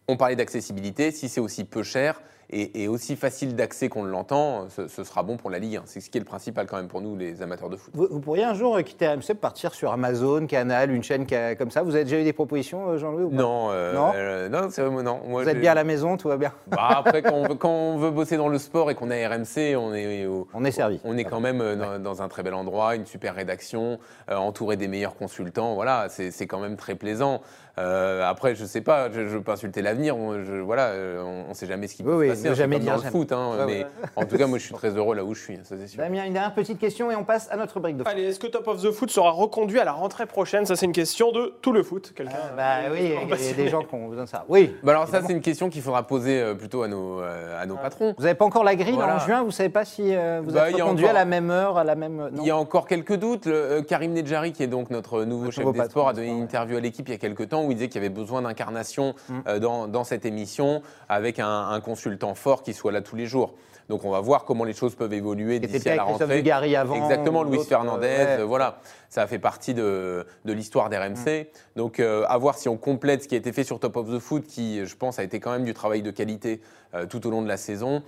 on 0.08 0.18
parlait 0.18 0.36
d'accessibilité, 0.36 1.12
si 1.12 1.30
c'est 1.30 1.40
aussi 1.40 1.64
peu 1.64 1.84
cher, 1.84 2.22
et, 2.54 2.88
aussi 2.88 3.16
facile 3.16 3.56
d'accès 3.56 3.90
qu'on 3.90 4.04
l'entend, 4.04 4.68
ce, 4.70 5.04
sera 5.04 5.24
bon 5.24 5.38
pour 5.38 5.50
la 5.50 5.60
Ligue 5.60 5.82
C'est 5.86 6.00
ce 6.00 6.10
qui 6.10 6.18
est 6.18 6.22
le 6.22 6.26
principal 6.26 6.68
quand 6.68 6.78
même 6.78 6.88
pour 6.88 7.02
nous, 7.02 7.16
les 7.16 7.42
amateurs 7.42 7.70
de 7.70 7.78
foot. 7.78 7.94
Vous, 7.96 8.20
pourriez 8.20 8.44
un 8.44 8.54
jour 8.54 8.82
quitter 8.84 9.08
RMC, 9.08 9.36
partir 9.40 9.74
sur 9.74 9.92
Amazon, 9.92 10.46
Canal, 10.46 10.92
une 10.92 11.04
chaîne 11.04 11.26
comme 11.58 11.72
ça? 11.72 11.82
Vous 11.82 11.96
avez 11.96 12.04
déjà 12.04 12.20
eu 12.20 12.24
des 12.24 12.34
propositions, 12.34 12.90
euh, 12.90 12.98
Jean-Louis 12.98 13.34
Non, 13.34 13.70
euh, 13.72 13.94
non, 13.94 14.12
euh, 14.16 14.50
non, 14.50 14.68
c'est 14.70 14.88
non. 14.88 15.22
Moi, 15.28 15.44
vous 15.44 15.50
êtes 15.50 15.60
bien 15.60 15.72
à 15.72 15.76
la 15.76 15.84
maison, 15.84 16.18
tout 16.18 16.28
va 16.28 16.38
bien? 16.38 16.52
Bah, 16.68 16.90
après, 16.98 17.22
quand 17.22 17.70
on, 17.70 17.98
veut, 17.98 18.12
bosser 18.12 18.38
dans 18.38 18.48
le 18.48 18.58
sport 18.58 18.90
et 18.90 18.96
qu'on 18.96 19.12
a 19.12 19.16
RMC, 19.16 19.76
on 19.78 19.94
est, 19.94 20.28
on 20.54 20.64
est 20.64 20.72
servi. 20.72 21.00
On 21.04 21.18
est 21.18 21.24
quand 21.24 21.40
même 21.40 21.62
dans, 22.02 22.22
un 22.22 22.28
très 22.28 22.44
bel 22.44 22.54
endroit, 22.54 22.96
une 22.96 23.06
super 23.06 23.36
rédaction, 23.36 24.00
entouré 24.30 24.76
des 24.76 24.88
meilleurs 24.88 25.16
consultants. 25.16 25.76
Voilà, 25.76 26.08
c'est 26.10 26.48
quand 26.48 26.60
même 26.60 26.76
très 26.76 26.96
plaisant. 26.96 27.42
après, 27.78 28.56
je 28.56 28.66
sais 28.66 28.82
pas, 28.82 29.12
je 29.12 29.22
ne 29.22 29.26
veux 29.26 29.42
pas 29.42 29.54
insulter 29.54 29.82
l'avenir. 29.82 30.16
Voilà, 30.16 30.94
on 31.24 31.50
ne 31.50 31.54
sait 31.54 31.68
jamais 31.68 31.88
ce 31.88 31.96
qui 31.96 32.04
peut 32.04 32.24
se 32.24 32.30
passer. 32.30 32.43
Hein, 32.50 32.54
jamais 32.54 32.80
dire, 32.80 33.04
foot. 33.06 33.32
Hein, 33.32 33.66
mais 33.66 33.86
en 34.16 34.26
tout 34.26 34.38
cas, 34.38 34.48
moi, 34.48 34.58
je 34.58 34.66
suis 34.66 34.74
très 34.74 34.90
heureux 34.90 35.16
là 35.16 35.24
où 35.24 35.34
je 35.34 35.42
suis, 35.42 35.58
ça 35.64 35.76
c'est 35.80 35.88
sûr. 35.88 35.98
Damien, 35.98 36.26
une 36.26 36.34
dernière 36.34 36.54
petite 36.54 36.80
question 36.80 37.12
et 37.12 37.16
on 37.16 37.24
passe 37.24 37.48
à 37.52 37.58
notre 37.58 37.80
break 37.80 37.98
de 37.98 38.04
foot. 38.04 38.12
Allez, 38.12 38.24
est-ce 38.24 38.40
que 38.40 38.48
Top 38.48 38.68
of 38.68 38.82
the 38.82 38.92
Foot 38.92 39.12
sera 39.12 39.32
reconduit 39.32 39.80
à 39.80 39.84
la 39.84 39.92
rentrée 39.92 40.26
prochaine? 40.26 40.66
Ça, 40.66 40.76
c'est 40.76 40.86
une 40.86 40.92
question 40.92 41.32
de 41.32 41.54
tout 41.62 41.72
le 41.72 41.84
foot. 41.84 42.14
Quelqu'un 42.16 42.34
ah, 42.36 42.54
Bah 42.56 42.90
oui, 42.92 43.14
il 43.24 43.46
y 43.46 43.50
a 43.50 43.54
des 43.54 43.70
gens 43.70 43.84
qui 43.84 43.96
ont 43.96 44.08
besoin 44.08 44.26
de 44.26 44.30
ça. 44.30 44.46
Oui. 44.50 44.76
Bah 44.84 44.92
alors, 44.92 45.08
ça, 45.08 45.22
c'est 45.26 45.34
une 45.34 45.42
question 45.42 45.70
qu'il 45.70 45.82
faudra 45.82 46.04
poser 46.04 46.42
euh, 46.42 46.54
plutôt 46.56 46.84
à 46.84 46.88
nos, 46.88 47.22
euh, 47.22 47.62
à 47.62 47.66
nos 47.66 47.76
patrons. 47.76 48.14
Vous 48.18 48.24
n'avez 48.24 48.36
pas 48.36 48.46
encore 48.46 48.64
la 48.64 48.76
grille 48.76 49.02
en 49.02 49.20
juin? 49.20 49.44
Vous 49.44 49.52
savez 49.52 49.70
pas 49.70 49.86
si 49.86 50.16
euh, 50.16 50.42
vous 50.44 50.52
bah, 50.52 50.70
êtes 50.70 50.76
reconduit 50.76 51.08
à 51.08 51.14
la 51.14 51.26
même 51.26 51.50
heure, 51.50 51.78
à 51.78 51.84
la 51.84 51.96
même. 51.96 52.30
Il 52.38 52.46
y 52.46 52.52
a 52.52 52.58
encore 52.58 52.88
quelques 52.88 53.16
doutes. 53.16 53.48
Karim 53.88 54.14
Nedjari, 54.14 54.54
qui 54.54 54.64
est 54.64 54.68
donc 54.68 54.90
notre 54.90 55.24
nouveau 55.24 55.52
chef 55.52 55.72
des 55.72 55.86
sports, 55.86 56.10
a 56.10 56.14
donné 56.14 56.28
une 56.28 56.42
interview 56.42 56.78
à 56.78 56.80
l'équipe 56.80 57.08
il 57.08 57.12
y 57.12 57.16
a 57.16 57.18
quelques 57.18 57.50
temps 57.50 57.64
où 57.64 57.72
il 57.72 57.76
disait 57.76 57.88
qu'il 57.88 58.02
y 58.02 58.06
avait 58.06 58.14
besoin 58.14 58.42
d'incarnation 58.42 59.16
mm. 59.30 59.60
dans, 59.60 60.04
cette 60.04 60.26
émission 60.26 60.82
avec 61.08 61.40
un 61.40 61.80
consultant 61.80 62.33
fort 62.36 62.64
qui 62.64 62.74
soit 62.74 62.92
là 62.92 63.02
tous 63.02 63.16
les 63.16 63.26
jours. 63.26 63.54
Donc 63.90 64.06
on 64.06 64.12
va 64.12 64.22
voir 64.22 64.46
comment 64.46 64.64
les 64.64 64.74
choses 64.74 64.96
peuvent 64.96 65.14
évoluer 65.14 65.60
d'ici 65.60 65.90
à 65.90 65.96
la 65.96 66.04
rentrée. 66.04 66.42
Gary 66.42 66.76
avant. 66.76 66.96
Exactement, 66.96 67.44
Luis 67.44 67.64
Fernandez, 67.64 68.08
euh, 68.40 68.46
voilà. 68.46 68.80
Ça 69.10 69.28
fait 69.28 69.40
partie 69.40 69.74
de, 69.74 70.26
l'histoire 70.46 70.90
d'RMC. 70.90 71.44
Mm. 71.44 71.46
Donc 71.76 72.00
euh, 72.00 72.26
à 72.28 72.38
voir 72.38 72.58
si 72.58 72.70
on 72.70 72.78
complète 72.78 73.24
ce 73.24 73.28
qui 73.28 73.36
a 73.36 73.38
été 73.38 73.52
fait 73.52 73.64
sur 73.64 73.80
Top 73.80 73.98
of 73.98 74.10
the 74.10 74.20
Foot, 74.20 74.46
qui 74.48 74.86
je 74.86 74.96
pense 74.96 75.20
a 75.20 75.24
été 75.24 75.40
quand 75.40 75.52
même 75.52 75.66
du 75.66 75.74
travail 75.74 76.02
de 76.02 76.12
qualité 76.12 76.62
euh, 76.94 77.06
tout 77.06 77.26
au 77.28 77.30
long 77.30 77.42
de 77.42 77.48
la 77.48 77.58
saison. 77.58 78.04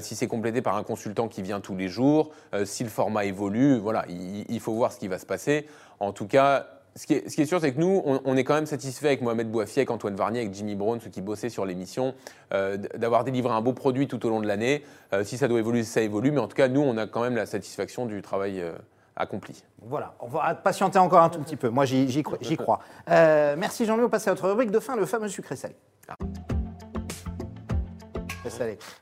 si 0.00 0.16
c'est 0.16 0.26
complété 0.26 0.62
par 0.62 0.76
un 0.76 0.82
consultant 0.82 1.28
qui 1.28 1.42
vient 1.42 1.60
tous 1.60 1.76
les 1.76 1.88
jours, 1.88 2.30
si 2.64 2.82
le 2.82 2.90
format 2.90 3.24
évolue, 3.24 3.78
voilà, 3.78 4.04
il 4.08 4.60
faut 4.60 4.72
voir 4.72 4.92
ce 4.92 4.98
qui 4.98 5.08
va 5.08 5.18
se 5.18 5.26
passer. 5.26 5.66
En 6.00 6.12
tout 6.12 6.26
cas, 6.26 6.66
ce 6.96 7.06
qui, 7.06 7.14
est, 7.14 7.46
sûr, 7.46 7.60
c'est 7.60 7.72
que 7.72 7.80
nous, 7.80 8.02
on, 8.04 8.36
est 8.36 8.44
quand 8.44 8.54
même 8.54 8.66
satisfait 8.66 9.08
avec 9.08 9.22
Mohamed 9.22 9.50
Bouafi, 9.50 9.78
avec 9.78 9.90
Antoine 9.90 10.16
Varnier, 10.16 10.40
avec 10.40 10.54
Jimmy 10.54 10.74
Brown, 10.74 11.00
ceux 11.00 11.10
qui 11.10 11.20
bossaient 11.20 11.48
sur 11.48 11.64
l'émission, 11.64 12.14
euh, 12.52 12.76
d'avoir 12.96 13.24
délivré 13.24 13.52
un 13.52 13.60
beau 13.60 13.72
produit 13.72 14.08
tout 14.08 14.24
au 14.26 14.28
long 14.28 14.40
de 14.40 14.46
l'année. 14.46 14.84
Euh, 15.12 15.22
si 15.22 15.38
ça 15.38 15.46
doit 15.46 15.60
évoluer, 15.60 15.84
ça 15.84 16.00
évolue, 16.00 16.32
mais 16.32 16.40
en 16.40 16.48
tout 16.48 16.56
cas, 16.56 16.68
nous, 16.68 16.80
on 16.80 16.96
a 16.96 17.06
quand 17.06 17.22
même 17.22 17.36
la 17.36 17.46
satisfaction 17.46 18.06
du 18.06 18.22
travail 18.22 18.60
euh, 18.60 18.72
accompli. 19.14 19.62
Voilà, 19.82 20.14
on 20.20 20.26
va 20.26 20.54
patienter 20.54 20.98
encore 20.98 21.22
un 21.22 21.30
tout 21.30 21.40
petit 21.40 21.56
peu. 21.56 21.68
Moi, 21.68 21.84
j'y 21.84 22.22
crois. 22.22 22.80
merci 23.06 23.84
Jean-Louis. 23.84 24.06
On 24.06 24.10
passe 24.10 24.26
à 24.26 24.32
notre 24.32 24.48
rubrique 24.48 24.72
de 24.72 24.80
fin, 24.80 24.96
le 24.96 25.06
fameux 25.06 25.28
sucré 25.28 25.56
salé. 25.56 25.76
Ah. 26.08 26.16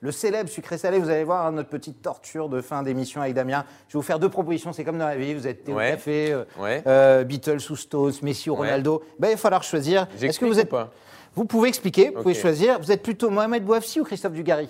Le 0.00 0.10
célèbre 0.10 0.50
sucré 0.50 0.78
salé, 0.78 0.98
vous 0.98 1.10
allez 1.10 1.24
voir 1.24 1.46
hein, 1.46 1.52
notre 1.52 1.68
petite 1.68 2.02
torture 2.02 2.48
de 2.48 2.60
fin 2.60 2.82
d'émission 2.82 3.20
avec 3.20 3.34
Damien. 3.34 3.64
Je 3.88 3.92
vais 3.92 3.98
vous 4.00 4.06
faire 4.06 4.18
deux 4.18 4.28
propositions, 4.28 4.72
c'est 4.72 4.84
comme 4.84 4.98
dans 4.98 5.06
la 5.06 5.16
vie, 5.16 5.34
vous 5.34 5.46
êtes 5.46 5.64
café, 5.64 6.32
euh, 6.32 6.44
euh, 6.86 7.24
Beatles 7.24 7.70
ou 7.70 7.76
Stones, 7.76 8.14
Messi 8.22 8.50
ou 8.50 8.56
Ronaldo. 8.56 9.02
Ben, 9.18 9.28
il 9.28 9.32
va 9.32 9.36
falloir 9.36 9.62
choisir. 9.62 10.06
Est-ce 10.20 10.38
que 10.38 10.44
vous 10.44 10.58
êtes 10.58 10.68
pas 10.68 10.90
Vous 11.34 11.44
pouvez 11.44 11.68
expliquer, 11.68 12.10
vous 12.14 12.22
pouvez 12.22 12.34
choisir. 12.34 12.80
Vous 12.80 12.90
êtes 12.90 13.02
plutôt 13.02 13.30
Mohamed 13.30 13.64
Bouafsi 13.64 14.00
ou 14.00 14.04
Christophe 14.04 14.32
Dugarry 14.32 14.68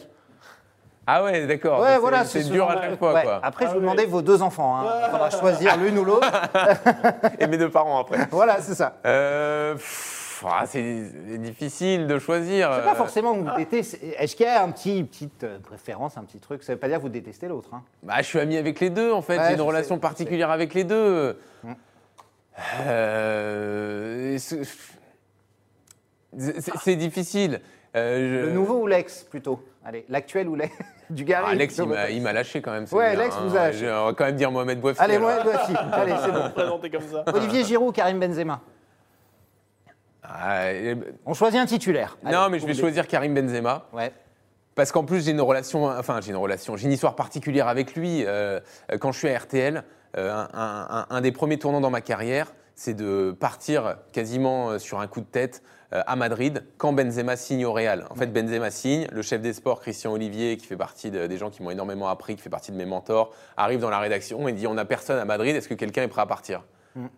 ah 1.11 1.25
ouais, 1.25 1.47
d'accord. 1.47 1.81
Ouais, 1.81 1.97
voilà, 1.97 2.27
c'est 2.27 2.43
dur 2.43 2.69
à 2.69 2.83
chaque 2.83 2.99
fois. 2.99 3.23
Quoi. 3.23 3.41
Après, 3.43 3.65
je 3.65 3.71
vous 3.71 3.79
ah 3.79 3.81
demandais 3.81 4.05
vos 4.05 4.21
deux 4.21 4.43
enfants. 4.43 4.77
Hein. 4.77 4.85
Il 5.07 5.11
faudra 5.11 5.31
choisir 5.31 5.79
l'une 5.79 5.97
ou 5.97 6.05
l'autre. 6.05 6.31
Et 7.39 7.47
mes 7.47 7.57
deux 7.57 7.71
parents 7.71 7.99
après. 7.99 8.29
Voilà, 8.31 8.61
c'est 8.61 8.75
ça. 8.75 8.99
Euh, 9.07 9.75
ah, 10.47 10.65
c'est 10.67 11.39
difficile 11.39 12.07
de 12.07 12.19
choisir. 12.19 12.73
C'est 12.75 12.85
pas 12.85 12.95
forcément 12.95 13.35
que 13.35 13.49
vous 13.49 13.57
détestez. 13.57 14.15
Est-ce 14.19 14.37
qu'il 14.37 14.47
y 14.47 14.49
a 14.49 14.63
un 14.63 14.71
petit, 14.71 14.99
une 14.99 15.07
petite 15.07 15.45
euh, 15.45 15.59
préférence, 15.59 16.17
un 16.17 16.25
petit 16.25 16.39
truc? 16.39 16.63
Ça 16.63 16.75
veut 16.75 16.79
pas 16.79 16.89
dire 16.89 16.99
que 16.99 17.03
vous 17.03 17.09
détestez 17.09 17.49
l'autre. 17.49 17.71
Hein. 17.73 17.83
Bah, 18.03 18.15
je 18.19 18.25
suis 18.25 18.39
ami 18.39 18.57
avec 18.57 18.81
les 18.81 18.91
deux, 18.91 19.13
en 19.13 19.23
fait. 19.23 19.41
J'ai 19.49 19.55
une 19.55 19.61
relation 19.61 19.99
particulière 19.99 20.51
avec 20.51 20.75
les 20.75 20.85
deux. 20.85 21.39
Hum. 21.65 21.75
Euh, 22.81 24.39
c'est 26.37 26.97
difficile. 26.97 27.61
Euh, 27.97 28.47
Le 28.47 28.53
nouveau 28.53 28.83
ou 28.83 28.87
l'ex, 28.87 29.23
plutôt? 29.25 29.63
Allez, 29.85 30.05
l'actuel 30.09 30.49
ou 30.49 30.55
l'ex 30.55 30.75
du 31.11 31.25
Gary? 31.25 31.47
Ah, 31.49 31.53
Alex, 31.53 31.81
il 32.11 32.23
m'a 32.23 32.33
lâché 32.33 32.61
quand 32.61 32.73
même. 32.73 32.87
Ouais, 32.93 33.07
Alex 33.07 33.37
vous 33.37 33.57
a 33.57 33.69
lâché. 33.69 33.91
On 33.91 34.07
va 34.07 34.13
quand 34.13 34.25
même 34.27 34.37
dire 34.37 34.51
Mohamed 34.51 34.81
Bouafi. 34.81 35.01
Allez, 35.01 35.19
Mohamed 35.19 35.45
Bouafi. 35.45 35.75
Allez, 35.93 36.15
c'est 36.23 36.33
bon. 36.33 36.51
Présenté 36.51 36.91
comme 36.91 37.03
ça. 37.03 37.25
Olivier 37.35 37.65
Giroud, 37.65 37.95
Karim 37.95 38.21
Benzema. 38.21 38.61
Ah, 40.29 40.67
On 41.27 41.35
choisit 41.35 41.59
un 41.59 41.67
titulaire. 41.67 42.19
non, 42.25 42.49
mais 42.51 42.59
je 42.59 42.67
vais 42.67 42.75
choisir 42.75 43.07
Karim 43.07 43.35
Benzema. 43.35 43.87
Ouais. 43.93 44.13
parce 44.75 44.93
qu'en 44.93 45.05
plus, 45.05 45.25
j'ai 45.25 45.33
une 45.33 45.41
relation, 45.41 45.87
enfin, 45.87 46.21
j'ai 46.21 46.31
une 46.31 46.37
relation, 46.37 46.77
j'ai 46.77 46.87
une 46.87 46.93
histoire 46.93 47.17
particulière 47.17 47.67
avec 47.67 47.95
lui. 47.95 48.25
Euh, 48.27 48.61
quand 49.01 49.13
je 49.13 49.19
suis 49.19 49.29
à 49.29 49.39
RTL, 49.39 49.83
euh, 50.17 50.45
un, 50.55 51.21
des 51.21 51.33
premiers 51.33 51.59
tournants 51.59 51.81
dans 51.81 51.91
ma 51.91 52.01
carrière, 52.01 52.53
c'est 52.75 52.95
de 52.95 53.33
partir 53.33 53.97
quasiment 54.13 54.71
euh, 54.71 54.79
sur 54.79 55.01
un 55.01 55.07
coup 55.07 55.21
de 55.21 55.27
tête 55.27 55.63
à 55.91 56.17
Madrid 56.17 56.65
quand 56.77 56.93
Benzema 56.93 57.35
signe 57.35 57.65
au 57.65 57.73
Real. 57.73 58.07
En 58.11 58.15
fait, 58.15 58.27
Benzema 58.27 58.71
signe, 58.71 59.07
le 59.11 59.23
chef 59.23 59.41
des 59.41 59.55
sports, 59.55 59.81
Christian 59.81 60.13
Olivier, 60.13 60.59
qui 60.59 60.67
fait 60.67 60.77
partie 60.77 61.11
des 61.11 61.39
gens 61.39 61.49
qui 61.49 61.63
m'ont 61.63 61.71
énormément 61.71 62.09
appris, 62.09 62.37
qui 62.37 62.43
fait 62.43 62.51
partie 62.51 62.73
de 62.73 62.77
mes 62.77 62.85
mentors, 62.85 63.33
arrive 63.57 63.81
dans 63.81 63.89
la 63.89 63.99
rédaction 63.99 64.47
et 64.49 64.53
dit 64.53 64.67
On 64.67 64.75
n'a 64.75 64.85
personne 64.85 65.19
à 65.19 65.25
Madrid, 65.25 65.57
est-ce 65.57 65.67
que 65.67 65.73
quelqu'un 65.73 66.03
est 66.03 66.09
prêt 66.09 66.21
à 66.21 66.27
partir? 66.27 66.63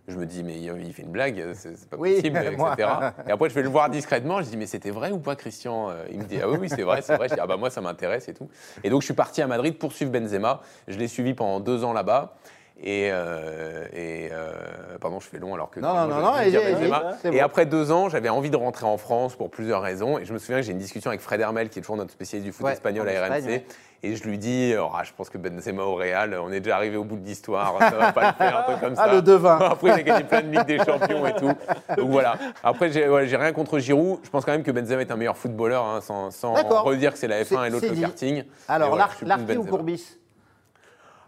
Je 0.08 0.16
me 0.16 0.26
dis, 0.26 0.42
mais 0.42 0.58
il 0.60 0.92
fait 0.92 1.02
une 1.02 1.10
blague, 1.10 1.52
c'est 1.54 1.88
pas 1.88 1.96
possible, 1.96 2.38
etc. 2.52 2.88
Et 3.26 3.30
après, 3.30 3.48
je 3.48 3.54
vais 3.54 3.62
le 3.62 3.68
voir 3.68 3.90
discrètement. 3.90 4.42
Je 4.42 4.48
dis, 4.48 4.56
mais 4.56 4.66
c'était 4.66 4.90
vrai 4.90 5.10
ou 5.10 5.18
pas, 5.18 5.36
Christian 5.36 5.88
Il 6.10 6.18
me 6.18 6.24
dit, 6.24 6.38
ah 6.42 6.48
oui, 6.48 6.58
oui, 6.60 6.68
c'est 6.68 6.82
vrai, 6.82 7.02
c'est 7.02 7.16
vrai. 7.16 7.28
Je 7.28 7.34
dis, 7.34 7.40
ah 7.40 7.46
bah 7.46 7.56
moi, 7.56 7.70
ça 7.70 7.80
m'intéresse 7.80 8.28
et 8.28 8.34
tout. 8.34 8.48
Et 8.84 8.90
donc, 8.90 9.02
je 9.02 9.06
suis 9.06 9.14
parti 9.14 9.42
à 9.42 9.46
Madrid 9.46 9.76
pour 9.78 9.92
suivre 9.92 10.10
Benzema. 10.10 10.60
Je 10.88 10.98
l'ai 10.98 11.08
suivi 11.08 11.34
pendant 11.34 11.60
deux 11.60 11.84
ans 11.84 11.92
là-bas. 11.92 12.36
Et, 12.82 13.10
euh, 13.12 13.84
et 13.92 14.30
euh, 14.32 14.52
pardon, 15.00 15.20
je 15.20 15.26
fais 15.26 15.38
long 15.38 15.54
alors 15.54 15.70
que. 15.70 15.80
Non, 15.80 15.92
non, 15.92 16.06
non, 16.06 16.20
non, 16.22 16.40
et, 16.40 17.36
et 17.36 17.40
après 17.40 17.66
deux 17.66 17.92
ans, 17.92 18.08
j'avais 18.08 18.30
envie 18.30 18.48
de 18.48 18.56
rentrer 18.56 18.86
en 18.86 18.96
France 18.96 19.36
pour 19.36 19.50
plusieurs 19.50 19.82
raisons. 19.82 20.18
Et 20.18 20.24
je 20.24 20.32
me 20.32 20.38
souviens 20.38 20.56
que 20.56 20.62
j'ai 20.62 20.72
une 20.72 20.78
discussion 20.78 21.10
avec 21.10 21.20
Fred 21.20 21.40
Hermel, 21.40 21.68
qui 21.68 21.78
est 21.78 21.82
toujours 21.82 21.98
notre 21.98 22.12
spécialiste 22.12 22.46
du 22.46 22.52
foot 22.52 22.68
espagnol 22.68 23.06
à 23.08 23.26
RMC. 23.26 23.64
Et 24.02 24.16
je 24.16 24.24
lui 24.24 24.38
dis, 24.38 24.74
oh, 24.78 24.88
ah, 24.94 25.04
je 25.04 25.12
pense 25.14 25.28
que 25.28 25.36
Benzema 25.36 25.82
au 25.82 25.94
Real, 25.94 26.34
on 26.42 26.50
est 26.50 26.60
déjà 26.60 26.76
arrivé 26.76 26.96
au 26.96 27.04
bout 27.04 27.16
de 27.16 27.24
l'histoire, 27.24 27.76
ça 27.78 27.90
va 27.90 28.12
pas 28.12 28.28
le 28.28 28.32
faire, 28.32 28.58
un 28.58 28.62
truc 28.62 28.80
comme 28.80 28.96
ça. 28.96 29.02
Ah, 29.04 29.14
le 29.14 29.20
devin. 29.20 29.58
Après, 29.60 29.94
j'ai 29.94 30.04
gagné 30.04 30.24
plein 30.24 30.40
de 30.40 30.48
Ligue 30.48 30.64
des 30.64 30.78
Champions 30.78 31.26
et 31.26 31.34
tout. 31.34 31.52
Donc 31.96 32.10
voilà. 32.10 32.36
Après, 32.64 32.90
j'ai 32.90 33.36
rien 33.36 33.52
contre 33.52 33.78
Giroud. 33.78 34.20
Je 34.22 34.30
pense 34.30 34.44
quand 34.46 34.52
même 34.52 34.62
que 34.62 34.70
Benzema 34.70 35.02
est 35.02 35.10
un 35.10 35.16
meilleur 35.16 35.36
footballeur, 35.36 35.84
hein, 35.84 36.00
sans, 36.00 36.30
sans 36.30 36.54
redire 36.82 37.12
que 37.12 37.18
c'est 37.18 37.28
la 37.28 37.42
F1 37.42 37.66
et 37.66 37.70
l'autre 37.70 37.86
le 37.88 38.00
karting. 38.00 38.44
Alors, 38.68 38.88
voilà, 38.88 39.10
ou 39.58 39.64
Courbis? 39.64 40.16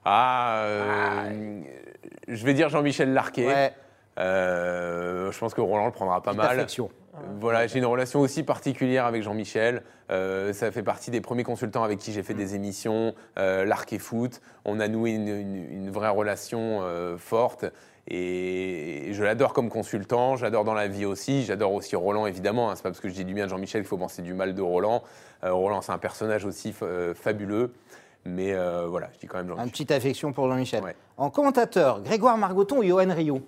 Ah, 0.05 0.63
euh, 0.65 1.61
je 2.27 2.45
vais 2.45 2.55
dire 2.55 2.71
Jean-Michel 2.71 3.13
Larquet. 3.13 3.73
Euh, 4.19 5.31
je 5.31 5.39
pense 5.39 5.55
que 5.55 5.61
Roland 5.61 5.87
le 5.87 5.93
prendra 5.93 6.23
pas 6.23 6.33
mal. 6.33 6.67
Voilà, 7.41 7.67
j'ai 7.67 7.79
une 7.79 7.85
relation 7.85 8.21
aussi 8.21 8.43
particulière 8.43 9.05
avec 9.05 9.23
Jean-Michel. 9.23 9.83
Euh, 10.11 10.53
ça 10.53 10.71
fait 10.71 10.83
partie 10.83 11.11
des 11.11 11.21
premiers 11.21 11.45
consultants 11.45 11.85
avec 11.85 11.99
qui 11.99 12.13
j'ai 12.13 12.23
fait 12.23 12.35
des 12.35 12.55
émissions, 12.55 13.15
euh, 13.39 13.65
l'arc 13.65 13.93
et 13.93 13.99
foot. 13.99 14.41
On 14.65 14.81
a 14.81 14.89
noué 14.89 15.11
une, 15.11 15.91
vraie 15.91 16.09
relation 16.09 16.81
forte. 17.19 17.67
Et 18.09 19.11
je 19.13 19.23
l'adore 19.23 19.53
comme 19.53 19.69
consultant, 19.69 20.37
j'adore 20.37 20.65
dans 20.65 20.75
la 20.75 20.89
vie 20.89 21.05
aussi, 21.05 21.45
j'adore 21.45 21.73
aussi 21.73 21.95
Roland 21.95 22.27
évidemment. 22.27 22.71
Hein. 22.71 22.77
C'est 22.77 22.83
pas 22.83 22.89
parce 22.89 23.01
que 23.01 23.09
je 23.09 23.15
dis 23.15 23.25
du 23.25 23.35
bien 23.35 23.45
de 23.45 23.51
Jean-Michel 23.51 23.83
qu'il 23.83 23.89
faut 23.89 23.99
penser 23.99 24.23
du 24.23 24.35
mal 24.35 24.55
de 24.55 24.63
Roland. 24.63 25.03
Roland, 25.43 25.83
c'est 25.83 25.93
un 25.93 25.99
personnage 25.99 26.45
aussi 26.45 26.75
fabuleux. 27.15 27.73
Mais 28.25 28.53
euh, 28.53 28.87
voilà, 28.89 29.09
je 29.15 29.19
dis 29.19 29.27
quand 29.27 29.39
même 29.39 29.49
Jean-Michel. 29.49 29.67
Une 29.67 29.71
petite 29.71 29.91
affection 29.91 30.33
pour 30.33 30.49
Jean-Michel. 30.49 30.83
En 31.17 31.31
commentateur, 31.31 32.03
Grégoire 32.03 32.39
Margoton 32.39 32.79
ou 32.79 32.85
Johan 32.85 33.13
Rio 33.15 33.43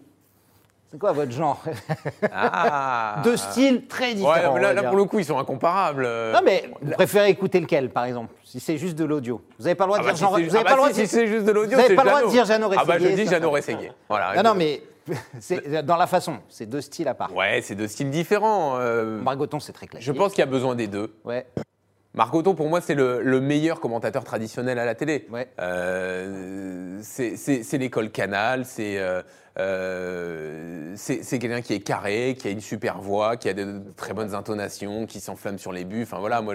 c'est 0.95 1.01
quoi 1.01 1.11
votre 1.11 1.33
genre 1.33 1.61
ah. 2.33 3.21
Deux 3.25 3.37
styles 3.37 3.89
très 3.89 4.15
différents. 4.15 4.57
là, 4.59 4.81
pour 4.85 4.97
le 4.97 5.07
coup, 5.07 5.19
ils 5.19 5.25
sont 5.25 5.41
incomparables. 5.41 6.05
Non, 6.05 6.39
mais 6.45 6.71
vous 6.81 6.93
préférez 6.93 7.31
écouter 7.31 7.59
lequel, 7.59 7.91
par 7.91 8.05
exemple 8.05 8.33
Si 8.45 8.61
c'est 8.61 8.79
juste 8.79 8.95
de 8.95 9.05
l'audio? 9.05 9.41
Vous 9.59 9.65
n'avez 9.65 9.75
pas 9.75 9.87
le 9.87 9.89
droit 9.89 9.99
de 9.99 10.09
ah 10.09 10.13
dire 10.13 10.31
bah. 10.31 10.39
Vous 10.39 10.55
avez 10.55 10.65
pas 10.65 10.71
le 10.71 10.77
droit 10.77 10.89
de... 10.91 10.95
Si 10.95 11.09
c'est 11.09 11.27
juste 11.27 11.47
de 11.47 11.51
l'audio, 11.51 11.77
Vous 11.77 11.83
n'avez 11.83 11.97
pas 11.97 12.05
le 12.05 12.11
droit 12.11 12.23
de 12.23 12.29
dire 12.29 12.45
Jeannot 12.45 12.71
Ah 12.77 12.85
bah 12.85 12.99
je 13.01 13.09
dis 13.09 13.27
Jeannot 13.27 13.51
Rességuier. 13.51 13.91
Voilà. 14.09 14.41
Non, 14.41 14.51
non, 14.51 14.55
mais 14.55 14.85
dans 15.83 15.97
la 15.97 16.07
façon, 16.07 16.39
c'est 16.49 16.67
deux 16.67 16.81
styles 16.81 17.09
à 17.09 17.15
part. 17.15 17.35
Ouais, 17.35 17.59
c'est 17.61 17.75
deux 17.75 17.89
styles 17.89 18.11
différents. 18.11 18.79
Euh... 18.79 19.21
Margoton, 19.21 19.59
c'est 19.59 19.73
très 19.73 19.89
clair. 19.89 20.01
Je 20.01 20.13
pense 20.13 20.31
qu'il 20.31 20.41
y 20.41 20.43
a 20.43 20.47
besoin 20.47 20.77
des 20.77 20.87
deux. 20.87 21.13
Ouais. 21.25 21.45
Marc 22.15 22.33
Otto, 22.33 22.55
pour 22.55 22.69
moi, 22.69 22.81
c'est 22.81 22.95
le, 22.95 23.41
meilleur 23.41 23.81
commentateur 23.81 24.23
traditionnel 24.23 24.79
à 24.79 24.85
la 24.85 24.95
télé. 24.95 25.27
Euh, 25.61 26.99
c'est 27.03 27.79
l'école 27.79 28.11
Canal, 28.11 28.65
euh, 28.79 29.23
euh, 29.59 30.93
c'est 30.95 31.39
quelqu'un 31.41 31.61
qui 31.61 31.75
est 31.75 31.81
carré, 31.81 32.37
qui 32.39 32.47
a 32.47 32.51
une 32.53 32.61
super 32.61 33.01
voix, 33.01 33.37
qui 33.37 33.49
a 33.49 33.53
de, 33.53 33.83
très 33.97 34.15
bonnes 34.15 34.33
intonations, 34.33 35.07
qui 35.07 35.19
s'enflamme 35.19 35.59
sur 35.59 35.73
les 35.73 35.85
buts. 35.85 36.05
Enfin 36.05 36.19
voilà, 36.21 36.41
moi, 36.41 36.55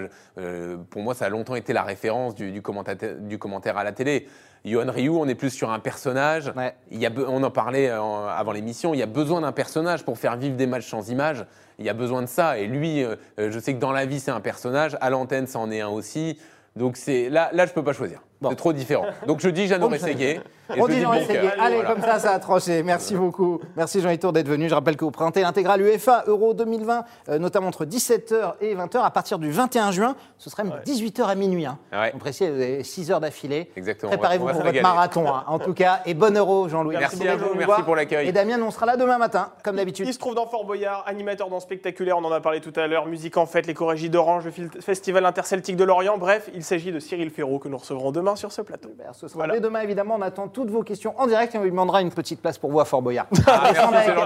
pour 0.88 1.02
moi, 1.02 1.12
ça 1.12 1.26
a 1.26 1.28
longtemps 1.28 1.56
été 1.56 1.74
la 1.74 1.82
référence 1.82 2.34
du, 2.34 2.52
du 2.52 2.62
commentaire 2.62 3.76
à 3.76 3.84
la 3.84 3.92
télé. 3.92 4.28
Yohan 4.64 4.90
Ryu, 4.90 5.10
on 5.10 5.26
est 5.26 5.34
plus 5.34 5.50
sur 5.50 5.70
un 5.70 5.78
personnage. 5.78 6.52
Il 6.90 6.98
y 6.98 7.06
a, 7.06 7.10
on 7.28 7.42
en 7.42 7.50
parlait 7.50 7.88
avant 7.90 8.52
l'émission, 8.52 8.94
il 8.94 9.00
y 9.00 9.02
a 9.02 9.06
besoin 9.06 9.42
d'un 9.42 9.52
personnage 9.52 10.04
pour 10.04 10.18
faire 10.18 10.38
vivre 10.38 10.56
des 10.56 10.66
matchs 10.66 10.88
sans 10.88 11.10
images. 11.10 11.44
Il 11.80 11.86
y 11.86 11.88
a 11.88 11.94
besoin 11.94 12.22
de 12.22 12.28
ça. 12.28 12.58
Et 12.58 12.66
lui, 12.66 13.02
euh, 13.02 13.16
je 13.38 13.58
sais 13.58 13.74
que 13.74 13.80
dans 13.80 13.92
la 13.92 14.06
vie, 14.06 14.20
c'est 14.20 14.30
un 14.30 14.40
personnage. 14.40 14.96
À 15.00 15.10
l'antenne, 15.10 15.46
ça 15.46 15.58
en 15.58 15.70
est 15.70 15.80
un 15.80 15.88
aussi. 15.88 16.38
Donc 16.76 16.96
c'est 16.96 17.28
là, 17.28 17.50
là, 17.52 17.66
je 17.66 17.72
peux 17.72 17.82
pas 17.82 17.94
choisir. 17.94 18.22
C'est 18.48 18.56
trop 18.56 18.72
différent. 18.72 19.06
Donc 19.26 19.40
je 19.40 19.48
dis 19.48 19.66
Jeannot 19.66 19.88
Rességuier. 19.88 20.40
On 20.78 20.86
dit 20.86 21.00
Jean 21.00 21.12
Allez, 21.58 21.82
comme 21.86 22.00
ça, 22.00 22.18
ça 22.18 22.32
a 22.32 22.38
tranché. 22.38 22.82
Merci 22.82 23.14
beaucoup. 23.14 23.60
Merci 23.76 24.00
Jean 24.00 24.16
Tour 24.16 24.32
d'être 24.32 24.48
venu. 24.48 24.68
Je 24.68 24.74
rappelle 24.74 24.96
que 24.96 25.04
vous 25.04 25.10
présentez 25.10 25.42
l'intégrale 25.42 25.82
UEFA 25.82 26.24
Euro 26.26 26.54
2020, 26.54 27.04
euh, 27.28 27.38
notamment 27.38 27.68
entre 27.68 27.84
17h 27.84 28.54
et 28.60 28.74
20h. 28.74 29.02
À 29.02 29.10
partir 29.10 29.38
du 29.38 29.50
21 29.50 29.90
juin, 29.90 30.16
ce 30.38 30.48
serait 30.48 30.64
même 30.64 30.80
18h 30.86 31.24
à 31.24 31.34
minuit. 31.34 31.66
Hein. 31.66 31.78
Ouais. 31.92 32.12
On 32.14 32.18
précise, 32.18 32.48
vous 32.48 32.60
avez 32.60 32.84
6 32.84 33.10
heures 33.10 33.20
d'affilée. 33.20 33.70
Exactement. 33.76 34.10
Préparez-vous 34.10 34.46
pour 34.46 34.62
votre 34.62 34.82
marathon, 34.82 35.28
hein. 35.28 35.44
en 35.46 35.58
tout 35.58 35.74
cas. 35.74 36.00
Et 36.06 36.14
bon 36.14 36.36
euro, 36.36 36.68
Jean-Louis. 36.68 36.96
Merci, 36.98 37.26
à 37.26 37.36
vous, 37.36 37.54
merci 37.56 37.82
pour 37.82 37.96
l'accueil. 37.96 38.28
Et 38.28 38.32
Damien, 38.32 38.60
on 38.62 38.70
sera 38.70 38.86
là 38.86 38.96
demain 38.96 39.18
matin, 39.18 39.50
comme 39.64 39.76
d'habitude. 39.76 40.06
Il 40.06 40.14
se 40.14 40.18
trouve 40.18 40.34
dans 40.34 40.46
Fort 40.46 40.64
Boyard, 40.64 41.04
animateur 41.06 41.48
dans 41.48 41.60
Spectaculaire, 41.60 42.16
on 42.18 42.24
en 42.24 42.32
a 42.32 42.40
parlé 42.40 42.60
tout 42.60 42.72
à 42.76 42.86
l'heure. 42.86 43.06
Musique 43.06 43.36
en 43.36 43.46
fête, 43.46 43.66
les 43.66 43.74
Corégies 43.74 44.10
d'Orange, 44.10 44.44
le 44.44 44.80
Festival 44.80 45.26
interceltique 45.26 45.76
de 45.76 45.84
Lorient. 45.84 46.18
Bref, 46.18 46.48
il 46.54 46.64
s'agit 46.64 46.92
de 46.92 47.00
Cyril 47.00 47.30
Ferraud 47.30 47.58
que 47.58 47.68
nous 47.68 47.78
recevrons 47.78 48.12
demain 48.12 48.29
sur 48.36 48.52
ce 48.52 48.62
plateau. 48.62 48.90
Ce 49.12 49.28
sera 49.28 49.46
demain, 49.58 49.80
évidemment. 49.80 50.16
On 50.18 50.22
attend 50.22 50.48
toutes 50.48 50.70
vos 50.70 50.82
questions 50.82 51.14
en 51.18 51.26
direct 51.26 51.54
et 51.54 51.58
on 51.58 51.62
lui 51.62 51.70
demandera 51.70 52.02
une 52.02 52.10
petite 52.10 52.40
place 52.40 52.58
pour 52.58 52.70
vous 52.70 52.80
à 52.80 52.84
Fort 52.84 53.02
Boyard. 53.02 53.26
Ah, 53.46 53.72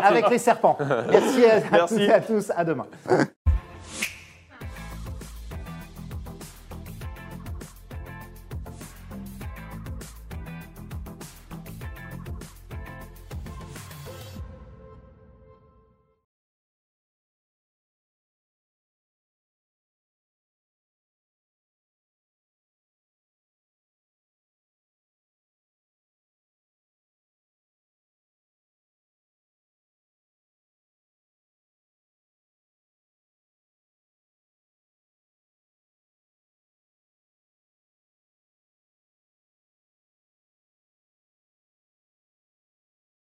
avec, 0.04 0.30
les 0.30 0.38
serpents. 0.38 0.76
Merci 1.10 1.44
à, 1.44 1.58
et 1.98 2.12
à 2.12 2.20
tous. 2.20 2.50
À 2.54 2.64
demain. 2.64 2.86